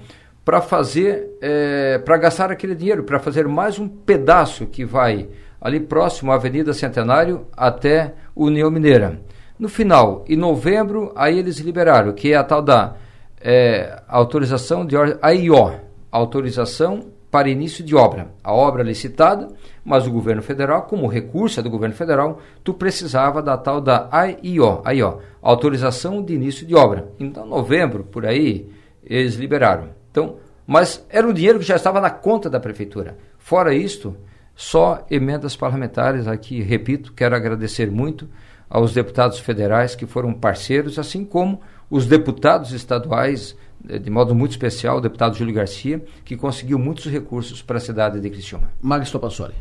[0.47, 5.29] para fazer, é, para gastar aquele dinheiro, para fazer mais um pedaço que vai
[5.61, 9.21] ali próximo à Avenida Centenário até União Mineira.
[9.59, 12.95] No final, em novembro, aí eles liberaram, que é a tal da
[13.41, 15.81] é, autorização de AIO,
[16.13, 18.29] autorização para início de obra.
[18.45, 19.49] A obra licitada,
[19.85, 24.09] mas o governo federal, como recurso é do governo federal, tu precisava da tal da
[24.13, 27.09] AIO, AIO, autorização de início de obra.
[27.19, 28.71] Então, novembro, por aí,
[29.03, 29.96] eles liberaram.
[30.17, 33.19] Então, mas era um dinheiro que já estava na conta da prefeitura.
[33.37, 34.17] Fora isto,
[34.55, 38.27] só emendas parlamentares aqui, repito, quero agradecer muito
[38.69, 41.61] aos deputados federais que foram parceiros, assim como
[41.91, 43.55] os deputados estaduais
[43.87, 47.81] eh, de modo muito especial, o deputado Júlio Garcia, que conseguiu muitos recursos para a
[47.81, 48.71] cidade de Criciúma.
[48.81, 49.55] Magis Topassoli.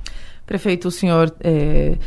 [0.46, 1.98] Prefeito, o senhor é,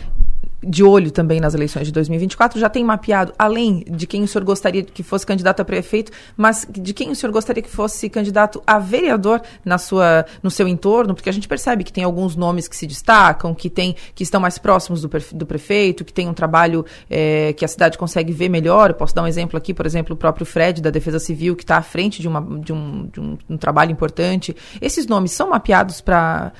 [0.63, 4.45] de olho também nas eleições de 2024, já tem mapeado, além de quem o senhor
[4.45, 8.61] gostaria que fosse candidato a prefeito, mas de quem o senhor gostaria que fosse candidato
[8.67, 12.67] a vereador na sua, no seu entorno, porque a gente percebe que tem alguns nomes
[12.67, 16.35] que se destacam, que, tem, que estão mais próximos do, do prefeito, que tem um
[16.35, 18.91] trabalho é, que a cidade consegue ver melhor.
[18.91, 21.63] Eu posso dar um exemplo aqui, por exemplo, o próprio Fred, da Defesa Civil, que
[21.63, 24.57] está à frente de, uma, de, um, de um, um trabalho importante.
[24.81, 26.53] Esses nomes são mapeados para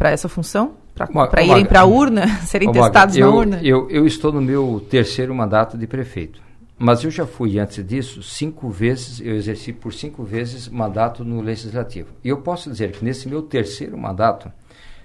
[0.00, 0.83] essa função?
[0.94, 3.60] Para irem para a urna, serem testados eu, na urna?
[3.62, 6.42] Eu, eu estou no meu terceiro mandato de prefeito.
[6.76, 11.40] Mas eu já fui, antes disso, cinco vezes, eu exerci por cinco vezes mandato no
[11.40, 12.08] Legislativo.
[12.22, 14.50] E eu posso dizer que nesse meu terceiro mandato,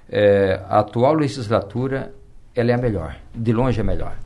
[0.10, 2.14] é, a atual legislatura,
[2.56, 4.18] ela é a melhor, de longe é a melhor.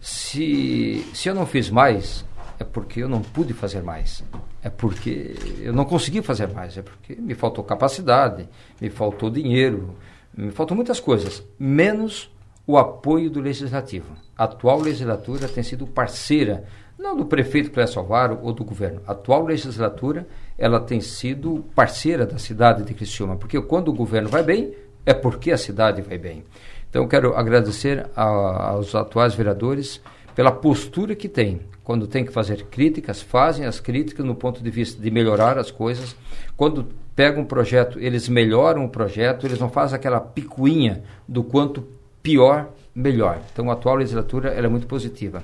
[0.00, 2.24] Se, se eu não fiz mais,
[2.60, 4.22] é porque eu não pude fazer mais.
[4.62, 8.48] é porque eu não consegui fazer mais, é porque me faltou capacidade,
[8.80, 9.94] me faltou dinheiro,
[10.36, 12.30] me faltou muitas coisas, menos
[12.66, 14.14] o apoio do legislativo.
[14.36, 16.64] A atual legislatura tem sido parceira,
[16.98, 19.00] não do prefeito Clécio Alvaro ou do governo.
[19.06, 20.26] A atual legislatura,
[20.56, 25.12] ela tem sido parceira da cidade de Criciúma, porque quando o governo vai bem, é
[25.12, 26.44] porque a cidade vai bem.
[26.88, 30.00] Então, quero agradecer a, aos atuais vereadores
[30.34, 31.60] pela postura que têm.
[31.82, 35.70] Quando tem que fazer críticas, fazem as críticas no ponto de vista de melhorar as
[35.70, 36.14] coisas.
[36.56, 41.86] Quando pegam um projeto, eles melhoram o projeto, eles não fazem aquela picuinha do quanto
[42.22, 43.40] pior, melhor.
[43.52, 45.42] Então, a atual legislatura é muito positiva.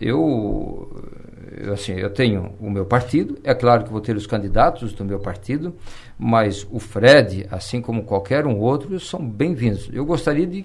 [0.00, 0.88] Eu,
[1.56, 5.04] eu, assim, eu tenho o meu partido, é claro que vou ter os candidatos do
[5.04, 5.74] meu partido,
[6.18, 9.88] mas o Fred, assim como qualquer um outro, são bem-vindos.
[9.92, 10.64] Eu gostaria de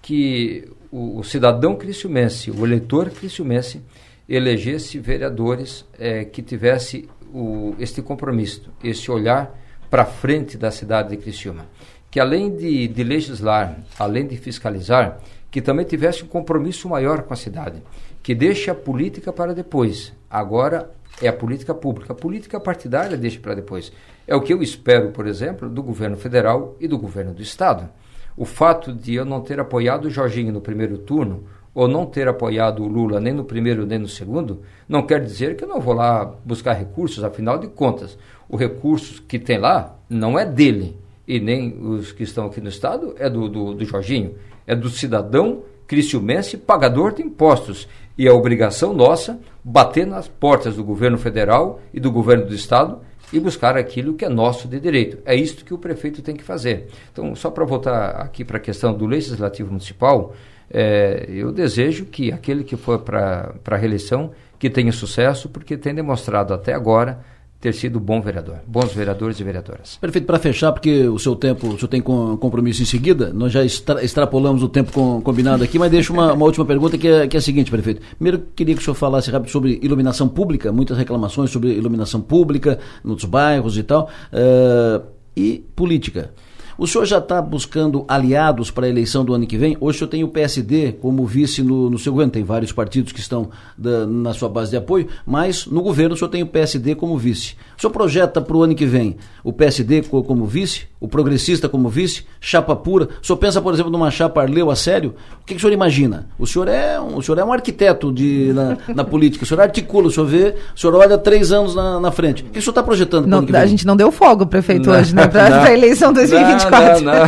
[0.00, 3.80] que o, o cidadão criciumense, o eleitor criciumense,
[4.28, 9.61] elegesse vereadores é, que tivesse o, este compromisso, esse olhar
[9.92, 11.66] para frente da cidade de Criciúma.
[12.10, 15.18] Que além de, de legislar, além de fiscalizar,
[15.50, 17.82] que também tivesse um compromisso maior com a cidade,
[18.22, 20.14] que deixe a política para depois.
[20.30, 20.90] Agora
[21.20, 22.14] é a política pública.
[22.14, 23.92] A política partidária deixa para depois.
[24.26, 27.86] É o que eu espero, por exemplo, do governo federal e do governo do estado.
[28.34, 31.44] O fato de eu não ter apoiado o Jorginho no primeiro turno,
[31.74, 35.56] ou não ter apoiado o Lula nem no primeiro nem no segundo, não quer dizer
[35.56, 38.18] que eu não vou lá buscar recursos, afinal de contas,
[38.52, 40.94] o recurso que tem lá não é dele,
[41.26, 44.34] e nem os que estão aqui no Estado, é do, do, do Jorginho,
[44.66, 47.88] é do cidadão criciumense pagador de impostos.
[48.16, 53.00] E é obrigação nossa bater nas portas do governo federal e do governo do Estado
[53.32, 55.16] e buscar aquilo que é nosso de direito.
[55.24, 56.88] É isto que o prefeito tem que fazer.
[57.10, 60.34] Então, só para voltar aqui para a questão do legislativo municipal,
[60.70, 65.94] é, eu desejo que aquele que for para a reeleição que tenha sucesso, porque tem
[65.94, 67.31] demonstrado até agora
[67.62, 69.96] ter sido bom vereador, bons vereadores e vereadoras.
[70.00, 73.64] Perfeito, para fechar, porque o seu tempo, o senhor tem compromisso em seguida, nós já
[73.64, 77.28] extra, extrapolamos o tempo com, combinado aqui, mas deixo uma, uma última pergunta que é,
[77.28, 78.02] que é a seguinte, prefeito.
[78.16, 82.80] Primeiro, queria que o senhor falasse rápido sobre iluminação pública, muitas reclamações sobre iluminação pública
[83.04, 85.06] nos bairros e tal, uh,
[85.36, 86.32] e política.
[86.76, 89.76] O senhor já está buscando aliados para a eleição do ano que vem?
[89.80, 93.12] Hoje o senhor tem o PSD como vice no, no seu governo, tem vários partidos
[93.12, 96.46] que estão da, na sua base de apoio, mas no governo o senhor tem o
[96.46, 97.54] PSD como vice.
[97.76, 101.88] O senhor projeta para o ano que vem o PSD como vice, o progressista como
[101.88, 103.08] vice, chapa pura?
[103.20, 105.14] O senhor pensa, por exemplo, numa chapa Arleu a sério?
[105.42, 106.28] O que, que o senhor imagina?
[106.38, 109.60] O senhor é um, o senhor é um arquiteto de, na, na política, o senhor
[109.60, 112.42] articula, o senhor vê, o senhor olha três anos na, na frente.
[112.42, 113.60] O que, que o senhor está projetando para o ano que vem?
[113.60, 116.61] A gente não deu fogo, prefeito, não, hoje, né, para a eleição 2024.
[116.70, 117.26] Não, não,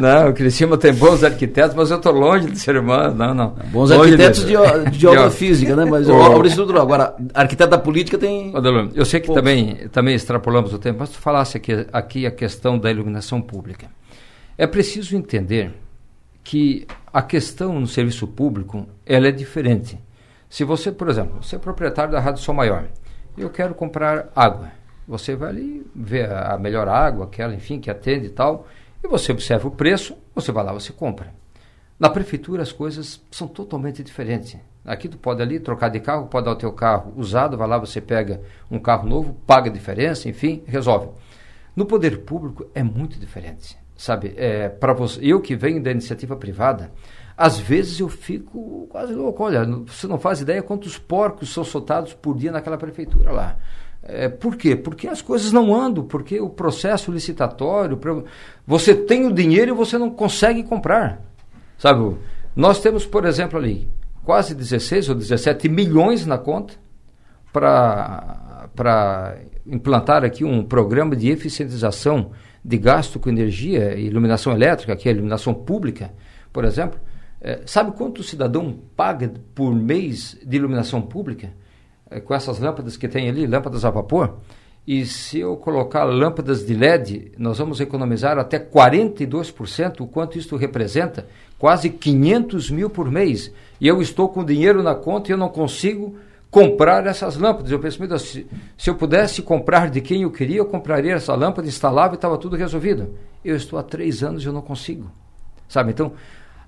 [0.00, 3.34] não, não, o Criciúma tem bons arquitetos, mas eu estou longe de ser humano, não,
[3.34, 3.48] não.
[3.66, 4.54] Bons longe arquitetos de,
[4.90, 6.82] de, de obra física, né, mas obra estrutural.
[6.82, 8.52] Agora, arquiteto da política tem...
[8.94, 12.78] Eu sei que também, também extrapolamos o tempo, mas tu falasse aqui, aqui a questão
[12.78, 13.86] da iluminação pública.
[14.58, 15.72] É preciso entender
[16.42, 19.98] que a questão no serviço público ela é diferente.
[20.48, 22.84] Se você, por exemplo, você é proprietário da Rádio Sol Maior,
[23.36, 24.70] eu quero comprar água.
[25.06, 28.66] Você vai ali ver a melhor água, aquela, enfim, que atende e tal,
[29.02, 31.32] e você observa o preço, você vai lá, você compra.
[31.98, 34.56] Na prefeitura as coisas são totalmente diferentes.
[34.84, 37.78] Aqui tu pode ali trocar de carro, pode dar o teu carro usado, vai lá,
[37.78, 41.08] você pega um carro novo, paga a diferença, enfim, resolve.
[41.74, 44.34] No poder público é muito diferente, sabe?
[44.36, 46.92] É, para eu que venho da iniciativa privada,
[47.36, 49.42] às vezes eu fico quase louco.
[49.42, 53.56] Olha, você não faz ideia quantos porcos são soltados por dia naquela prefeitura lá.
[54.02, 54.76] É, por quê?
[54.76, 57.98] Porque as coisas não andam, porque o processo licitatório,
[58.66, 61.20] você tem o dinheiro e você não consegue comprar.
[61.76, 62.16] Sabe?
[62.54, 63.88] Nós temos, por exemplo, ali
[64.24, 66.74] quase 16 ou 17 milhões na conta
[67.52, 72.32] para implantar aqui um programa de eficientização
[72.64, 76.12] de gasto com energia e iluminação elétrica, que é a iluminação pública,
[76.52, 76.98] por exemplo,
[77.40, 81.52] é, sabe quanto o cidadão paga por mês de iluminação pública?
[82.10, 84.36] É, com essas lâmpadas que tem ali, lâmpadas a vapor?
[84.86, 90.54] E se eu colocar lâmpadas de LED, nós vamos economizar até 42%, o quanto isso
[90.54, 91.26] representa?
[91.58, 93.52] Quase 500 mil por mês.
[93.80, 96.16] E eu estou com dinheiro na conta e eu não consigo
[96.48, 97.72] comprar essas lâmpadas.
[97.72, 98.46] Eu penso, Deus, se,
[98.78, 102.38] se eu pudesse comprar de quem eu queria, eu compraria essa lâmpada, instalava e estava
[102.38, 103.14] tudo resolvido.
[103.44, 105.10] Eu estou há três anos e eu não consigo.
[105.68, 105.90] Sabe?
[105.90, 106.12] Então,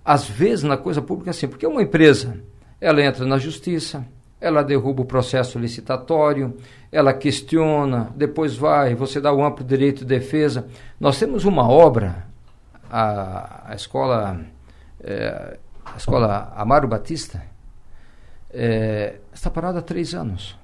[0.05, 2.35] às vezes na coisa pública é assim, porque uma empresa,
[2.81, 4.05] ela entra na justiça,
[4.41, 6.57] ela derruba o processo licitatório,
[6.93, 10.67] ela questiona, depois vai, você dá o amplo direito de defesa.
[10.99, 12.27] Nós temos uma obra,
[12.91, 14.41] a, a escola,
[15.01, 17.43] é, a escola Amaro Batista,
[18.51, 20.59] é, está parada há três anos.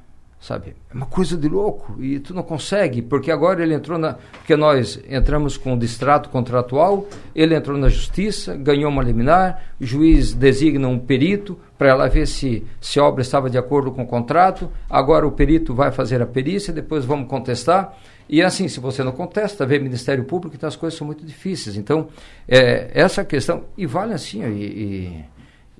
[0.45, 0.77] Sabe?
[0.91, 4.19] É uma coisa de louco e tu não consegue, porque agora ele entrou na.
[4.33, 9.87] Porque nós entramos com o distrato contratual, ele entrou na justiça, ganhou uma liminar, o
[9.87, 14.03] juiz designa um perito para ela ver se, se a obra estava de acordo com
[14.03, 17.97] o contrato, agora o perito vai fazer a perícia, depois vamos contestar.
[18.29, 21.77] E assim, se você não contesta, vê Ministério Público, então as coisas são muito difíceis.
[21.77, 22.09] Então,
[22.47, 23.65] é, essa questão.
[23.79, 25.25] E vale assim, e,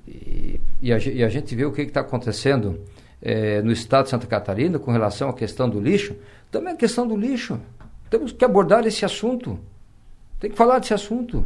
[0.07, 2.79] e, e, a, e a gente vê o que está acontecendo
[3.25, 6.15] é, no estado de Santa Catarina com relação à questão do lixo,
[6.51, 7.59] também a questão do lixo.
[8.07, 9.59] Temos que abordar esse assunto.
[10.39, 11.43] Tem que falar desse assunto.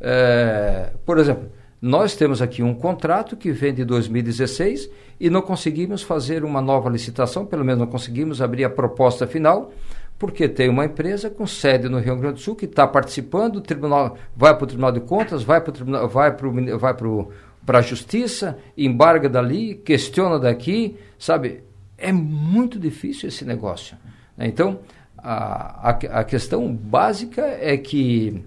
[0.00, 1.48] É, por exemplo,
[1.80, 6.90] nós temos aqui um contrato que vem de 2016 e não conseguimos fazer uma nova
[6.90, 9.72] licitação, pelo menos não conseguimos abrir a proposta final,
[10.18, 13.60] porque tem uma empresa com sede no Rio Grande do Sul que está participando, o
[13.60, 17.30] tribunal vai para o Tribunal de Contas, vai para o vai para o
[17.68, 21.62] para a justiça, embarga dali, questiona daqui, sabe?
[21.98, 23.94] É muito difícil esse negócio.
[24.34, 24.46] Né?
[24.46, 24.80] Então,
[25.18, 28.42] a, a, a, questão básica é que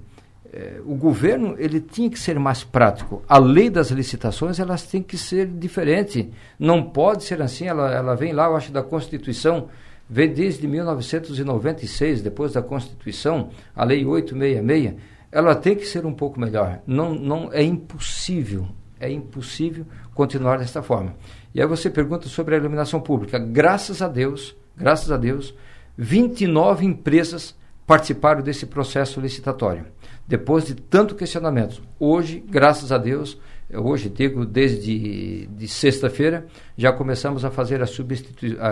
[0.51, 3.21] é, o governo ele tinha que ser mais prático.
[3.29, 6.31] A lei das licitações elas têm que ser diferente.
[6.57, 7.67] Não pode ser assim.
[7.67, 9.67] Ela, ela vem lá, eu acho, da Constituição,
[10.09, 14.95] vem desde 1996, depois da Constituição, a Lei 866.
[15.31, 16.79] Ela tem que ser um pouco melhor.
[16.87, 18.67] Não, não é impossível
[19.01, 21.15] é impossível continuar desta forma.
[21.53, 23.39] E aí você pergunta sobre a iluminação pública.
[23.39, 25.53] Graças a Deus, graças a Deus,
[25.97, 27.55] 29 empresas
[27.85, 29.85] participaram desse processo licitatório.
[30.27, 31.81] Depois de tanto questionamento.
[31.99, 33.37] Hoje, graças a Deus,
[33.73, 36.45] hoje digo desde de sexta-feira,
[36.77, 37.85] já começamos a fazer a,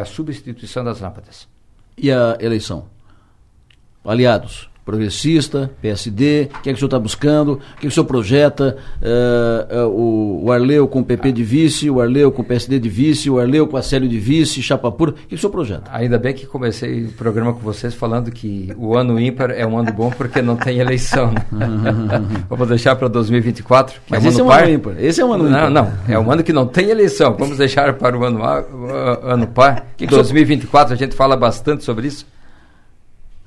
[0.02, 1.48] a substituição das lâmpadas.
[1.98, 2.88] E a eleição?
[4.06, 7.88] Aliados, progressista, PSD, o que é que o senhor está buscando, o que, é que
[7.88, 12.41] o senhor projeta, uh, uh, o, Arleu com o PP de vice, o Arleu com
[12.41, 15.22] o PSD de vice, o Arleu com a Célio de vice, chapa pura, o que,
[15.22, 15.84] é que o senhor projeta?
[15.94, 19.78] Ainda bem que comecei o programa com vocês falando que o ano ímpar é um
[19.78, 21.32] ano bom porque não tem eleição.
[21.32, 21.68] Né?
[22.49, 24.64] Vamos deixar para 2024, que Mas é um esse é um par.
[24.64, 25.70] ano ímpar, esse é um ano não, ímpar.
[25.70, 28.41] Não, é um ano que não tem eleição, vamos deixar para o ano,
[29.22, 32.26] ano par, que 2024 a gente fala bastante sobre isso.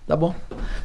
[0.07, 0.35] Tá bom.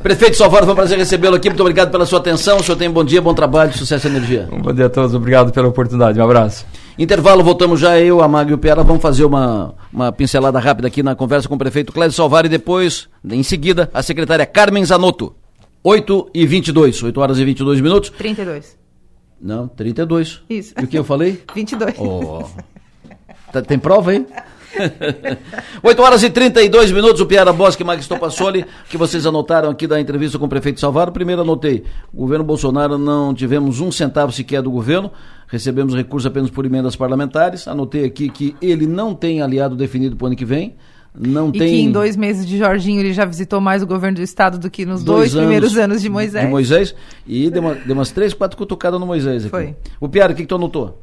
[0.01, 1.49] Prefeito Salvador, foi um prazer recebê-lo aqui.
[1.49, 2.57] Muito obrigado pela sua atenção.
[2.57, 4.47] O senhor tem um bom dia, bom trabalho, sucesso e energia.
[4.51, 6.19] Um bom dia a todos, obrigado pela oportunidade.
[6.19, 6.65] Um abraço.
[6.99, 8.83] Intervalo, voltamos já, eu, a Mag e o Piara.
[8.83, 12.49] Vamos fazer uma, uma pincelada rápida aqui na conversa com o prefeito Clédio Salvar e
[12.49, 15.35] depois, em seguida, a secretária Carmen Zanotto.
[15.83, 18.09] 8 e 22, 8 horas e 22 minutos.
[18.11, 18.77] 32.
[19.41, 20.41] Não, 32.
[20.49, 20.73] Isso.
[20.79, 21.41] E o que eu falei?
[21.55, 21.95] 22.
[21.99, 22.43] Oh.
[23.51, 24.25] Tá, tem prova aí?
[25.83, 29.87] 8 horas e 32 minutos, o Piara Bosque e Max Topassoli, que vocês anotaram aqui
[29.87, 31.13] da entrevista com o prefeito Salvador.
[31.13, 31.83] Primeiro anotei,
[32.13, 35.11] o governo Bolsonaro não tivemos um centavo sequer do governo,
[35.47, 37.67] recebemos recursos apenas por emendas parlamentares.
[37.67, 40.75] Anotei aqui que ele não tem aliado definido para o ano que vem.
[41.19, 41.67] Não e tem...
[41.67, 44.69] que em dois meses de Jorginho ele já visitou mais o governo do estado do
[44.69, 46.45] que nos dois, dois primeiros anos de Moisés.
[46.45, 46.95] De Moisés.
[47.25, 49.49] E deu, uma, deu umas três, quatro cutucadas no Moisés aqui.
[49.49, 49.75] Foi.
[49.99, 51.01] O Piara, o que, que tu anotou?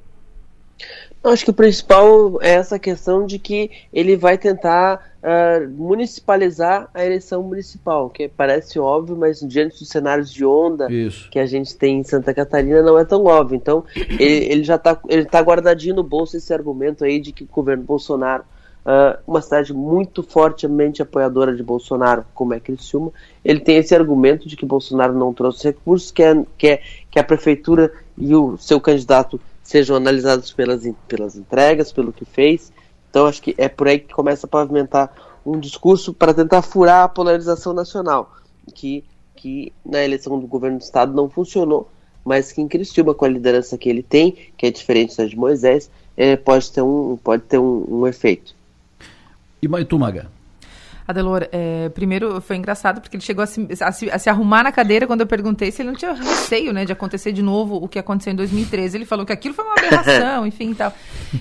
[1.24, 7.02] Acho que o principal é essa questão de que ele vai tentar uh, municipalizar a
[7.02, 11.30] eleição municipal, que parece óbvio, mas diante dos cenários de onda Isso.
[11.30, 13.56] que a gente tem em Santa Catarina não é tão óbvio.
[13.56, 17.44] Então, ele, ele já está ele tá guardadinho no bolso esse argumento aí de que
[17.44, 18.42] o governo Bolsonaro,
[18.84, 23.10] uh, uma cidade muito fortemente apoiadora de Bolsonaro, como é Criciúma,
[23.42, 27.18] ele tem esse argumento de que Bolsonaro não trouxe recursos, que, é, que, é, que
[27.18, 29.40] a prefeitura e o seu candidato
[29.74, 32.72] sejam analisados pelas, pelas entregas, pelo que fez.
[33.10, 35.12] Então, acho que é por aí que começa a pavimentar
[35.44, 38.32] um discurso para tentar furar a polarização nacional,
[38.72, 39.02] que,
[39.34, 41.90] que na eleição do governo do Estado não funcionou,
[42.24, 45.36] mas que em Criciúma, com a liderança que ele tem, que é diferente da de
[45.36, 48.54] Moisés, é, pode ter, um, pode ter um, um efeito.
[49.60, 50.30] E Maitumaga?
[51.06, 54.62] Adelor, é, primeiro foi engraçado porque ele chegou a se, a, se, a se, arrumar
[54.62, 57.76] na cadeira quando eu perguntei se ele não tinha receio né, de acontecer de novo
[57.76, 58.96] o que aconteceu em 2013.
[58.96, 60.92] Ele falou que aquilo foi uma aberração, enfim e tal.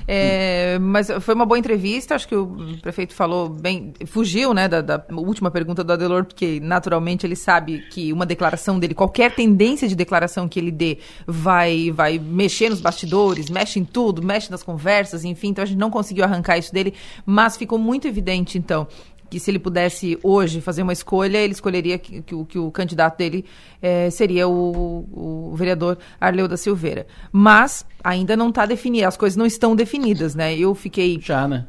[0.05, 4.81] É, mas foi uma boa entrevista, acho que o prefeito falou bem, fugiu né, da,
[4.81, 9.87] da, última pergunta do Adelor, porque naturalmente ele sabe que uma declaração dele, qualquer tendência
[9.87, 14.61] de declaração que ele dê, vai, vai mexer nos bastidores, mexe em tudo, mexe nas
[14.61, 16.93] conversas, enfim, então a gente não conseguiu arrancar isso dele,
[17.25, 18.87] mas ficou muito evidente, então,
[19.33, 23.17] que se ele pudesse hoje fazer uma escolha, ele escolheria que, que, que o candidato
[23.17, 23.43] dele
[23.81, 27.07] é, seria o, o, vereador Arleu da Silveira.
[27.31, 30.55] Mas ainda não está definido, as coisas não estão definidas, né?
[30.55, 31.19] Eu fiquei.
[31.19, 31.65] Já, né?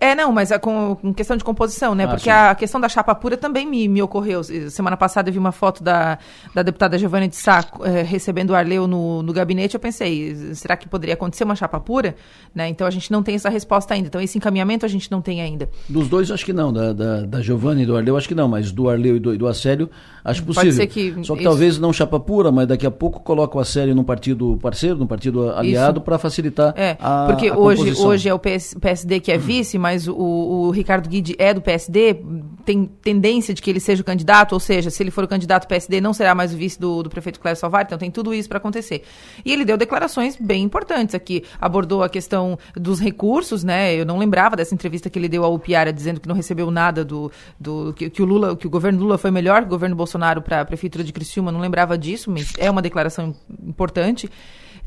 [0.00, 2.04] É, não, mas é com, com questão de composição, né?
[2.04, 2.30] Ah, Porque sim.
[2.30, 4.42] a questão da chapa pura também me, me ocorreu.
[4.44, 6.18] Semana passada eu vi uma foto da,
[6.54, 9.74] da deputada Giovanni de Sá eh, recebendo o Arleu no, no gabinete.
[9.74, 12.14] Eu pensei, será que poderia acontecer uma chapa pura?
[12.54, 12.68] Né?
[12.68, 14.06] Então a gente não tem essa resposta ainda.
[14.06, 15.68] Então esse encaminhamento a gente não tem ainda.
[15.88, 16.72] Dos dois, acho que não.
[16.72, 18.46] Da, da, da Giovanni e do Arleu, acho que não.
[18.46, 19.90] Mas do Arleu e do, do Acélio,
[20.24, 20.70] acho possível.
[20.70, 21.50] Pode ser que Só que isso...
[21.50, 25.08] talvez não chapa pura, mas daqui a pouco coloca o Acélio num partido parceiro, num
[25.08, 29.32] partido aliado, para facilitar é, a Porque a hoje, hoje é o PS, PSD que
[29.32, 32.22] é vice, mas o, o o Ricardo Guide é do PSD,
[32.64, 35.64] tem tendência de que ele seja o candidato, ou seja, se ele for o candidato
[35.64, 38.34] do PSD, não será mais o vice do, do prefeito Cléber Salvar, então tem tudo
[38.34, 39.02] isso para acontecer.
[39.44, 43.94] E ele deu declarações bem importantes aqui, abordou a questão dos recursos, né?
[43.94, 47.04] Eu não lembrava dessa entrevista que ele deu ao Upiara dizendo que não recebeu nada
[47.04, 49.96] do, do que, que o Lula, que o governo Lula foi melhor que o governo
[49.96, 53.34] Bolsonaro para a prefeitura de Criciúma, não lembrava disso, mas é uma declaração
[53.66, 54.28] importante.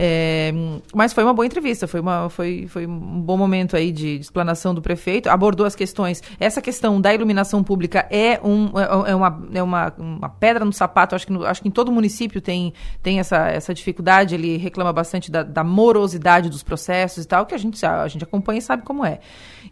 [0.03, 0.52] É,
[0.95, 4.22] mas foi uma boa entrevista, foi, uma, foi, foi um bom momento aí de, de,
[4.23, 5.30] explanação do prefeito.
[5.30, 6.23] Abordou as questões.
[6.40, 10.73] Essa questão da iluminação pública é, um, é, é uma, é uma, uma pedra no
[10.73, 11.14] sapato.
[11.14, 12.73] Acho que, no, acho que em todo município tem,
[13.03, 14.34] tem essa, essa dificuldade.
[14.34, 18.23] Ele reclama bastante da, da morosidade dos processos e tal, que a gente, a gente
[18.23, 19.19] acompanha e sabe como é.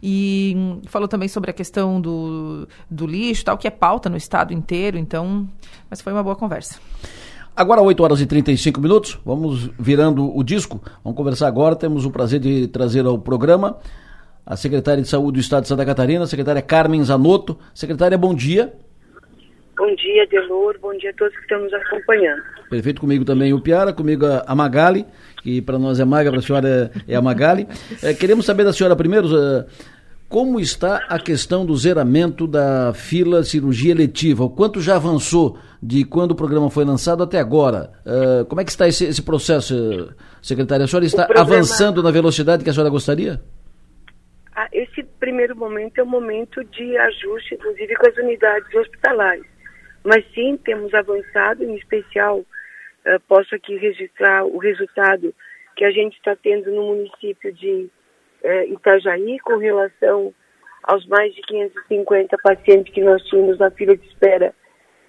[0.00, 4.54] E falou também sobre a questão do, do lixo, tal, que é pauta no estado
[4.54, 4.96] inteiro.
[4.96, 5.48] Então,
[5.90, 6.78] mas foi uma boa conversa.
[7.60, 10.80] Agora 8 horas e 35 minutos, vamos virando o disco.
[11.04, 11.76] Vamos conversar agora.
[11.76, 13.76] Temos o prazer de trazer ao programa
[14.46, 17.58] a secretária de Saúde do Estado de Santa Catarina, a secretária Carmen Zanotto.
[17.74, 18.72] Secretária, bom dia.
[19.76, 20.78] Bom dia, Delor.
[20.80, 22.40] Bom dia a todos que estão nos acompanhando.
[22.70, 25.04] Perfeito, comigo também o Piara, comigo a Magali,
[25.42, 27.68] que para nós é Maga, para a senhora é, a Magali.
[28.02, 29.66] É, queremos saber da senhora primeiro, uh,
[30.30, 34.44] como está a questão do zeramento da fila cirurgia eletiva?
[34.44, 37.90] O quanto já avançou de quando o programa foi lançado até agora?
[38.06, 40.84] Uh, como é que está esse, esse processo, secretária?
[40.84, 41.56] A senhora está programa...
[41.56, 43.40] avançando na velocidade que a senhora gostaria?
[44.54, 49.44] Ah, esse primeiro momento é um momento de ajuste, inclusive com as unidades hospitalares.
[50.04, 55.34] Mas sim, temos avançado, em especial, uh, posso aqui registrar o resultado
[55.74, 57.90] que a gente está tendo no município de
[58.42, 60.34] é, Itajaí com relação
[60.84, 64.54] aos mais de 550 pacientes que nós tínhamos na fila de espera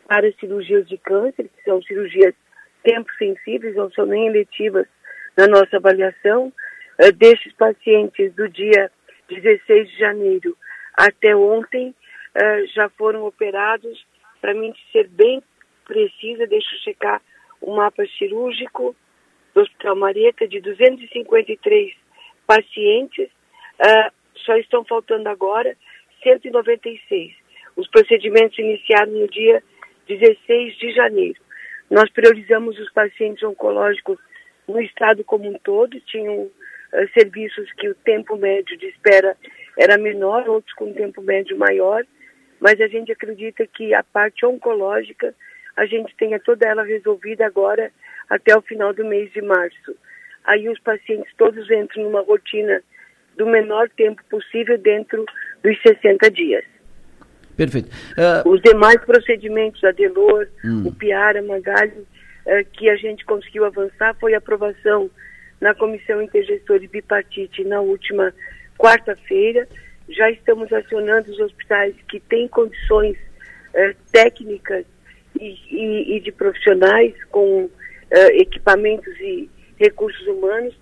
[0.07, 2.33] para cirurgias de câncer, que são cirurgias
[2.83, 4.85] tempo sensíveis, não são nem eletivas
[5.37, 6.51] na nossa avaliação.
[6.97, 8.91] É, desses pacientes do dia
[9.29, 10.57] 16 de janeiro
[10.93, 11.95] até ontem,
[12.35, 14.05] é, já foram operados,
[14.39, 15.41] para mim ser bem
[15.85, 17.21] precisa, deixa eu checar
[17.59, 18.95] o mapa cirúrgico
[19.53, 22.00] do Hospital Marieta, de 253
[22.51, 23.29] pacientes,
[23.79, 24.11] uh,
[24.45, 25.77] só estão faltando agora
[26.21, 27.33] 196.
[27.77, 29.63] Os procedimentos iniciaram no dia
[30.09, 31.39] 16 de janeiro.
[31.89, 34.19] Nós priorizamos os pacientes oncológicos
[34.67, 36.51] no estado como um todo, tinham uh,
[37.17, 39.37] serviços que o tempo médio de espera
[39.79, 42.03] era menor, outros com tempo médio maior,
[42.59, 45.33] mas a gente acredita que a parte oncológica
[45.77, 47.93] a gente tenha toda ela resolvida agora
[48.29, 49.95] até o final do mês de março
[50.45, 52.81] aí os pacientes todos entram numa rotina
[53.37, 55.25] do menor tempo possível dentro
[55.63, 56.63] dos 60 dias.
[57.55, 57.89] Perfeito.
[58.17, 58.49] Uh...
[58.49, 60.87] Os demais procedimentos, a Delor, hum.
[60.87, 62.05] o Piara, Magalho,
[62.45, 65.09] uh, que a gente conseguiu avançar foi a aprovação
[65.59, 68.33] na Comissão Intergestora de Bipartite na última
[68.77, 69.67] quarta-feira.
[70.09, 74.85] Já estamos acionando os hospitais que têm condições uh, técnicas
[75.39, 77.69] e, e, e, de profissionais com
[78.33, 79.49] equipamentos e
[79.81, 80.73] recursos humanos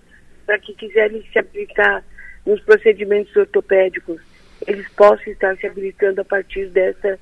[0.46, 2.04] para que quiserem se habilitar
[2.44, 4.20] nos procedimentos ortopédicos,
[4.66, 7.18] eles possam estar se habilitando a partir dessa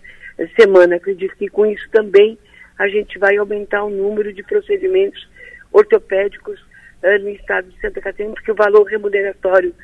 [0.57, 0.97] semana.
[0.97, 2.39] Acredito que com isso também
[2.79, 5.29] a gente vai aumentar o número de procedimentos
[5.73, 9.75] ortopédicos uh, no estado de Santa Catarina, porque o valor remuneratório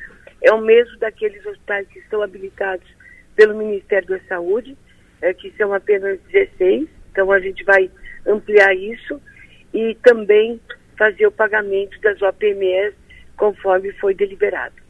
[0.41, 2.87] é o mesmo daqueles hospitais que estão habilitados
[3.35, 4.77] pelo Ministério da Saúde,
[5.21, 7.89] uh, que são apenas 16, então a gente vai
[8.25, 9.21] ampliar isso.
[9.73, 10.59] E também
[10.97, 12.95] fazer o pagamento das OPMS
[13.37, 14.85] conforme foi deliberado.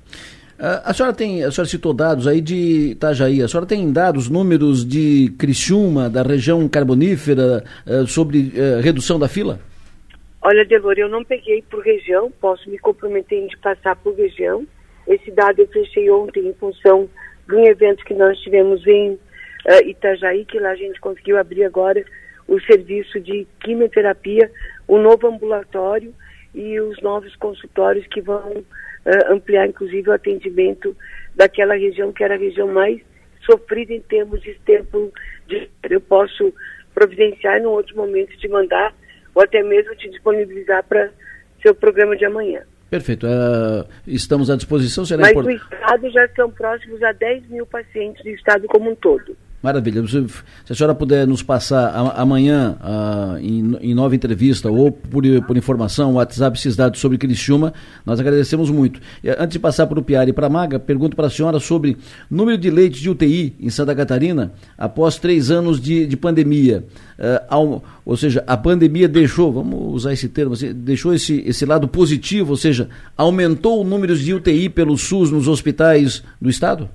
[0.57, 4.87] A senhora tem, a senhora citou dados aí de Itajaí, a senhora tem dados, números
[4.87, 9.59] de Criciúma, da região carbonífera, uh, sobre uh, redução da fila?
[10.41, 14.65] Olha, Delor, eu não peguei por região, posso me comprometer em passar por região.
[15.05, 17.09] Esse dado eu fechei ontem em função
[17.49, 19.19] de um evento que nós tivemos em uh,
[19.85, 22.01] Itajaí, que lá a gente conseguiu abrir agora
[22.47, 24.49] o serviço de quimioterapia,
[24.87, 26.13] o novo ambulatório
[26.53, 30.95] e os novos consultórios que vão uh, ampliar, inclusive, o atendimento
[31.35, 33.01] daquela região que era a região mais
[33.45, 35.11] sofrida em termos de tempo
[35.47, 35.69] de.
[35.89, 36.53] Eu posso
[36.93, 38.93] providenciar em outro momento te mandar
[39.33, 41.11] ou até mesmo te disponibilizar para
[41.61, 42.61] seu programa de amanhã.
[42.89, 43.27] Perfeito.
[43.27, 45.05] Uh, estamos à disposição.
[45.05, 45.45] Será Mas import...
[45.45, 49.35] no estado já são próximos a 10 mil pacientes do estado como um todo.
[49.65, 50.05] Maravilha.
[50.07, 50.23] Se
[50.69, 56.13] a senhora puder nos passar amanhã uh, em, em, nova entrevista ou por, por informação,
[56.13, 57.73] WhatsApp, esses dados sobre Criciúma,
[58.05, 58.99] nós agradecemos muito.
[59.23, 61.59] E, antes de passar para o Piara e para a Maga, pergunto para a senhora
[61.59, 61.97] sobre
[62.29, 66.85] número de leitos de UTI em Santa Catarina após três anos de, de pandemia.
[67.17, 71.87] Uh, ou seja, a pandemia deixou, vamos usar esse termo, assim, deixou esse, esse lado
[71.87, 72.87] positivo, ou seja,
[73.17, 76.87] aumentou o número de UTI pelo SUS nos hospitais do Estado?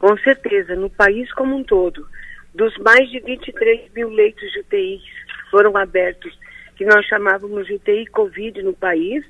[0.00, 2.08] Com certeza, no país como um todo,
[2.54, 6.36] dos mais de 23 mil leitos de UTI que foram abertos,
[6.74, 9.28] que nós chamávamos de UTI Covid no país, uh,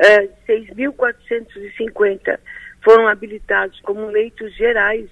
[0.00, 2.36] eh, 6.450
[2.82, 5.08] foram habilitados como leitos gerais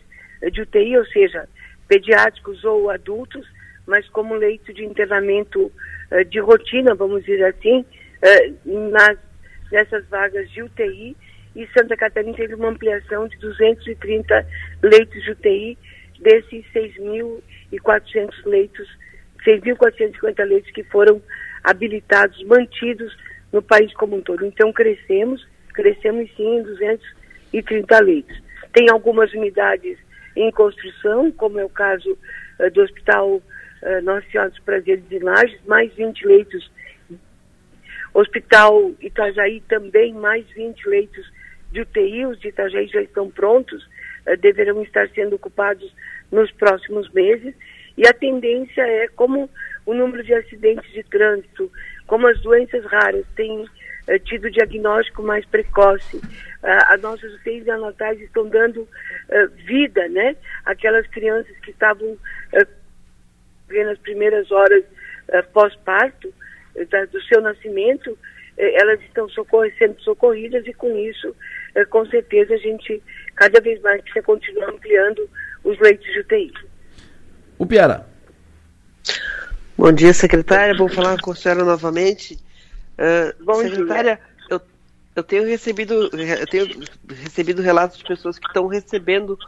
[0.52, 1.48] de UTI, ou seja,
[1.86, 3.46] pediátricos ou adultos,
[3.86, 5.70] mas como leito de internamento
[6.10, 9.16] uh, de rotina, vamos dizer assim, uh, nas,
[9.70, 11.16] nessas vagas de UTI
[11.56, 14.46] e Santa Catarina teve uma ampliação de 230
[14.82, 15.78] leitos de UTI
[16.20, 18.86] desses 6.400 leitos,
[19.42, 21.20] 6.450 leitos que foram
[21.64, 23.16] habilitados, mantidos
[23.50, 24.44] no país como um todo.
[24.44, 28.42] Então crescemos, crescemos sim em 230 leitos.
[28.74, 29.98] Tem algumas unidades
[30.36, 32.18] em construção, como é o caso
[32.60, 36.70] uh, do Hospital uh, Nossa Senhora dos Prazeres de Lages, mais 20 leitos.
[38.12, 41.35] Hospital Itajaí também mais 20 leitos
[41.76, 43.84] de UTI, os de Itajaí já estão prontos,
[44.26, 45.94] uh, deverão estar sendo ocupados
[46.32, 47.54] nos próximos meses.
[47.98, 49.48] E a tendência é, como
[49.84, 51.70] o número de acidentes de trânsito,
[52.06, 58.20] como as doenças raras têm uh, tido diagnóstico mais precoce, uh, as nossas UTIs neonatais
[58.20, 58.88] estão dando
[59.66, 60.36] vida, né?
[60.64, 62.16] Aquelas crianças que estavam
[63.68, 64.84] nas primeiras horas
[65.52, 66.32] pós-parto,
[67.10, 68.16] do seu nascimento,
[68.56, 71.34] elas estão socorre, sendo socorridas e com isso
[71.84, 73.02] com certeza a gente
[73.34, 75.28] cada vez mais precisa continuar ampliando
[75.62, 76.52] os leitos de UTI.
[77.58, 78.06] O Piara.
[79.76, 80.74] Bom dia, secretária.
[80.76, 82.38] Vou falar com a senhora novamente.
[82.98, 84.24] Uh, Bom secretária, dia.
[84.50, 84.60] Eu,
[85.16, 86.66] eu tenho recebido eu tenho
[87.08, 89.38] recebido relatos de pessoas que estão recebendo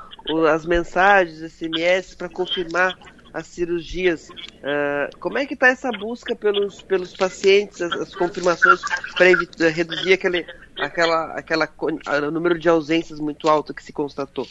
[0.50, 2.94] as mensagens, SMS para confirmar
[3.32, 4.28] as cirurgias.
[4.30, 8.80] Uh, como é que está essa busca pelos, pelos pacientes, as, as confirmações
[9.16, 9.28] para
[9.70, 10.46] reduzir aquele,
[10.80, 14.46] aquela, aquela o número de ausências muito alto que se constatou?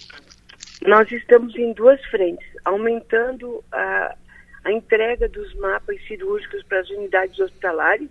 [0.85, 4.15] Nós estamos em duas frentes, aumentando a,
[4.63, 8.09] a entrega dos mapas cirúrgicos para as unidades hospitalares,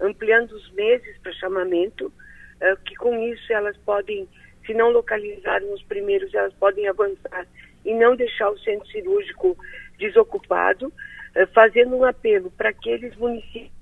[0.00, 4.28] ampliando os meses para chamamento, uh, que com isso elas podem,
[4.66, 7.46] se não localizarem os primeiros, elas podem avançar
[7.84, 9.56] e não deixar o centro cirúrgico
[9.98, 13.78] desocupado, uh, fazendo um apelo para aqueles municípios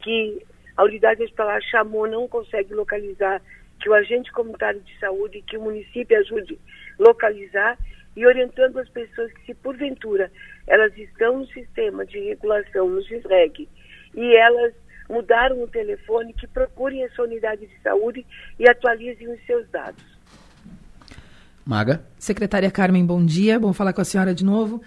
[0.00, 0.46] que
[0.78, 3.42] a unidade hospitalar chamou, não consegue localizar,
[3.80, 6.56] que o agente comunitário de saúde, que o município ajude
[6.96, 7.76] localizar
[8.16, 10.30] e orientando as pessoas que se porventura
[10.68, 13.68] elas estão no sistema de regulação, no SISREG,
[14.14, 14.72] e elas
[15.08, 18.24] mudaram o telefone, que procurem a sua unidade de saúde
[18.56, 20.04] e atualizem os seus dados.
[21.66, 22.02] Maga.
[22.18, 23.58] Secretária Carmen, bom dia.
[23.58, 24.80] Bom falar com a senhora de novo.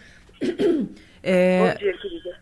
[1.24, 2.41] É, bom dia, querida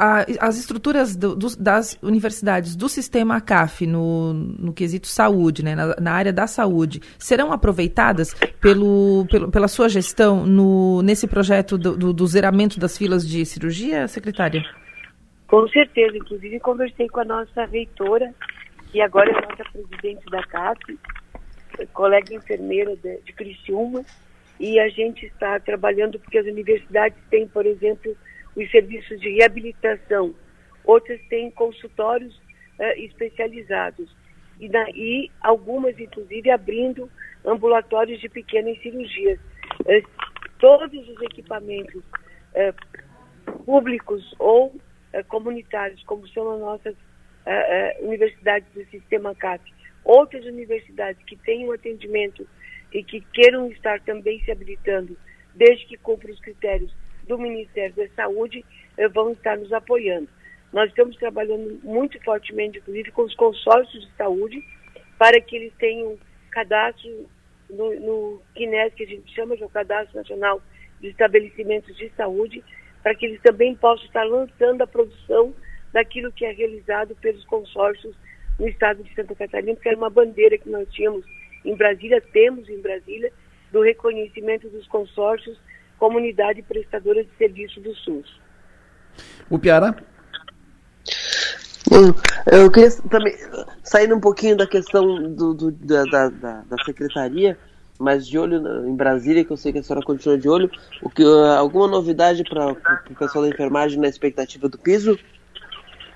[0.00, 5.74] a, as estruturas do, do, das universidades do sistema ACAF no, no quesito saúde, né,
[5.74, 8.32] na, na área da saúde, serão aproveitadas
[8.62, 13.44] pelo, pelo, pela sua gestão no, nesse projeto do, do, do zeramento das filas de
[13.44, 14.64] cirurgia, secretária?
[15.46, 18.32] Com certeza, inclusive conversei com a nossa reitora,
[18.90, 20.98] que agora é nossa presidente da CAF,
[21.92, 24.02] colega enfermeira de, de Criciúma,
[24.58, 28.16] e a gente está trabalhando porque as universidades têm, por exemplo,
[28.56, 30.34] os serviços de reabilitação,
[30.84, 32.36] outras têm consultórios
[32.78, 34.10] uh, especializados.
[34.60, 37.10] E, e, algumas, inclusive, abrindo
[37.44, 39.38] ambulatórios de pequenas cirurgias.
[39.80, 42.02] Uh, todos os equipamentos
[42.54, 44.74] uh, públicos ou
[45.26, 46.94] comunitários, como são as nossas
[48.00, 49.60] universidades do sistema CAP,
[50.04, 52.46] outras universidades que têm um atendimento
[52.92, 55.16] e que queiram estar também se habilitando,
[55.52, 56.94] desde que cumpram os critérios
[57.30, 58.64] do Ministério da Saúde
[58.98, 60.28] eh, vão estar nos apoiando.
[60.72, 64.64] Nós estamos trabalhando muito fortemente, inclusive, com os consórcios de saúde,
[65.16, 66.18] para que eles tenham
[66.50, 67.28] cadastro
[67.68, 70.60] no, no CNES, que a gente chama de o Cadastro Nacional
[71.00, 72.64] de Estabelecimentos de Saúde,
[73.00, 75.54] para que eles também possam estar lançando a produção
[75.92, 78.16] daquilo que é realizado pelos consórcios
[78.58, 81.24] no estado de Santa Catarina, porque era uma bandeira que nós tínhamos
[81.64, 83.32] em Brasília, temos em Brasília,
[83.70, 85.56] do reconhecimento dos consórcios
[86.00, 88.40] comunidade prestadora de serviço do SUS.
[89.50, 89.94] O Piara?
[92.50, 93.34] Eu queria também,
[93.82, 96.28] saindo um pouquinho da questão do, do da, da,
[96.62, 97.58] da, secretaria,
[97.98, 100.70] mas de olho em Brasília, que eu sei que a senhora continua de olho,
[101.02, 101.22] o que,
[101.58, 105.18] alguma novidade para o pessoal da enfermagem na expectativa do piso?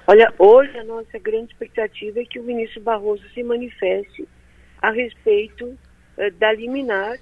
[0.07, 4.27] Olha, hoje a nossa grande expectativa é que o ministro Barroso se manifeste
[4.81, 7.19] a respeito uh, da liminar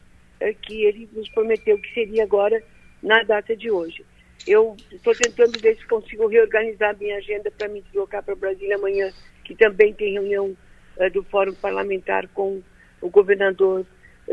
[0.53, 2.63] que ele nos prometeu que seria agora
[3.03, 4.05] na data de hoje.
[4.47, 9.13] Eu estou tentando ver se consigo reorganizar minha agenda para me deslocar para Brasília amanhã,
[9.45, 10.57] que também tem reunião
[10.97, 12.61] uh, do Fórum Parlamentar com
[13.01, 13.87] o governador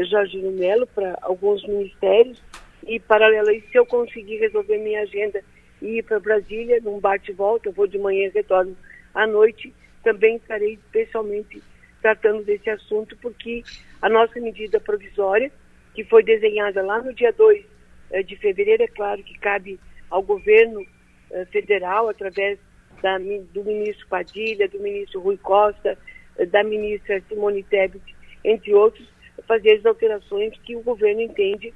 [0.10, 2.42] Jorginho Melo para alguns ministérios.
[2.88, 5.44] E, paralelo a isso, se eu conseguir resolver minha agenda
[5.82, 8.76] ir para Brasília num bate-volta, eu vou de manhã e retorno
[9.14, 9.74] à noite,
[10.04, 11.62] também estarei pessoalmente
[12.02, 13.64] tratando desse assunto, porque
[14.02, 15.52] a nossa medida provisória,
[15.94, 17.66] que foi desenhada lá no dia 2
[18.12, 19.80] eh, de fevereiro, é claro que cabe
[20.10, 20.86] ao governo
[21.32, 22.58] eh, federal, através
[23.02, 25.98] da, do ministro Padilha, do ministro Rui Costa,
[26.38, 29.08] eh, da ministra Simone Tebet, entre outros,
[29.48, 31.74] fazer as alterações que o governo entende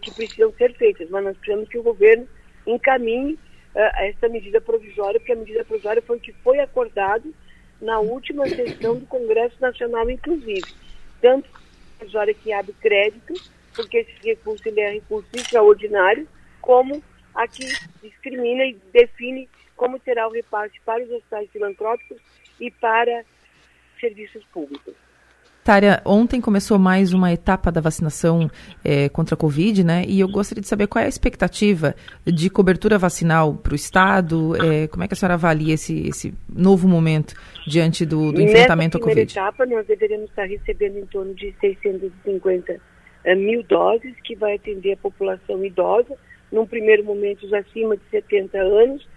[0.00, 1.08] que precisam ser feitas.
[1.10, 2.26] Mas nós precisamos que o governo
[2.66, 3.38] encaminhe
[3.74, 7.34] essa medida provisória, porque a medida provisória foi o que foi acordado
[7.80, 10.64] na última sessão do Congresso Nacional, inclusive.
[11.20, 11.48] Tanto
[12.04, 13.34] a provisória que abre crédito,
[13.74, 16.28] porque esse recurso ele é recurso extraordinário,
[16.60, 17.02] como
[17.34, 17.64] a que
[18.02, 22.18] discrimina e define como será o repasse para os hospitais filantrópicos
[22.60, 23.24] e para
[23.98, 24.94] serviços públicos.
[25.64, 28.50] Tária, ontem começou mais uma etapa da vacinação
[28.84, 30.04] é, contra a Covid, né?
[30.06, 31.94] E eu gostaria de saber qual é a expectativa
[32.26, 36.34] de cobertura vacinal para o Estado, é, como é que a senhora avalia esse, esse
[36.54, 37.34] novo momento
[37.66, 39.22] diante do, do enfrentamento à Covid?
[39.22, 42.78] Nessa primeira etapa, nós deveremos estar recebendo em torno de 650
[43.24, 46.14] é, mil doses, que vai atender a população idosa,
[46.52, 49.08] num primeiro momento os acima de 70 anos,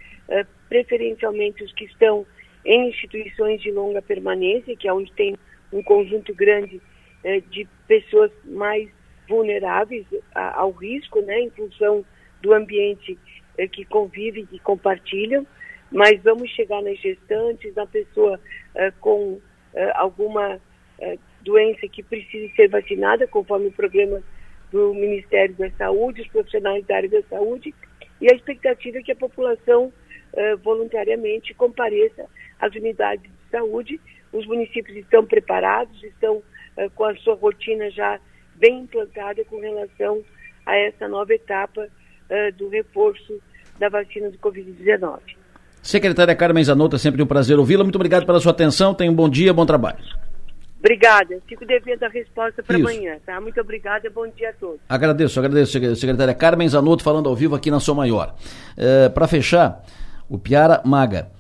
[0.70, 2.26] preferencialmente os que estão
[2.66, 5.38] em instituições de longa permanência, que é onde tem
[5.72, 6.82] um conjunto grande
[7.24, 8.90] eh, de pessoas mais
[9.28, 12.06] vulneráveis a, ao risco, né, em função
[12.42, 13.18] do ambiente
[13.58, 15.46] eh, que convivem e compartilham,
[15.92, 18.40] mas vamos chegar nas gestantes, na pessoa
[18.76, 19.40] eh, com
[19.94, 20.60] alguma
[21.42, 24.24] doença que precise ser vacinada, conforme o programa
[24.72, 27.76] do Ministério da Saúde, os profissionais da área da saúde,
[28.20, 29.94] e a expectativa é que a população
[30.64, 32.26] voluntariamente compareça
[32.60, 34.02] às unidades de saúde
[34.38, 38.20] os municípios estão preparados, estão uh, com a sua rotina já
[38.56, 40.24] bem implantada com relação
[40.66, 43.40] a essa nova etapa uh, do reforço
[43.80, 45.20] da vacina do Covid-19.
[45.82, 47.84] Secretária Carmen Zanotto, é sempre um prazer ouvi-la.
[47.84, 48.94] Muito obrigado pela sua atenção.
[48.94, 50.00] Tenha um bom dia, bom trabalho.
[50.80, 51.40] Obrigada.
[51.48, 53.40] Fico devendo a resposta para amanhã, tá?
[53.42, 54.10] Muito obrigada.
[54.10, 54.80] Bom dia a todos.
[54.88, 58.36] Agradeço, agradeço, secretária Carmen Zanotto, falando ao vivo aqui na Sou Maior.
[58.76, 59.84] É, para fechar,
[60.30, 61.37] o Piara Maga.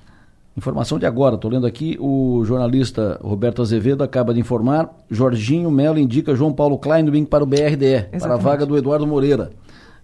[0.58, 6.00] Informação de agora, estou lendo aqui, o jornalista Roberto Azevedo acaba de informar, Jorginho Melo
[6.00, 8.22] indica João Paulo Kleinwing para o BRDE, Exatamente.
[8.22, 9.52] para a vaga do Eduardo Moreira.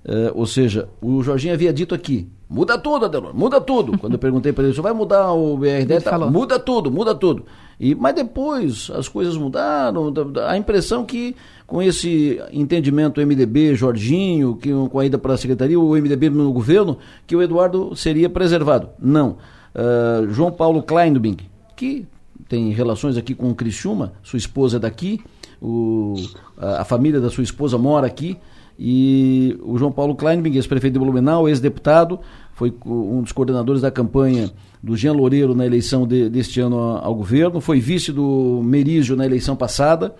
[0.05, 3.97] É, ou seja, o Jorginho havia dito aqui, muda tudo, Adelor, muda tudo.
[3.97, 6.01] Quando eu perguntei para ele, você vai mudar o BRDE?
[6.03, 7.45] Tá, muda tudo, muda tudo.
[7.79, 10.13] E, mas depois as coisas mudaram,
[10.47, 11.35] a impressão que
[11.65, 16.53] com esse entendimento MDB, Jorginho, que, com a ida para a secretaria, o MDB no
[16.53, 18.89] governo, que o Eduardo seria preservado.
[18.99, 19.37] Não.
[19.75, 21.37] Uh, João Paulo Kleinbing,
[21.75, 22.05] que
[22.47, 25.19] tem relações aqui com o Criciúma, sua esposa é daqui,
[25.61, 26.15] o,
[26.57, 28.37] a, a, família da sua esposa mora aqui,
[28.77, 32.19] e o João Paulo Kleinbing, ex-prefeito de Blumenau, ex-deputado,
[32.53, 34.51] foi um dos coordenadores da campanha
[34.81, 39.25] do Jean Loureiro na eleição de, deste ano ao governo, foi vice do Merizio na
[39.25, 40.13] eleição passada.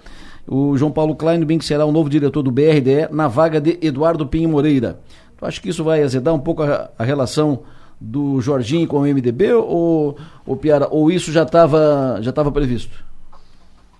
[0.48, 4.50] O João Paulo Kleinbing será o novo diretor do BRDE na vaga de Eduardo Pinho
[4.50, 5.00] Moreira.
[5.38, 7.62] Tu acha que isso vai azedar um pouco a, a relação
[8.04, 13.04] do Jorginho com o MDB ou, ou Piara, ou isso já estava já tava previsto?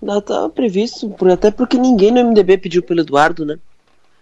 [0.00, 3.58] Não estava previsto, até porque ninguém no MDB pediu pelo Eduardo, né?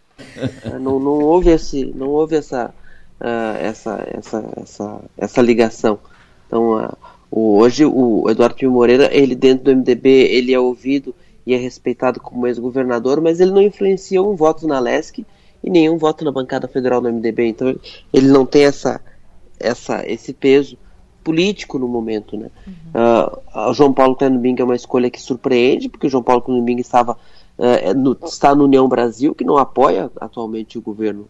[0.80, 2.72] não, não houve esse, não houve essa,
[3.20, 5.98] uh, essa, essa, essa, essa ligação.
[6.46, 6.96] Então, uh,
[7.28, 11.12] o, hoje o Eduardo Pio Moreira, ele dentro do MDB, ele é ouvido
[11.44, 15.26] e é respeitado como ex-governador, mas ele não influencia um voto na LESC
[15.64, 17.46] e nenhum voto na bancada federal do MDB.
[17.46, 17.74] Então,
[18.12, 19.00] ele não tem essa
[19.62, 20.76] essa, esse peso
[21.22, 22.50] político no momento, né?
[22.66, 23.70] Uhum.
[23.70, 27.16] Uh, João Paulo Clenubing é uma escolha que surpreende, porque o João Paulo Clenubing estava
[27.58, 31.28] uh, no, está no União Brasil, que não apoia atualmente o governo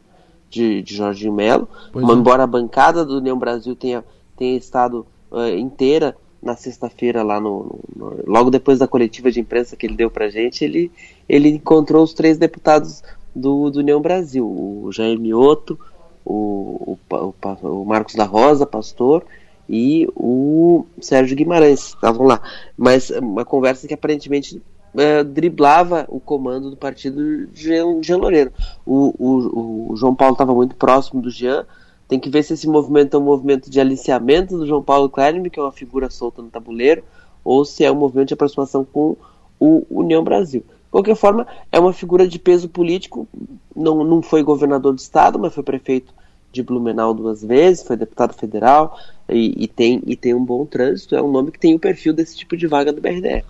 [0.48, 2.12] de, de Jorginho Melo, é.
[2.12, 4.04] embora a bancada do União Brasil tenha,
[4.36, 9.76] tenha estado uh, inteira na sexta-feira lá no, no, logo depois da coletiva de imprensa
[9.76, 10.90] que ele deu pra gente, ele,
[11.28, 13.02] ele encontrou os três deputados
[13.34, 15.78] do, do União Brasil, o Jair Mioto,
[16.24, 19.24] o, o, o, Marcos da Rosa, pastor,
[19.68, 22.40] e o Sérgio Guimarães estavam lá.
[22.76, 24.60] Mas uma conversa que aparentemente
[24.96, 27.62] é, driblava o comando do partido de
[28.02, 28.52] Jean Loureiro.
[28.84, 31.66] O, o, o João Paulo estava muito próximo do Jean.
[32.08, 35.42] Tem que ver se esse movimento é um movimento de aliciamento do João Paulo Klein,
[35.48, 37.02] que é uma figura solta no tabuleiro,
[37.42, 39.16] ou se é um movimento de aproximação com
[39.58, 40.62] o União Brasil.
[40.92, 43.26] Qualquer forma, é uma figura de peso político.
[43.74, 46.12] Não, não foi governador do estado, mas foi prefeito
[46.52, 51.16] de Blumenau duas vezes, foi deputado federal e, e, tem, e tem um bom trânsito.
[51.16, 53.42] É um nome que tem o perfil desse tipo de vaga do BRDE.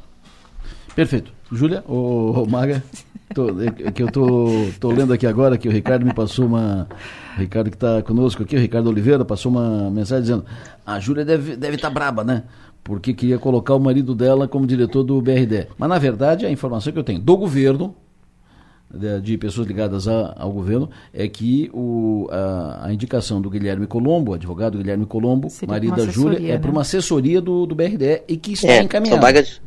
[0.95, 1.33] Perfeito.
[1.51, 2.83] Júlia, o Maga,
[3.35, 6.87] tô, é que eu tô, tô lendo aqui agora que o Ricardo me passou uma.
[7.37, 10.45] O Ricardo que está conosco aqui, o Ricardo Oliveira, passou uma mensagem dizendo:
[10.87, 12.45] a Júlia deve estar deve tá braba, né?
[12.85, 15.69] Porque queria colocar o marido dela como diretor do BRD.
[15.79, 17.95] Mas na verdade, a informação que eu tenho do governo,
[18.93, 23.87] de, de pessoas ligadas a, ao governo, é que o, a, a, indicação do Guilherme
[23.87, 26.51] Colombo, advogado Guilherme Colombo, Seria marido da Júlia, é né?
[26.51, 29.21] é para uma assessoria do, do BRD e que está é, encaminhada.
[29.21, 29.61] São vagas,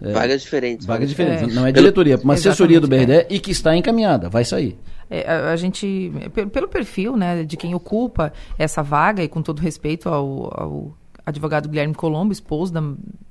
[0.00, 0.86] é, vagas diferentes.
[0.86, 1.52] Vagas diferentes.
[1.52, 1.54] É.
[1.54, 3.26] Não é diretoria, é uma assessoria do BRDE é.
[3.30, 4.78] e que está encaminhada, vai sair.
[5.10, 6.12] É, a, a, gente,
[6.52, 11.68] pelo perfil né, de quem ocupa essa vaga, e com todo respeito ao, ao advogado
[11.68, 12.80] Guilherme Colombo, esposo da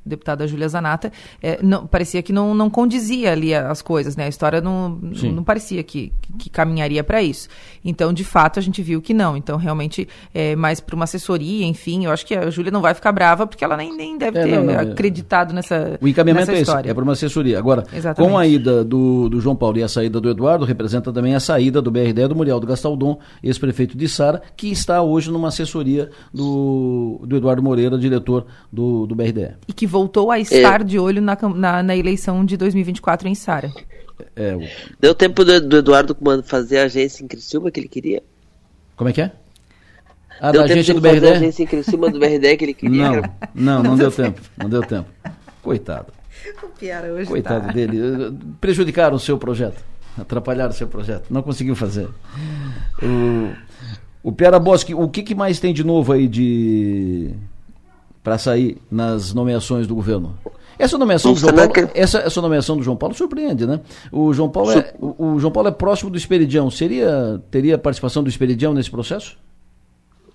[0.06, 1.12] deputada Júlia Zanata,
[1.42, 4.26] é, não, parecia que não, não condizia ali as coisas, né?
[4.26, 4.90] A história não,
[5.34, 7.48] não parecia que, que caminharia para isso.
[7.84, 9.36] Então, de fato, a gente viu que não.
[9.36, 12.94] Então, realmente, é mais para uma assessoria, enfim, eu acho que a Júlia não vai
[12.94, 14.78] ficar brava, porque ela nem, nem deve é, ter não, é.
[14.78, 16.82] acreditado nessa O encaminhamento é história.
[16.82, 17.58] esse, é para uma assessoria.
[17.58, 18.32] Agora, Exatamente.
[18.32, 21.40] com a ida do, do João Paulo e a saída do Eduardo, representa também a
[21.40, 26.10] saída do BRD do Muriel do Gastaldon, ex-prefeito de Sara, que está hoje numa assessoria
[26.34, 29.56] do, do Eduardo Moreira, diretor do, do BRDE.
[29.68, 30.84] E que voltou a estar é.
[30.84, 33.72] de olho na, na, na, eleição de 2024 em Sara.
[34.36, 34.62] É, o...
[35.00, 38.24] Deu tempo do, do Eduardo fazer a agência em Criciúma que ele queria?
[38.96, 39.32] Como é que é?
[40.42, 41.28] Ah, deu da agência do BRD?
[41.28, 43.12] a agência em Criciúma do BRD que ele queria?
[43.12, 43.22] Não,
[43.54, 44.42] não, não deu tempo.
[44.58, 45.08] Não deu tempo.
[45.62, 46.12] Coitado.
[46.64, 47.72] O Piara hoje Coitado tá.
[47.72, 48.36] dele.
[48.60, 49.82] Prejudicaram o seu projeto.
[50.18, 51.28] Atrapalharam o seu projeto.
[51.30, 52.10] Não conseguiu fazer.
[53.02, 53.54] O,
[54.24, 57.34] o Piara Bosque, o que, que mais tem de novo aí de
[58.24, 60.38] para sair nas nomeações do governo.
[60.80, 63.82] Essa nomeação, do João Paulo, essa, essa nomeação do João Paulo surpreende, né?
[64.12, 66.72] O João Paulo é, o, o João Paulo é próximo do Esperidião.
[66.72, 69.38] Seria, teria participação do Esperidião nesse processo?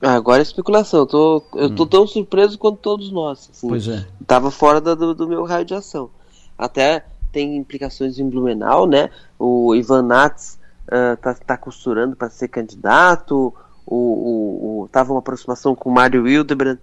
[0.01, 1.01] Ah, agora é especulação.
[1.01, 1.87] Eu tô, eu tô hum.
[1.87, 3.51] tão surpreso quanto todos nós.
[3.51, 3.69] Assim.
[3.69, 4.07] Pois é.
[4.27, 6.11] Tava fora do, do, meu raio de ação.
[6.57, 9.11] Até tem implicações em Blumenau, né?
[9.39, 13.53] O Ivan Nats uh, tá, tá costurando para ser candidato.
[13.85, 16.79] O, o, o, tava uma aproximação com o Mário Hildebrand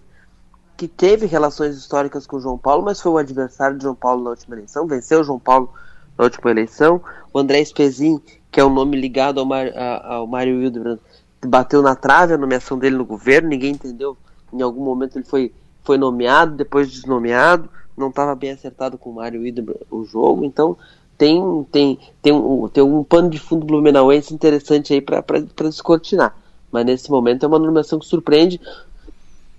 [0.78, 4.32] que teve relações históricas com João Paulo, mas foi o adversário de João Paulo na
[4.32, 5.72] última eleição, venceu João Paulo
[6.18, 7.02] na última eleição.
[7.34, 8.22] O André Spezin,
[8.52, 9.68] que é um nome ligado ao, Mar,
[10.04, 11.00] ao Mário Hildebrand,
[11.46, 14.18] bateu na trave a nomeação dele no governo, ninguém entendeu.
[14.52, 15.54] Em algum momento ele foi,
[15.84, 20.78] foi nomeado, depois desnomeado, não estava bem acertado com o Mário Hildebrand o jogo, então
[21.18, 25.24] tem, tem, tem, um, tem um pano de fundo blumenauense interessante aí para
[25.64, 26.36] descortinar.
[26.72, 28.60] Mas nesse momento é uma nomeação que surpreende,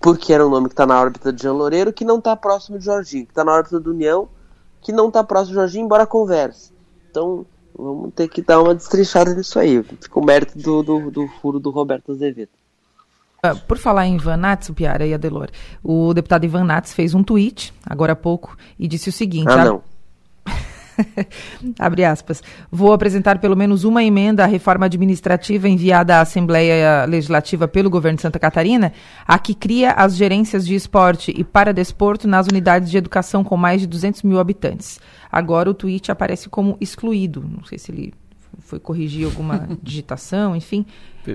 [0.07, 2.79] porque era um nome que está na órbita de Jean Loureiro, que não está próximo
[2.79, 4.29] de Jorginho, que está na órbita do União,
[4.81, 6.73] que não está próximo de Jorginho, embora converse.
[7.11, 7.45] Então,
[7.77, 9.83] vamos ter que dar uma destrinchada nisso aí.
[9.83, 12.53] Fica o mérito do, do, do furo do Roberto Azevedo.
[13.43, 15.49] Ah, por falar em Ivan Nats, o Piara e a Delor,
[15.83, 19.51] o deputado Ivan Nats fez um tweet, agora há pouco, e disse o seguinte...
[19.51, 19.83] Ah, não.
[21.79, 22.43] Abre aspas.
[22.71, 28.17] Vou apresentar pelo menos uma emenda à reforma administrativa enviada à Assembleia Legislativa pelo governo
[28.17, 28.93] de Santa Catarina,
[29.27, 33.81] a que cria as gerências de esporte e paradesporto nas unidades de educação com mais
[33.81, 35.01] de 200 mil habitantes.
[35.31, 37.43] Agora o tweet aparece como excluído.
[37.43, 38.15] Não sei se ele
[38.61, 40.87] foi corrigir alguma digitação, enfim.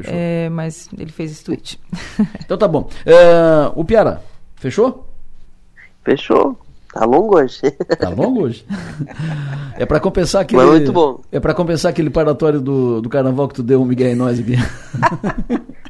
[0.05, 1.79] É, mas ele fez esse tweet.
[2.39, 2.89] então tá bom.
[3.05, 4.21] É, o Piara,
[4.55, 5.07] fechou?
[6.03, 6.57] Fechou.
[6.93, 7.61] Tá longo hoje.
[7.99, 8.65] Tá longo hoje.
[9.76, 10.61] É para compensar aquele.
[10.61, 11.22] Mas muito bom.
[11.31, 14.39] É para compensar aquele paratório do, do carnaval que tu deu um Miguel em nós
[14.39, 14.55] aqui.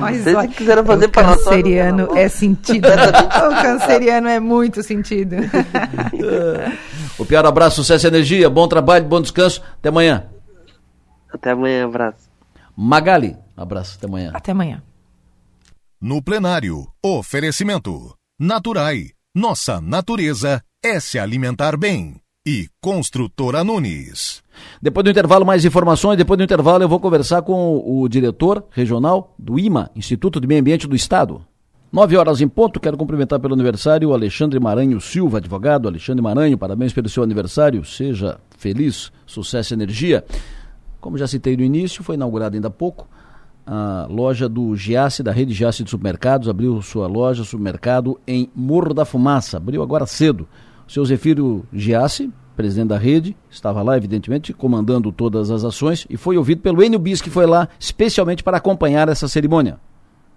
[0.00, 2.88] Mas Vocês olha, quiseram fazer o canceriano é sentido.
[2.88, 5.36] o canceriano é muito sentido.
[7.18, 9.62] o pior abraço, sucesso e energia, bom trabalho, bom descanso.
[9.78, 10.26] Até amanhã.
[11.32, 12.30] Até amanhã, abraço.
[12.76, 14.30] Magali, abraço, até amanhã.
[14.34, 14.82] Até amanhã.
[16.00, 18.14] No plenário, oferecimento.
[18.38, 22.16] Naturai nossa natureza é se alimentar bem.
[22.46, 24.42] E Construtora Nunes.
[24.80, 26.18] Depois do intervalo, mais informações.
[26.18, 30.60] Depois do intervalo, eu vou conversar com o diretor regional do IMA, Instituto de Meio
[30.60, 31.46] Ambiente do Estado.
[31.90, 35.88] Nove horas em ponto, quero cumprimentar pelo aniversário o Alexandre Maranho Silva, advogado.
[35.88, 37.82] Alexandre Maranho, parabéns pelo seu aniversário.
[37.86, 40.24] Seja feliz, sucesso e energia.
[41.00, 43.08] Como já citei no início, foi inaugurado ainda há pouco
[43.66, 48.92] a loja do Giasse, da rede Giasse de Supermercados, abriu sua loja, supermercado em Morro
[48.92, 49.56] da Fumaça.
[49.56, 50.48] Abriu agora cedo.
[50.86, 56.16] O seu Zefiro Giasse, presidente da rede, estava lá, evidentemente, comandando todas as ações e
[56.16, 59.78] foi ouvido pelo Enio Bis, que foi lá especialmente para acompanhar essa cerimônia.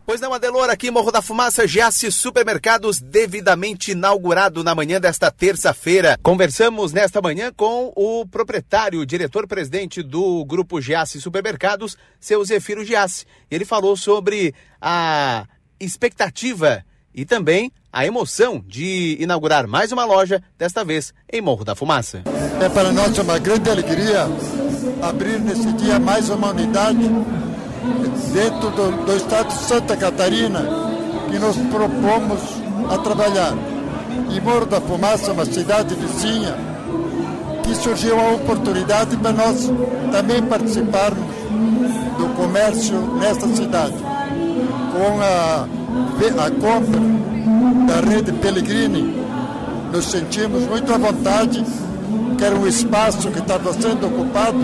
[0.05, 6.15] Pois não, Adelor, aqui Morro da Fumaça, Giasse Supermercados, devidamente inaugurado na manhã desta terça-feira.
[6.21, 13.25] Conversamos nesta manhã com o proprietário, diretor-presidente do Grupo Giasse Supermercados, seu Zefiro Giasse.
[13.49, 15.47] Ele falou sobre a
[15.79, 21.73] expectativa e também a emoção de inaugurar mais uma loja, desta vez em Morro da
[21.73, 22.21] Fumaça.
[22.61, 24.27] É para nós uma grande alegria
[25.01, 27.09] abrir nesse dia mais uma unidade
[28.33, 30.61] dentro do, do estado de Santa Catarina
[31.29, 32.41] que nos propomos
[32.89, 33.53] a trabalhar.
[34.29, 36.55] E Morro da Fumaça, uma cidade vizinha,
[37.63, 39.71] que surgiu a oportunidade para nós
[40.11, 41.35] também participarmos
[42.17, 43.95] do comércio nesta cidade.
[44.91, 45.67] Com a,
[46.45, 47.01] a compra
[47.87, 49.15] da rede Pellegrini,
[49.91, 51.63] nos sentimos muito à vontade,
[52.37, 54.59] que era um espaço que estava sendo ocupado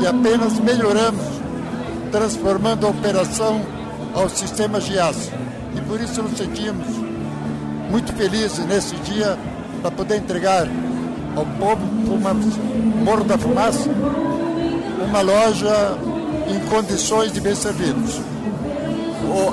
[0.00, 1.38] e apenas melhoramos
[2.10, 3.60] transformando a operação
[4.14, 5.30] ao sistema GIAS.
[5.76, 6.86] E por isso nos sentimos
[7.90, 9.38] muito felizes nesse dia
[9.80, 10.66] para poder entregar
[11.36, 11.82] ao povo
[12.12, 13.88] uma Morro da Fumaça
[15.08, 15.96] uma loja
[16.48, 18.20] em condições de bem servidos.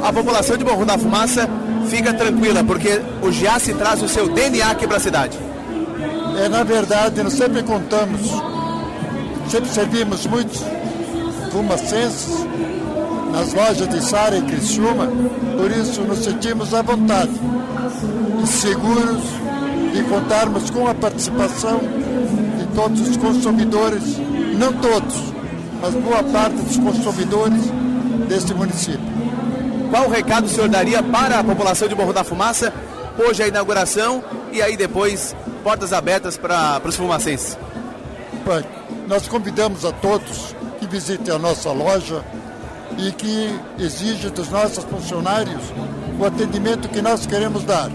[0.04, 1.48] A população de Morro da Fumaça
[1.88, 5.38] fica tranquila, porque o GIAS traz o seu DNA aqui para a cidade.
[6.44, 8.22] É, na verdade, nós sempre contamos,
[9.50, 10.62] sempre servimos muitos
[11.56, 12.46] fumacenses
[13.32, 15.08] nas lojas de Sara e Criciúma,
[15.58, 17.32] por isso nos sentimos à vontade
[18.44, 19.24] e seguros
[19.94, 21.80] de contarmos com a participação
[22.58, 24.04] de todos os consumidores,
[24.60, 25.16] não todos,
[25.82, 27.62] mas boa parte dos consumidores
[28.28, 29.16] deste município.
[29.90, 32.74] Qual o recado o senhor daria para a população de Morro da Fumaça?
[33.18, 34.22] Hoje a inauguração
[34.52, 35.34] e aí depois
[35.64, 37.58] portas abertas para os fumacenses.
[39.08, 40.54] Nós convidamos a todos
[40.86, 42.24] que visitem a nossa loja
[42.98, 45.62] e que exige dos nossos funcionários
[46.20, 47.90] o atendimento que nós queremos dar.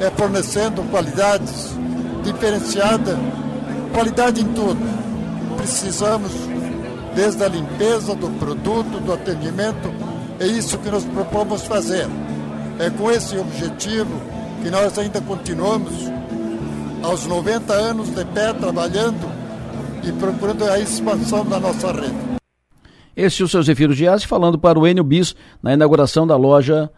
[0.00, 1.74] É fornecendo qualidades
[2.22, 3.18] diferenciada,
[3.92, 4.80] qualidade em tudo.
[5.56, 6.32] Precisamos
[7.14, 9.92] desde a limpeza do produto, do atendimento,
[10.38, 12.08] é isso que nós propomos fazer.
[12.78, 14.20] É com esse objetivo
[14.62, 15.92] que nós ainda continuamos
[17.02, 19.39] aos 90 anos de pé trabalhando
[20.04, 22.40] e procurando a expansão da nossa rede.
[23.16, 26.90] Esse é o seu Zefiro Giassi falando para o Enio Bis na inauguração da loja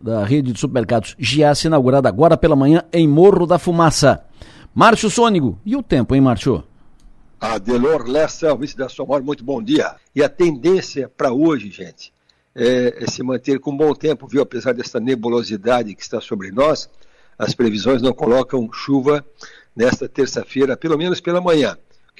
[0.00, 4.24] da rede de supermercados Giassi, inaugurada agora pela manhã em Morro da Fumaça.
[4.74, 6.64] Márcio Sônigo, e o tempo, hein, Márcio?
[7.40, 9.94] Adelor Lessa, vice da Somor, muito bom dia.
[10.14, 12.12] E a tendência para hoje, gente,
[12.54, 14.42] é, é, se manter com bom tempo, viu?
[14.42, 16.88] Apesar dessa nebulosidade que está sobre nós,
[17.38, 19.24] as previsões não colocam chuva
[19.76, 21.76] nesta terça-feira, pelo menos pela manhã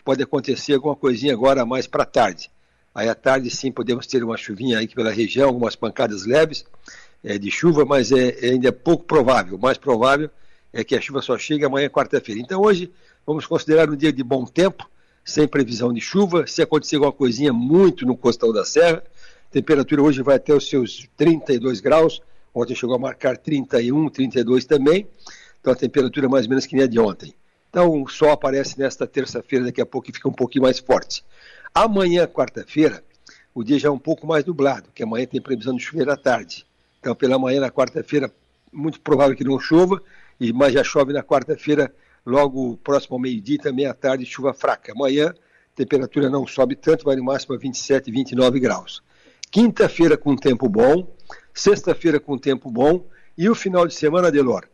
[0.09, 2.51] pode acontecer alguma coisinha agora mais para tarde.
[2.95, 6.65] Aí à tarde sim podemos ter uma chuvinha aí pela região, algumas pancadas leves
[7.23, 9.59] é, de chuva, mas é, é ainda é pouco provável.
[9.59, 10.31] O mais provável
[10.73, 12.41] é que a chuva só chegue amanhã, quarta-feira.
[12.41, 12.91] Então hoje
[13.27, 14.89] vamos considerar um dia de bom tempo,
[15.23, 16.47] sem previsão de chuva.
[16.47, 19.05] Se acontecer alguma coisinha muito no costão da serra,
[19.51, 22.23] a temperatura hoje vai até os seus 32 graus.
[22.55, 25.07] Ontem chegou a marcar 31, 32 também.
[25.61, 27.35] Então a temperatura mais ou menos que nem a de ontem.
[27.71, 31.25] Então, o sol aparece nesta terça-feira, daqui a pouco, e fica um pouquinho mais forte.
[31.75, 33.05] Amanhã, quarta-feira,
[33.55, 36.17] o dia já é um pouco mais nublado, que amanhã tem previsão de chover à
[36.17, 36.67] tarde.
[37.01, 38.33] Então, pela manhã, na quarta-feira,
[38.73, 40.03] muito provável que não chova,
[40.55, 44.93] mas já chove na quarta-feira, logo próximo ao meio-dia, também à tarde, chuva fraca.
[44.93, 45.35] Amanhã,
[45.75, 49.03] temperatura não sobe tanto, vai no máximo a 27, 29 graus.
[49.51, 51.15] Quinta-feira com tempo bom,
[51.55, 54.69] sexta-feira com tempo bom, e o final de semana, Delor,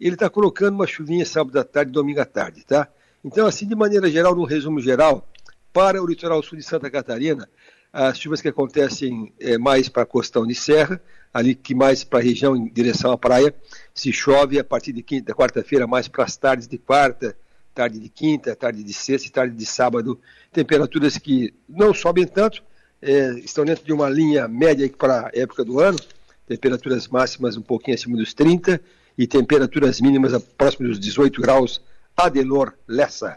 [0.00, 2.88] ele está colocando uma chuvinha sábado à tarde, domingo à tarde, tá?
[3.24, 5.28] Então, assim, de maneira geral, num resumo geral,
[5.72, 7.48] para o litoral sul de Santa Catarina,
[7.92, 11.00] as chuvas que acontecem é, mais para a costão de serra,
[11.32, 13.54] ali que mais para a região em direção à praia,
[13.92, 17.36] se chove a partir de quinta, quarta-feira, mais para as tardes de quarta,
[17.74, 20.20] tarde de quinta, tarde de sexta e tarde de sábado,
[20.52, 22.62] temperaturas que não sobem tanto,
[23.00, 25.98] é, estão dentro de uma linha média para a época do ano,
[26.46, 28.80] temperaturas máximas um pouquinho acima dos 30
[29.18, 31.82] e temperaturas mínimas próximas dos 18 graus.
[32.16, 33.36] Adelor Lessa.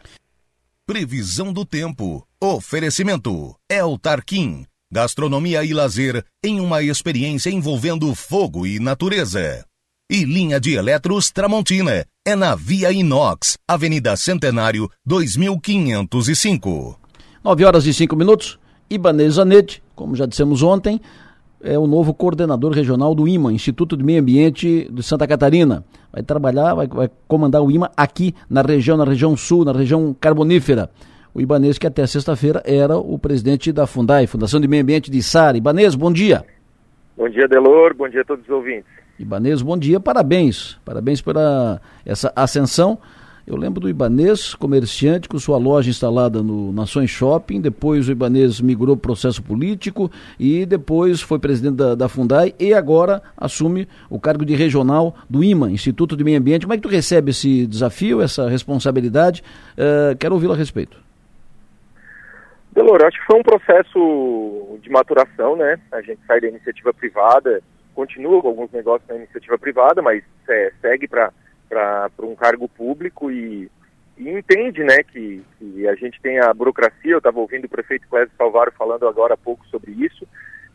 [0.85, 2.25] Previsão do tempo.
[2.39, 3.55] Oferecimento.
[3.67, 4.65] El Tarquim.
[4.93, 9.65] Gastronomia e lazer em uma experiência envolvendo fogo e natureza.
[10.09, 12.05] E linha de eletros Tramontina.
[12.27, 16.99] É na Via Inox, Avenida Centenário, 2505.
[17.43, 18.59] 9 horas e 5 minutos.
[18.89, 20.99] Ibanez Zanetti, como já dissemos ontem,
[21.63, 25.83] é o novo coordenador regional do IMA, Instituto de Meio Ambiente de Santa Catarina.
[26.11, 30.15] Vai trabalhar, vai, vai comandar o IMA aqui na região, na região sul, na região
[30.19, 30.89] carbonífera.
[31.33, 35.23] O Ibanês, que até sexta-feira era o presidente da Fundai, Fundação de Meio Ambiente de
[35.23, 35.57] Sara.
[35.57, 36.43] Ibanês, bom dia.
[37.15, 37.95] Bom dia, Delor.
[37.95, 38.89] Bom dia a todos os ouvintes.
[39.17, 39.99] Ibanês, bom dia.
[39.99, 40.77] Parabéns.
[40.83, 42.97] Parabéns pela essa ascensão.
[43.51, 47.59] Eu lembro do Ibanês, comerciante, com sua loja instalada no Nações Shopping.
[47.59, 50.09] Depois o Ibanês migrou para o processo político
[50.39, 55.43] e depois foi presidente da, da, Fundai e agora assume o cargo de regional do
[55.43, 56.65] IMA, Instituto de Meio Ambiente.
[56.65, 59.43] Como é que tu recebe esse desafio, essa responsabilidade?
[59.73, 60.97] Uh, quero ouvi-lo a respeito.
[62.71, 65.77] Delor, acho que foi um processo de maturação, né?
[65.91, 67.61] A gente sai da iniciativa privada,
[67.93, 71.33] continua com alguns negócios na iniciativa privada, mas é, segue para
[71.71, 73.71] para um cargo público e,
[74.17, 77.13] e entende né, que, que, a gente tem a burocracia.
[77.13, 80.27] Eu estava ouvindo o prefeito Clésio Salvaro falando agora há pouco sobre isso.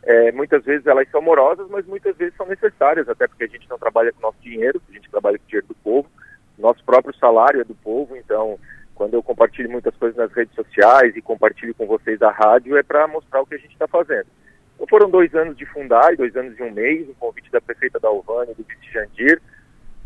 [0.03, 3.69] É, muitas vezes elas são morosas, mas muitas vezes são necessárias, até porque a gente
[3.69, 6.09] não trabalha com nosso dinheiro, a gente trabalha com o dinheiro do povo.
[6.57, 8.57] Nosso próprio salário é do povo, então
[8.95, 12.81] quando eu compartilho muitas coisas nas redes sociais e compartilho com vocês a rádio, é
[12.81, 14.25] para mostrar o que a gente está fazendo.
[14.73, 17.99] Então foram dois anos de Fundai, dois anos e um mês, um convite da prefeita
[17.99, 19.39] da Alvânia do vice Jandir,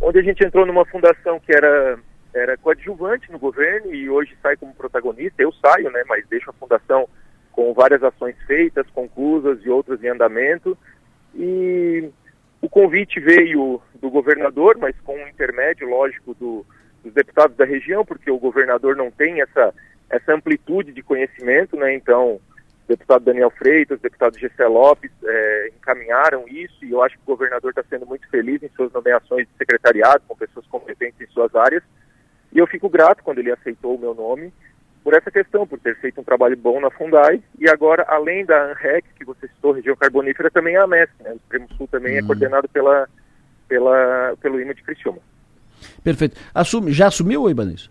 [0.01, 1.99] onde a gente entrou numa fundação que era,
[2.33, 5.41] era coadjuvante no governo e hoje sai como protagonista.
[5.41, 7.07] Eu saio, né, mas deixo a fundação
[7.51, 10.77] com várias ações feitas, conclusas e outras em andamento.
[11.35, 12.09] E
[12.61, 16.65] o convite veio do governador, mas com um intermédio, lógico, do,
[17.03, 19.73] dos deputados da região, porque o governador não tem essa,
[20.09, 21.93] essa amplitude de conhecimento, né?
[21.93, 22.39] Então,
[22.91, 27.69] deputado Daniel Freitas, deputado Gessé Lopes é, encaminharam isso e eu acho que o governador
[27.69, 31.83] está sendo muito feliz em suas nomeações de secretariado, com pessoas competentes em suas áreas.
[32.51, 34.51] E eu fico grato quando ele aceitou o meu nome
[35.03, 37.41] por essa questão, por ter feito um trabalho bom na Fundai.
[37.57, 41.31] E agora, além da ANREC, que você citou, região carbonífera, também a AMESC, né?
[41.31, 42.27] O Extremo Sul também é uhum.
[42.27, 43.07] coordenado pela,
[43.67, 45.19] pela, pelo IMA de Criciúma.
[46.03, 46.39] Perfeito.
[46.53, 47.89] Assume, já assumiu, Ibanez?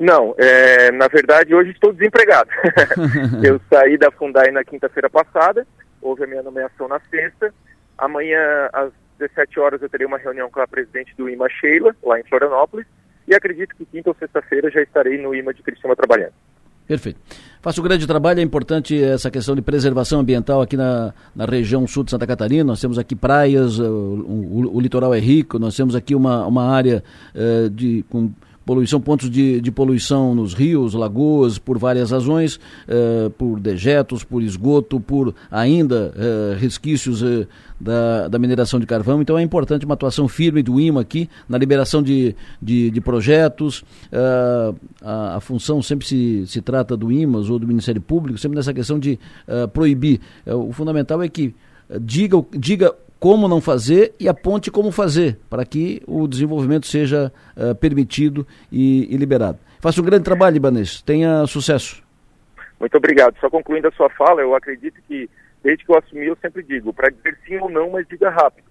[0.00, 2.48] Não, é, na verdade hoje estou desempregado.
[3.44, 5.66] eu saí da Fundai na quinta-feira passada,
[6.00, 7.52] houve a minha nomeação na sexta.
[7.98, 12.18] Amanhã, às 17 horas, eu terei uma reunião com a presidente do IMA, Sheila, lá
[12.18, 12.86] em Florianópolis,
[13.28, 16.32] e acredito que quinta ou sexta-feira já estarei no IMA de Cristina trabalhando.
[16.88, 17.20] Perfeito.
[17.60, 21.86] Faço um grande trabalho, é importante essa questão de preservação ambiental aqui na, na região
[21.86, 22.64] sul de Santa Catarina.
[22.64, 26.74] Nós temos aqui praias, o, o, o litoral é rico, nós temos aqui uma, uma
[26.74, 27.04] área
[27.34, 28.32] uh, de, com
[28.70, 34.40] poluição, pontos de, de poluição nos rios, lagoas, por várias razões, uh, por dejetos, por
[34.44, 37.48] esgoto, por ainda uh, resquícios uh,
[37.80, 39.20] da, da mineração de carvão.
[39.20, 43.82] Então é importante uma atuação firme do IMA aqui na liberação de, de, de projetos.
[45.02, 48.72] A, a, função sempre se, se trata do IMAS ou do Ministério Público, sempre nessa
[48.72, 49.18] questão de
[49.72, 50.20] proibir.
[50.46, 51.54] o fundamental é que
[51.98, 57.74] diga, diga como não fazer e aponte como fazer, para que o desenvolvimento seja uh,
[57.74, 59.58] permitido e, e, liberado.
[59.78, 61.02] Faça um grande trabalho, Ibanês.
[61.02, 62.02] Tenha sucesso.
[62.78, 63.36] Muito obrigado.
[63.38, 65.28] Só concluindo a sua fala, eu acredito que,
[65.62, 68.64] desde que eu assumi, eu sempre digo, para dizer sim ou não, mas diga rápido.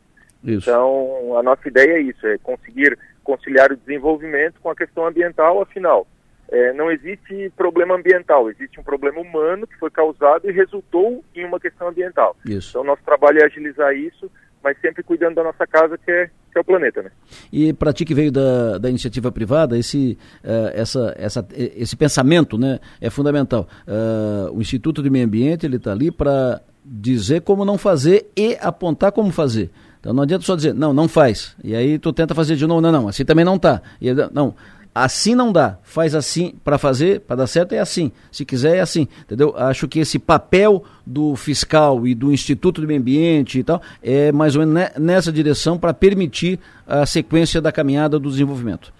[0.43, 0.69] Isso.
[0.69, 5.61] Então, a nossa ideia é isso, é conseguir conciliar o desenvolvimento com a questão ambiental,
[5.61, 6.07] afinal,
[6.51, 11.45] é, não existe problema ambiental, existe um problema humano que foi causado e resultou em
[11.45, 12.35] uma questão ambiental.
[12.45, 12.69] Isso.
[12.69, 14.30] Então, nosso trabalho é agilizar isso,
[14.63, 17.03] mas sempre cuidando da nossa casa, que é, que é o planeta.
[17.03, 17.11] Né?
[17.53, 22.57] E para ti que veio da, da iniciativa privada, esse, uh, essa, essa, esse pensamento
[22.57, 23.67] né, é fundamental.
[23.88, 28.57] Uh, o Instituto de Meio Ambiente ele está ali para dizer como não fazer e
[28.59, 29.69] apontar como fazer.
[29.99, 31.55] Então não adianta só dizer, não, não faz.
[31.63, 33.81] E aí tu tenta fazer de novo, não, não, assim também não está.
[34.01, 34.55] E, não,
[35.03, 35.77] Assim não dá.
[35.81, 38.11] Faz assim para fazer, para dar certo é assim.
[38.31, 39.53] Se quiser é assim, entendeu?
[39.55, 44.31] Acho que esse papel do fiscal e do Instituto do Meio Ambiente e tal é
[44.31, 48.93] mais ou menos nessa direção para permitir a sequência da caminhada do desenvolvimento.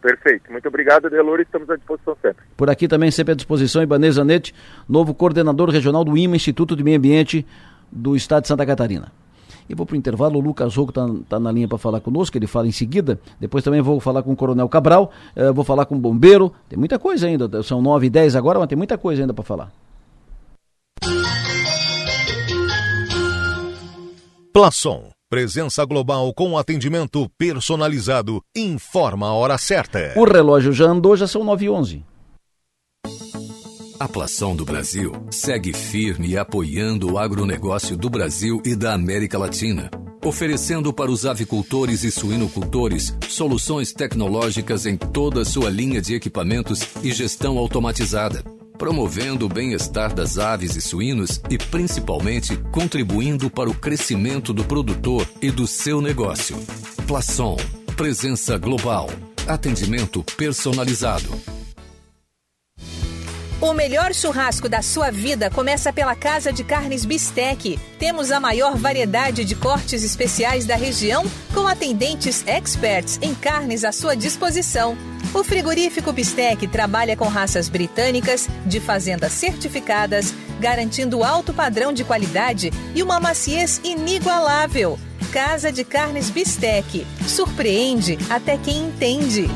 [0.00, 0.50] Perfeito.
[0.50, 1.40] Muito obrigado, Delor.
[1.40, 2.42] Estamos à disposição sempre.
[2.56, 4.52] Por aqui também sempre à disposição, Ibanez Zanetti,
[4.88, 7.46] novo coordenador regional do IMA, Instituto de Meio Ambiente
[7.90, 9.12] do Estado de Santa Catarina.
[9.68, 12.36] E vou para o intervalo, o Lucas Roco está tá na linha para falar conosco,
[12.36, 13.20] ele fala em seguida.
[13.40, 16.52] Depois também vou falar com o Coronel Cabral, uh, vou falar com o Bombeiro.
[16.68, 19.44] Tem muita coisa ainda, são 9 e 10 agora, mas tem muita coisa ainda para
[19.44, 19.72] falar.
[24.52, 25.08] Plaçom.
[25.30, 28.42] Presença global com atendimento personalizado.
[28.54, 30.12] Informa a hora certa.
[30.14, 32.04] O relógio já andou, já são 9 e 11.
[34.02, 39.88] A Plação do Brasil segue firme apoiando o agronegócio do Brasil e da América Latina,
[40.24, 46.80] oferecendo para os avicultores e suinocultores soluções tecnológicas em toda a sua linha de equipamentos
[47.00, 48.42] e gestão automatizada
[48.76, 55.24] promovendo o bem-estar das aves e suínos e principalmente contribuindo para o crescimento do produtor
[55.40, 56.56] e do seu negócio.
[57.06, 57.54] Plação,
[57.96, 59.08] presença global,
[59.46, 61.40] atendimento personalizado.
[63.62, 67.78] O melhor churrasco da sua vida começa pela Casa de Carnes Bistec.
[67.96, 71.24] Temos a maior variedade de cortes especiais da região,
[71.54, 74.98] com atendentes experts em carnes à sua disposição.
[75.32, 82.72] O frigorífico Bistec trabalha com raças britânicas, de fazendas certificadas, garantindo alto padrão de qualidade
[82.96, 84.98] e uma maciez inigualável.
[85.32, 87.06] Casa de Carnes Bistec.
[87.28, 89.48] Surpreende até quem entende.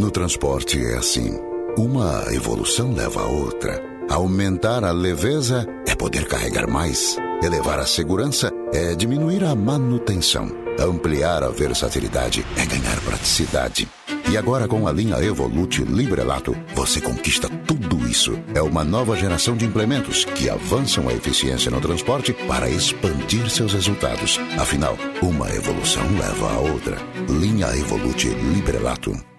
[0.00, 1.38] No transporte é assim.
[1.76, 3.82] Uma evolução leva a outra.
[4.08, 7.18] Aumentar a leveza é poder carregar mais.
[7.42, 10.50] Elevar a segurança é diminuir a manutenção.
[10.80, 13.86] Ampliar a versatilidade é ganhar praticidade.
[14.30, 18.32] E agora com a linha Evolute Librelato, você conquista tudo isso.
[18.54, 23.74] É uma nova geração de implementos que avançam a eficiência no transporte para expandir seus
[23.74, 24.40] resultados.
[24.58, 26.96] Afinal, uma evolução leva a outra.
[27.28, 29.29] Linha Evolute Librelato.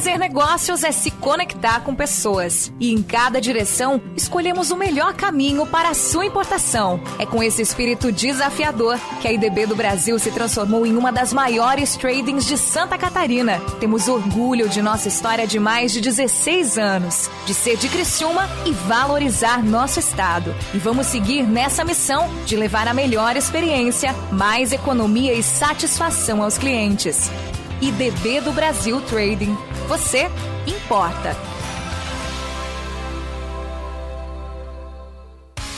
[0.00, 2.72] Fazer negócios é se conectar com pessoas.
[2.80, 6.98] E em cada direção, escolhemos o melhor caminho para a sua importação.
[7.18, 11.34] É com esse espírito desafiador que a IDB do Brasil se transformou em uma das
[11.34, 13.60] maiores tradings de Santa Catarina.
[13.78, 18.72] Temos orgulho de nossa história de mais de 16 anos, de ser de Criciúma e
[18.72, 20.54] valorizar nosso estado.
[20.72, 26.56] E vamos seguir nessa missão de levar a melhor experiência, mais economia e satisfação aos
[26.56, 27.30] clientes.
[27.82, 29.56] IDB do Brasil Trading.
[29.90, 30.30] Você
[30.68, 31.34] importa.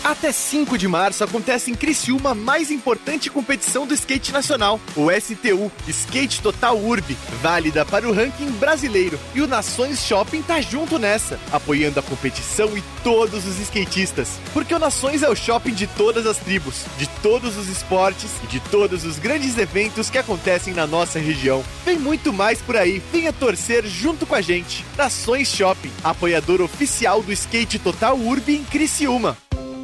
[0.05, 5.09] Até 5 de março acontece em Criciúma a mais importante competição do skate nacional, o
[5.13, 9.19] STU, Skate Total Urb, válida para o ranking brasileiro.
[9.33, 14.41] E o Nações Shopping tá junto nessa, apoiando a competição e todos os skatistas.
[14.53, 18.49] Porque o Nações é o shopping de todas as tribos, de todos os esportes e
[18.49, 21.63] de todos os grandes eventos que acontecem na nossa região.
[21.85, 24.85] Vem muito mais por aí, venha torcer junto com a gente.
[24.97, 29.37] Nações Shopping, apoiador oficial do Skate Total Urb em Criciúma.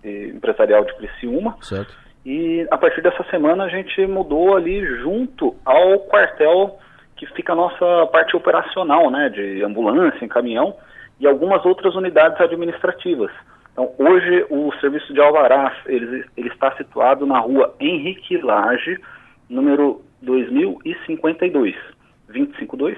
[0.04, 1.56] e Empresarial de Criciúma.
[1.62, 1.92] Certo.
[2.24, 6.78] E a partir dessa semana a gente mudou ali junto ao quartel
[7.20, 10.74] que fica a nossa parte operacional, né, de ambulância, em caminhão,
[11.20, 13.30] e algumas outras unidades administrativas.
[13.72, 18.98] Então, hoje, o serviço de alvarás, ele, ele está situado na rua Henrique Lage,
[19.50, 21.76] número 2052,
[22.28, 22.96] 252,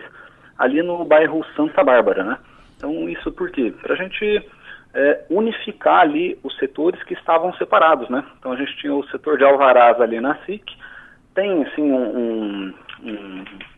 [0.57, 2.39] ali no bairro Santa Bárbara, né?
[2.77, 3.75] Então, isso por quê?
[3.83, 4.49] Para a gente
[4.95, 8.23] é, unificar ali os setores que estavam separados, né?
[8.39, 10.65] Então, a gente tinha o setor de alvarás ali na SIC,
[11.35, 12.75] tem, assim, um, um,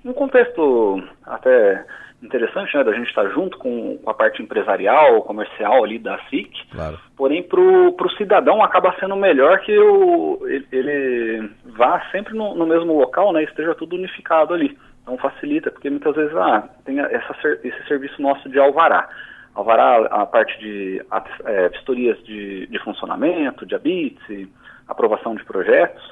[0.04, 1.84] um contexto até
[2.24, 6.50] interessante, né, da gente estar junto com, com, a parte empresarial, comercial ali da SIC.
[6.70, 6.98] Claro.
[7.16, 12.66] Porém, para o cidadão acaba sendo melhor que o, ele, ele vá sempre no, no,
[12.66, 14.76] mesmo local, né, esteja tudo unificado ali.
[15.02, 19.08] Então facilita, porque muitas vezes ah, tem essa, esse serviço nosso de alvará.
[19.54, 21.04] Alvará, a parte de
[21.44, 24.48] é, vistorias de, de funcionamento, de habite,
[24.88, 26.02] aprovação de projetos,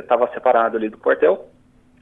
[0.00, 1.51] estava é, separado ali do quartel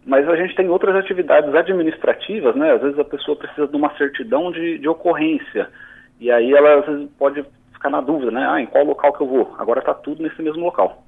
[0.04, 2.72] mas a gente tem outras atividades administrativas, né?
[2.72, 5.68] Às vezes a pessoa precisa de uma certidão de, de ocorrência.
[6.18, 8.46] E aí ela às vezes pode ficar na dúvida, né?
[8.48, 9.54] Ah, em qual local que eu vou?
[9.58, 11.04] Agora está tudo nesse mesmo local.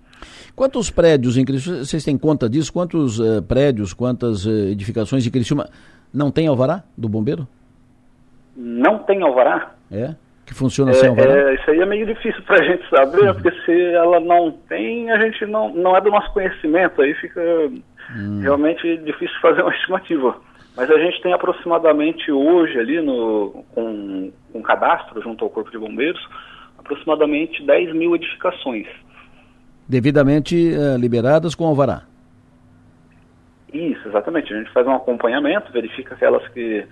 [0.54, 2.72] Quantos prédios em Criciúma, vocês têm conta disso?
[2.72, 5.68] Quantos uh, prédios, quantas uh, edificações de Criciúma
[6.12, 7.48] não tem alvará do bombeiro?
[8.56, 9.74] Não tem alvará?
[9.90, 10.14] É?
[10.46, 11.50] Que funciona é, sem alvará?
[11.50, 13.34] É, isso aí é meio difícil para a gente saber, uhum.
[13.34, 17.40] porque se ela não tem, a gente não, não é do nosso conhecimento, aí fica
[18.16, 18.40] Hum.
[18.40, 20.36] Realmente difícil fazer uma estimativa.
[20.76, 25.78] Mas a gente tem aproximadamente hoje ali no, com, com cadastro junto ao Corpo de
[25.78, 26.20] Bombeiros,
[26.78, 28.86] aproximadamente 10 mil edificações.
[29.86, 32.02] Devidamente uh, liberadas com alvará?
[33.72, 34.52] Isso, exatamente.
[34.52, 36.86] A gente faz um acompanhamento, verifica aquelas que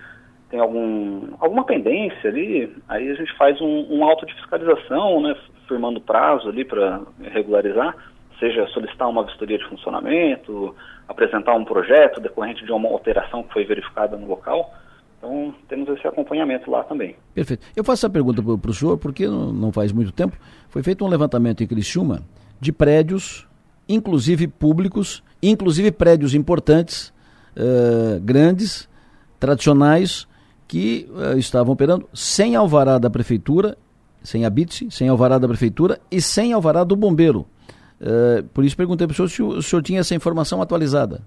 [0.51, 5.33] tem algum, alguma pendência ali, aí a gente faz um, um auto de fiscalização, né,
[5.65, 7.01] firmando prazo ali para
[7.31, 7.95] regularizar,
[8.37, 10.75] seja solicitar uma vistoria de funcionamento,
[11.07, 14.73] apresentar um projeto decorrente de uma alteração que foi verificada no local.
[15.17, 17.15] Então, temos esse acompanhamento lá também.
[17.33, 17.65] Perfeito.
[17.75, 20.35] Eu faço essa pergunta para o senhor, porque não, faz muito tempo,
[20.67, 22.23] foi feito um levantamento em Criciúma
[22.59, 23.47] de prédios,
[23.87, 27.13] inclusive públicos, inclusive prédios importantes,
[27.55, 28.89] uh, grandes,
[29.39, 30.27] tradicionais,
[30.71, 33.77] que uh, estavam operando sem alvará da prefeitura,
[34.23, 37.45] sem habite, sem alvará da prefeitura e sem alvará do bombeiro.
[37.99, 41.19] Uh, por isso perguntei para o senhor se o senhor tinha essa informação atualizada.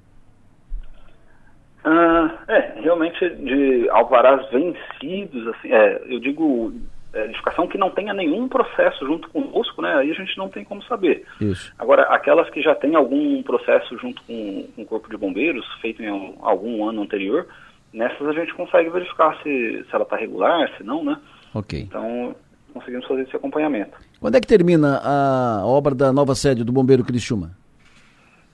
[1.84, 6.72] Uh, é, realmente de alvarás vencidos, assim, é, eu digo
[7.12, 9.94] é, edificação que não tenha nenhum processo junto conosco, né?
[9.96, 11.26] Aí a gente não tem como saber.
[11.38, 11.70] Isso.
[11.78, 16.02] Agora, aquelas que já têm algum processo junto com, com o Corpo de Bombeiros, feito
[16.02, 17.46] em algum ano anterior,
[17.94, 21.16] nessas a gente consegue verificar se, se ela está regular, se não, né?
[21.54, 21.80] Ok.
[21.80, 22.34] Então,
[22.74, 23.96] conseguimos fazer esse acompanhamento.
[24.20, 27.52] Quando é que termina a obra da nova sede do Bombeiro Criciúma?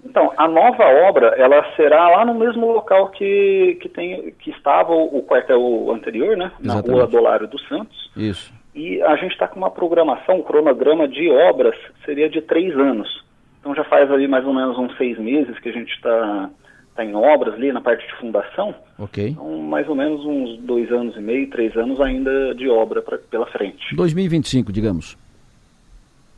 [0.05, 4.93] Então, a nova obra, ela será lá no mesmo local que, que, tem, que estava
[4.93, 6.53] o, o quartel anterior, né?
[6.61, 6.89] Exatamente.
[6.89, 8.11] Na rua Dolário dos Santos.
[8.17, 8.53] Isso.
[8.75, 13.25] E a gente está com uma programação, um cronograma de obras, seria de três anos.
[13.61, 16.51] Então já faz ali mais ou menos uns seis meses que a gente está
[16.95, 18.75] tá em obras ali na parte de fundação.
[18.99, 19.29] Ok.
[19.31, 23.19] Então, mais ou menos uns dois anos e meio, três anos ainda de obra pra,
[23.19, 23.95] pela frente.
[23.95, 25.17] 2025, digamos.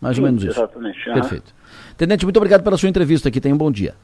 [0.01, 0.59] Mais Sim, ou menos isso.
[0.59, 1.09] Exatamente.
[1.09, 1.15] Uhum.
[1.15, 1.55] Perfeito.
[1.97, 3.41] Tenente, muito obrigado pela sua entrevista aqui.
[3.41, 3.95] Tenha um bom dia.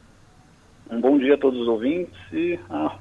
[0.90, 2.96] Um bom dia a todos os ouvintes e ah,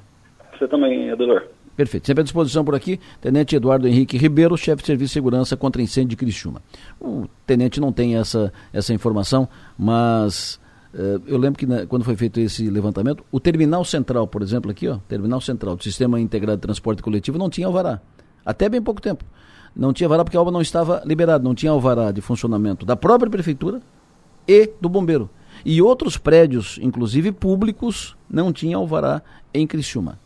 [0.51, 1.43] você também, Adelor.
[1.75, 2.07] Perfeito.
[2.07, 5.79] Sempre à disposição por aqui, Tenente Eduardo Henrique Ribeiro, chefe de Serviço de Segurança contra
[5.79, 6.59] Incêndio de Criciúma.
[6.99, 9.47] O Tenente não tem essa, essa informação,
[9.77, 10.59] mas
[10.93, 14.87] eu lembro que né, quando foi feito esse levantamento, o Terminal Central, por exemplo, aqui,
[14.87, 18.01] ó, Terminal Central do Sistema Integrado de Transporte Coletivo não tinha alvará.
[18.45, 19.23] Até bem pouco tempo.
[19.75, 22.95] Não tinha alvará porque a obra não estava liberada, não tinha alvará de funcionamento da
[22.95, 23.81] própria prefeitura
[24.47, 25.29] e do bombeiro.
[25.65, 29.21] E outros prédios, inclusive públicos, não tinham alvará
[29.53, 30.19] em Criciúma.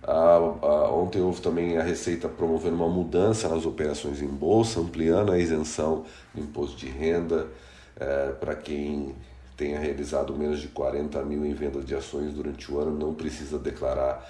[0.08, 5.32] Ah, ah, ontem houve também a Receita promovendo uma mudança nas operações em bolsa, ampliando
[5.32, 7.48] a isenção do imposto de renda
[7.98, 9.16] é, para quem
[9.56, 13.58] tenha realizado menos de 40 mil em vendas de ações durante o ano, não precisa
[13.58, 14.24] declarar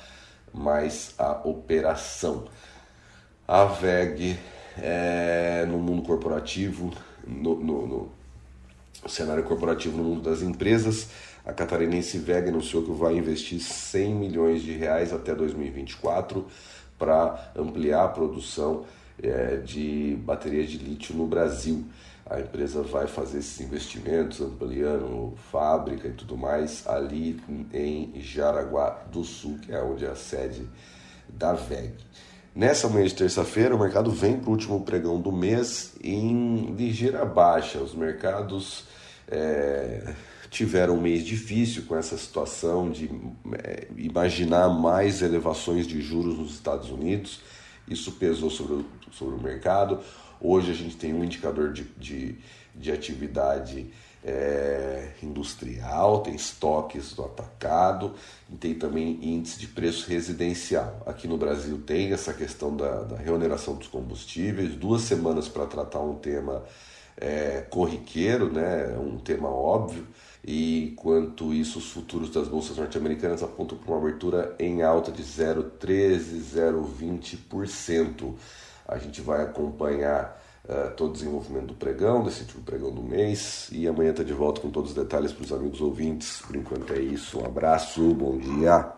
[0.54, 2.44] mais a operação.
[3.46, 4.38] A VEG
[4.78, 6.90] é, no mundo corporativo,
[7.26, 11.08] no, no, no cenário corporativo no mundo das empresas,
[11.46, 16.44] a catarinense VEG anunciou que vai investir 100 milhões de reais até 2024
[16.98, 18.84] para ampliar a produção
[19.22, 21.84] é, de baterias de lítio no Brasil.
[22.28, 27.40] A empresa vai fazer esses investimentos, ampliando fábrica e tudo mais, ali
[27.72, 30.68] em Jaraguá do Sul, que é onde é a sede
[31.28, 31.94] da VEG.
[32.52, 37.24] Nessa manhã de terça-feira, o mercado vem para o último pregão do mês em ligeira
[37.24, 37.78] baixa.
[37.78, 38.84] Os mercados
[39.28, 40.12] é,
[40.56, 43.10] tiveram um mês difícil com essa situação de
[43.62, 47.40] é, imaginar mais elevações de juros nos Estados Unidos.
[47.86, 50.00] Isso pesou sobre o, sobre o mercado.
[50.40, 52.36] Hoje a gente tem um indicador de, de,
[52.74, 53.90] de atividade
[54.24, 58.14] é, industrial, tem estoques do atacado
[58.58, 61.02] tem também índice de preço residencial.
[61.04, 66.00] Aqui no Brasil tem essa questão da, da reoneração dos combustíveis, duas semanas para tratar
[66.00, 66.64] um tema
[67.16, 70.06] é, corriqueiro, né, um tema óbvio,
[70.46, 75.24] e enquanto isso, os futuros das bolsas norte-americanas apontam para uma abertura em alta de
[75.24, 76.20] 0,13%,
[76.54, 78.34] 0,20%.
[78.86, 83.68] A gente vai acompanhar uh, todo o desenvolvimento do pregão, desse último pregão do mês,
[83.72, 86.40] e amanhã está de volta com todos os detalhes para os amigos ouvintes.
[86.46, 88.92] Por enquanto é isso, um abraço, bom dia.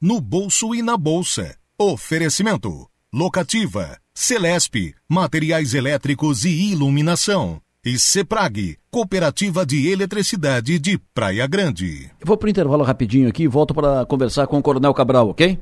[0.00, 1.54] No bolso e na bolsa.
[1.78, 2.88] Oferecimento.
[3.12, 7.60] Locativa, Celesp, Materiais Elétricos e Iluminação.
[7.88, 12.10] E CEPRAG, Cooperativa de Eletricidade de Praia Grande.
[12.20, 15.30] Eu vou para o intervalo rapidinho aqui e volto para conversar com o Coronel Cabral,
[15.30, 15.58] ok?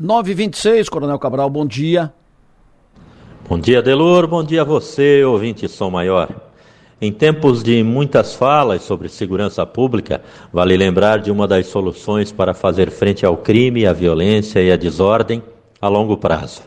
[0.00, 2.10] 9h26, Coronel Cabral, bom dia.
[3.46, 4.26] Bom dia, Delor.
[4.26, 6.30] Bom dia a você, ouvinte Som Maior.
[7.02, 12.54] Em tempos de muitas falas sobre segurança pública, vale lembrar de uma das soluções para
[12.54, 15.42] fazer frente ao crime, à violência e à desordem
[15.82, 16.62] a longo prazo.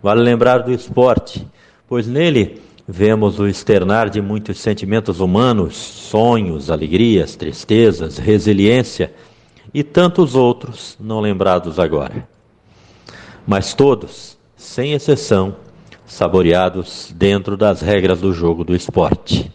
[0.00, 1.44] Vale lembrar do esporte,
[1.88, 9.12] pois nele vemos o externar de muitos sentimentos humanos, sonhos, alegrias, tristezas, resiliência
[9.74, 12.26] e tantos outros não lembrados agora.
[13.46, 15.56] Mas todos, sem exceção,
[16.06, 19.52] saboreados dentro das regras do jogo do esporte.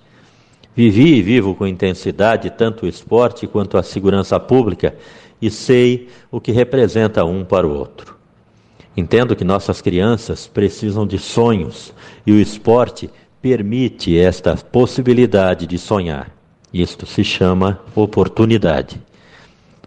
[0.76, 4.96] Vivi e vivo com intensidade tanto o esporte quanto a segurança pública
[5.42, 8.16] e sei o que representa um para o outro.
[8.96, 11.92] Entendo que nossas crianças precisam de sonhos
[12.28, 13.10] e o esporte
[13.44, 16.32] permite esta possibilidade de sonhar.
[16.74, 19.02] Isto se chama oportunidade.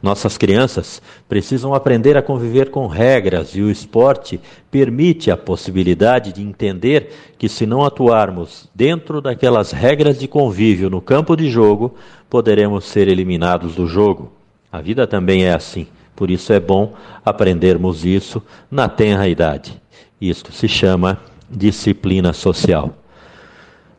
[0.03, 4.39] Nossas crianças precisam aprender a conviver com regras e o esporte
[4.71, 11.01] permite a possibilidade de entender que, se não atuarmos dentro daquelas regras de convívio no
[11.01, 11.95] campo de jogo,
[12.29, 14.31] poderemos ser eliminados do jogo.
[14.71, 15.87] A vida também é assim.
[16.15, 16.93] Por isso é bom
[17.25, 19.81] aprendermos isso na tenra idade.
[20.21, 21.19] Isto se chama
[21.51, 22.95] disciplina social.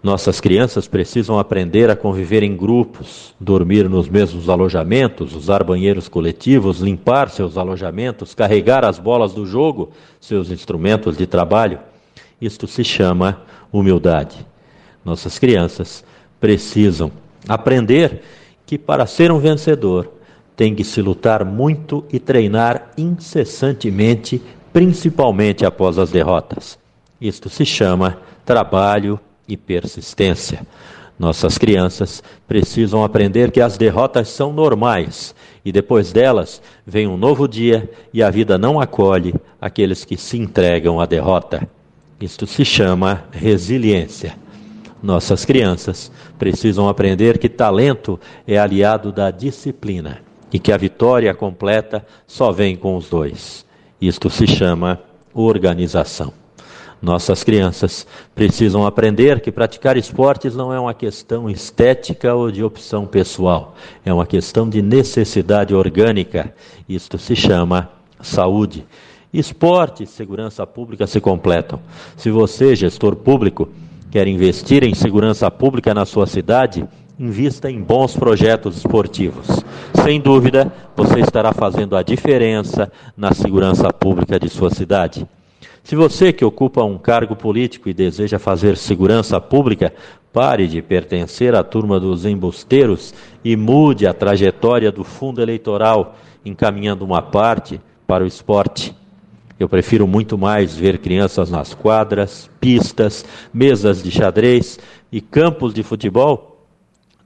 [0.02, 6.80] Nossas crianças precisam aprender a conviver em grupos, dormir nos mesmos alojamentos, usar banheiros coletivos,
[6.80, 11.80] limpar seus alojamentos, carregar as bolas do jogo, seus instrumentos de trabalho.
[12.40, 13.42] Isto se chama
[13.74, 14.46] humildade.
[15.04, 16.04] Nossas crianças
[16.40, 17.12] precisam
[17.48, 18.22] aprender
[18.68, 20.12] que para ser um vencedor
[20.56, 24.42] tem que se lutar muito e treinar incessantemente,
[24.72, 26.78] principalmente após as derrotas.
[27.20, 30.66] Isto se chama trabalho e persistência.
[31.20, 35.34] Nossas crianças precisam aprender que as derrotas são normais
[35.66, 40.38] e depois delas vem um novo dia e a vida não acolhe aqueles que se
[40.38, 41.68] entregam à derrota.
[42.22, 44.36] Isto se chama resiliência.
[45.02, 50.20] Nossas crianças precisam aprender que talento é aliado da disciplina
[50.52, 53.66] e que a vitória completa só vem com os dois.
[54.00, 55.00] Isto se chama
[55.34, 56.32] organização.
[57.02, 63.06] Nossas crianças precisam aprender que praticar esportes não é uma questão estética ou de opção
[63.06, 66.54] pessoal, é uma questão de necessidade orgânica.
[66.90, 68.84] Isto se chama saúde.
[69.32, 71.80] Esporte e segurança pública se completam.
[72.16, 73.70] Se você, gestor público,
[74.10, 76.88] quer investir em segurança pública na sua cidade,
[77.20, 79.46] invista em bons projetos esportivos.
[80.04, 85.28] Sem dúvida, você estará fazendo a diferença na segurança pública de sua cidade.
[85.88, 89.94] Se você que ocupa um cargo político e deseja fazer segurança pública,
[90.34, 97.06] pare de pertencer à turma dos embusteiros e mude a trajetória do fundo eleitoral, encaminhando
[97.06, 98.94] uma parte para o esporte.
[99.58, 103.24] Eu prefiro muito mais ver crianças nas quadras, pistas,
[103.54, 104.78] mesas de xadrez
[105.10, 106.57] e campos de futebol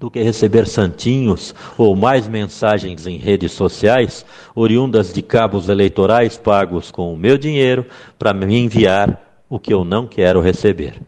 [0.02, 4.26] do que receber santinhos ou mais mensagens em redes sociais
[4.56, 7.86] oriundas de cabos eleitorais pagos com o meu dinheiro
[8.18, 11.00] para me enviar o que eu não quero receber.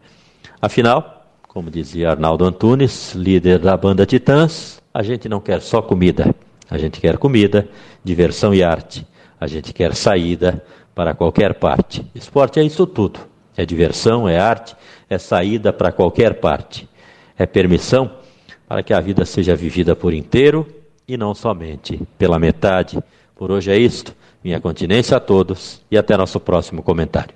[0.62, 6.32] Afinal, como dizia Arnaldo Antunes, líder da banda Titãs, a gente não quer só comida,
[6.70, 7.68] a gente quer comida,
[8.04, 9.04] diversão e arte.
[9.40, 10.64] A gente quer saída
[10.94, 12.06] para qualquer parte.
[12.14, 13.18] Esporte é isso tudo.
[13.56, 14.76] É diversão, é arte,
[15.10, 16.88] é saída para qualquer parte.
[17.36, 18.22] É permissão
[18.68, 20.66] para que a vida seja vivida por inteiro
[21.06, 22.98] e não somente pela metade.
[23.36, 24.14] Por hoje é isto.
[24.42, 27.34] Minha continência a todos e até nosso próximo comentário.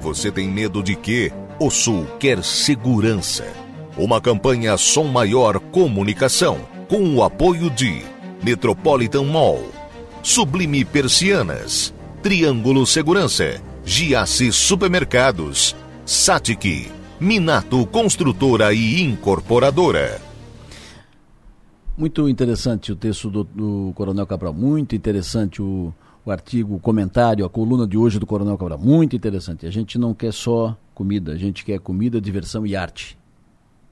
[0.00, 1.32] Você tem medo de quê?
[1.58, 3.46] O Sul quer segurança.
[3.96, 6.58] Uma campanha Som Maior Comunicação,
[6.88, 8.02] com o apoio de
[8.42, 9.62] Metropolitan Mall,
[10.22, 15.74] Sublime Persianas, Triângulo Segurança, Giasse Supermercados,
[16.04, 20.20] Satic, Minato Construtora e Incorporadora.
[21.96, 25.94] Muito interessante o texto do, do Coronel Cabral, muito interessante o,
[26.26, 29.64] o artigo, o comentário, a coluna de hoje do Coronel Cabral, muito interessante.
[29.64, 33.16] A gente não quer só comida, a gente quer comida, diversão e arte.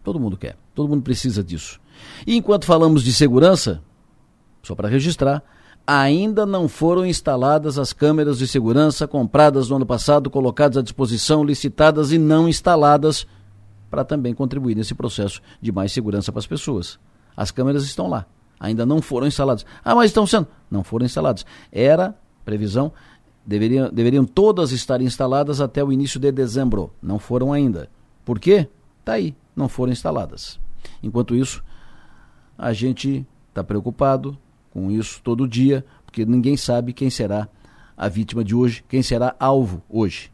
[0.02, 1.80] Todo mundo quer, todo mundo precisa disso.
[2.26, 3.82] E enquanto falamos de segurança,
[4.62, 5.42] só para registrar,
[5.86, 11.44] ainda não foram instaladas as câmeras de segurança compradas no ano passado, colocadas à disposição,
[11.44, 13.26] licitadas e não instaladas
[13.90, 16.98] para também contribuir nesse processo de mais segurança para as pessoas.
[17.36, 18.26] As câmeras estão lá,
[18.58, 19.66] ainda não foram instaladas.
[19.84, 20.48] Ah, mas estão sendo?
[20.70, 21.44] Não foram instaladas.
[21.70, 22.92] Era previsão,
[23.44, 26.92] deveriam, deveriam todas estar instaladas até o início de dezembro.
[27.02, 27.88] Não foram ainda.
[28.24, 28.68] Por quê?
[29.00, 30.58] Está aí, não foram instaladas.
[31.02, 31.62] Enquanto isso,
[32.56, 34.36] a gente está preocupado,
[34.74, 37.48] com isso todo dia, porque ninguém sabe quem será
[37.96, 40.32] a vítima de hoje, quem será alvo hoje.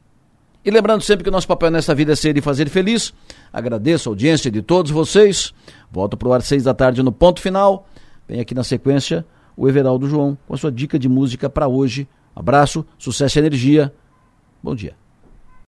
[0.65, 3.15] E lembrando sempre que o nosso papel nessa vida é ser e fazer feliz.
[3.53, 5.55] Agradeço a audiência de todos vocês.
[5.91, 7.87] Volto para o ar seis da tarde no ponto final.
[8.27, 9.25] Vem aqui na sequência
[9.57, 12.09] o Everaldo João com a sua dica de música para hoje.
[12.35, 13.93] Abraço, sucesso e energia.
[14.63, 15.00] Bom dia.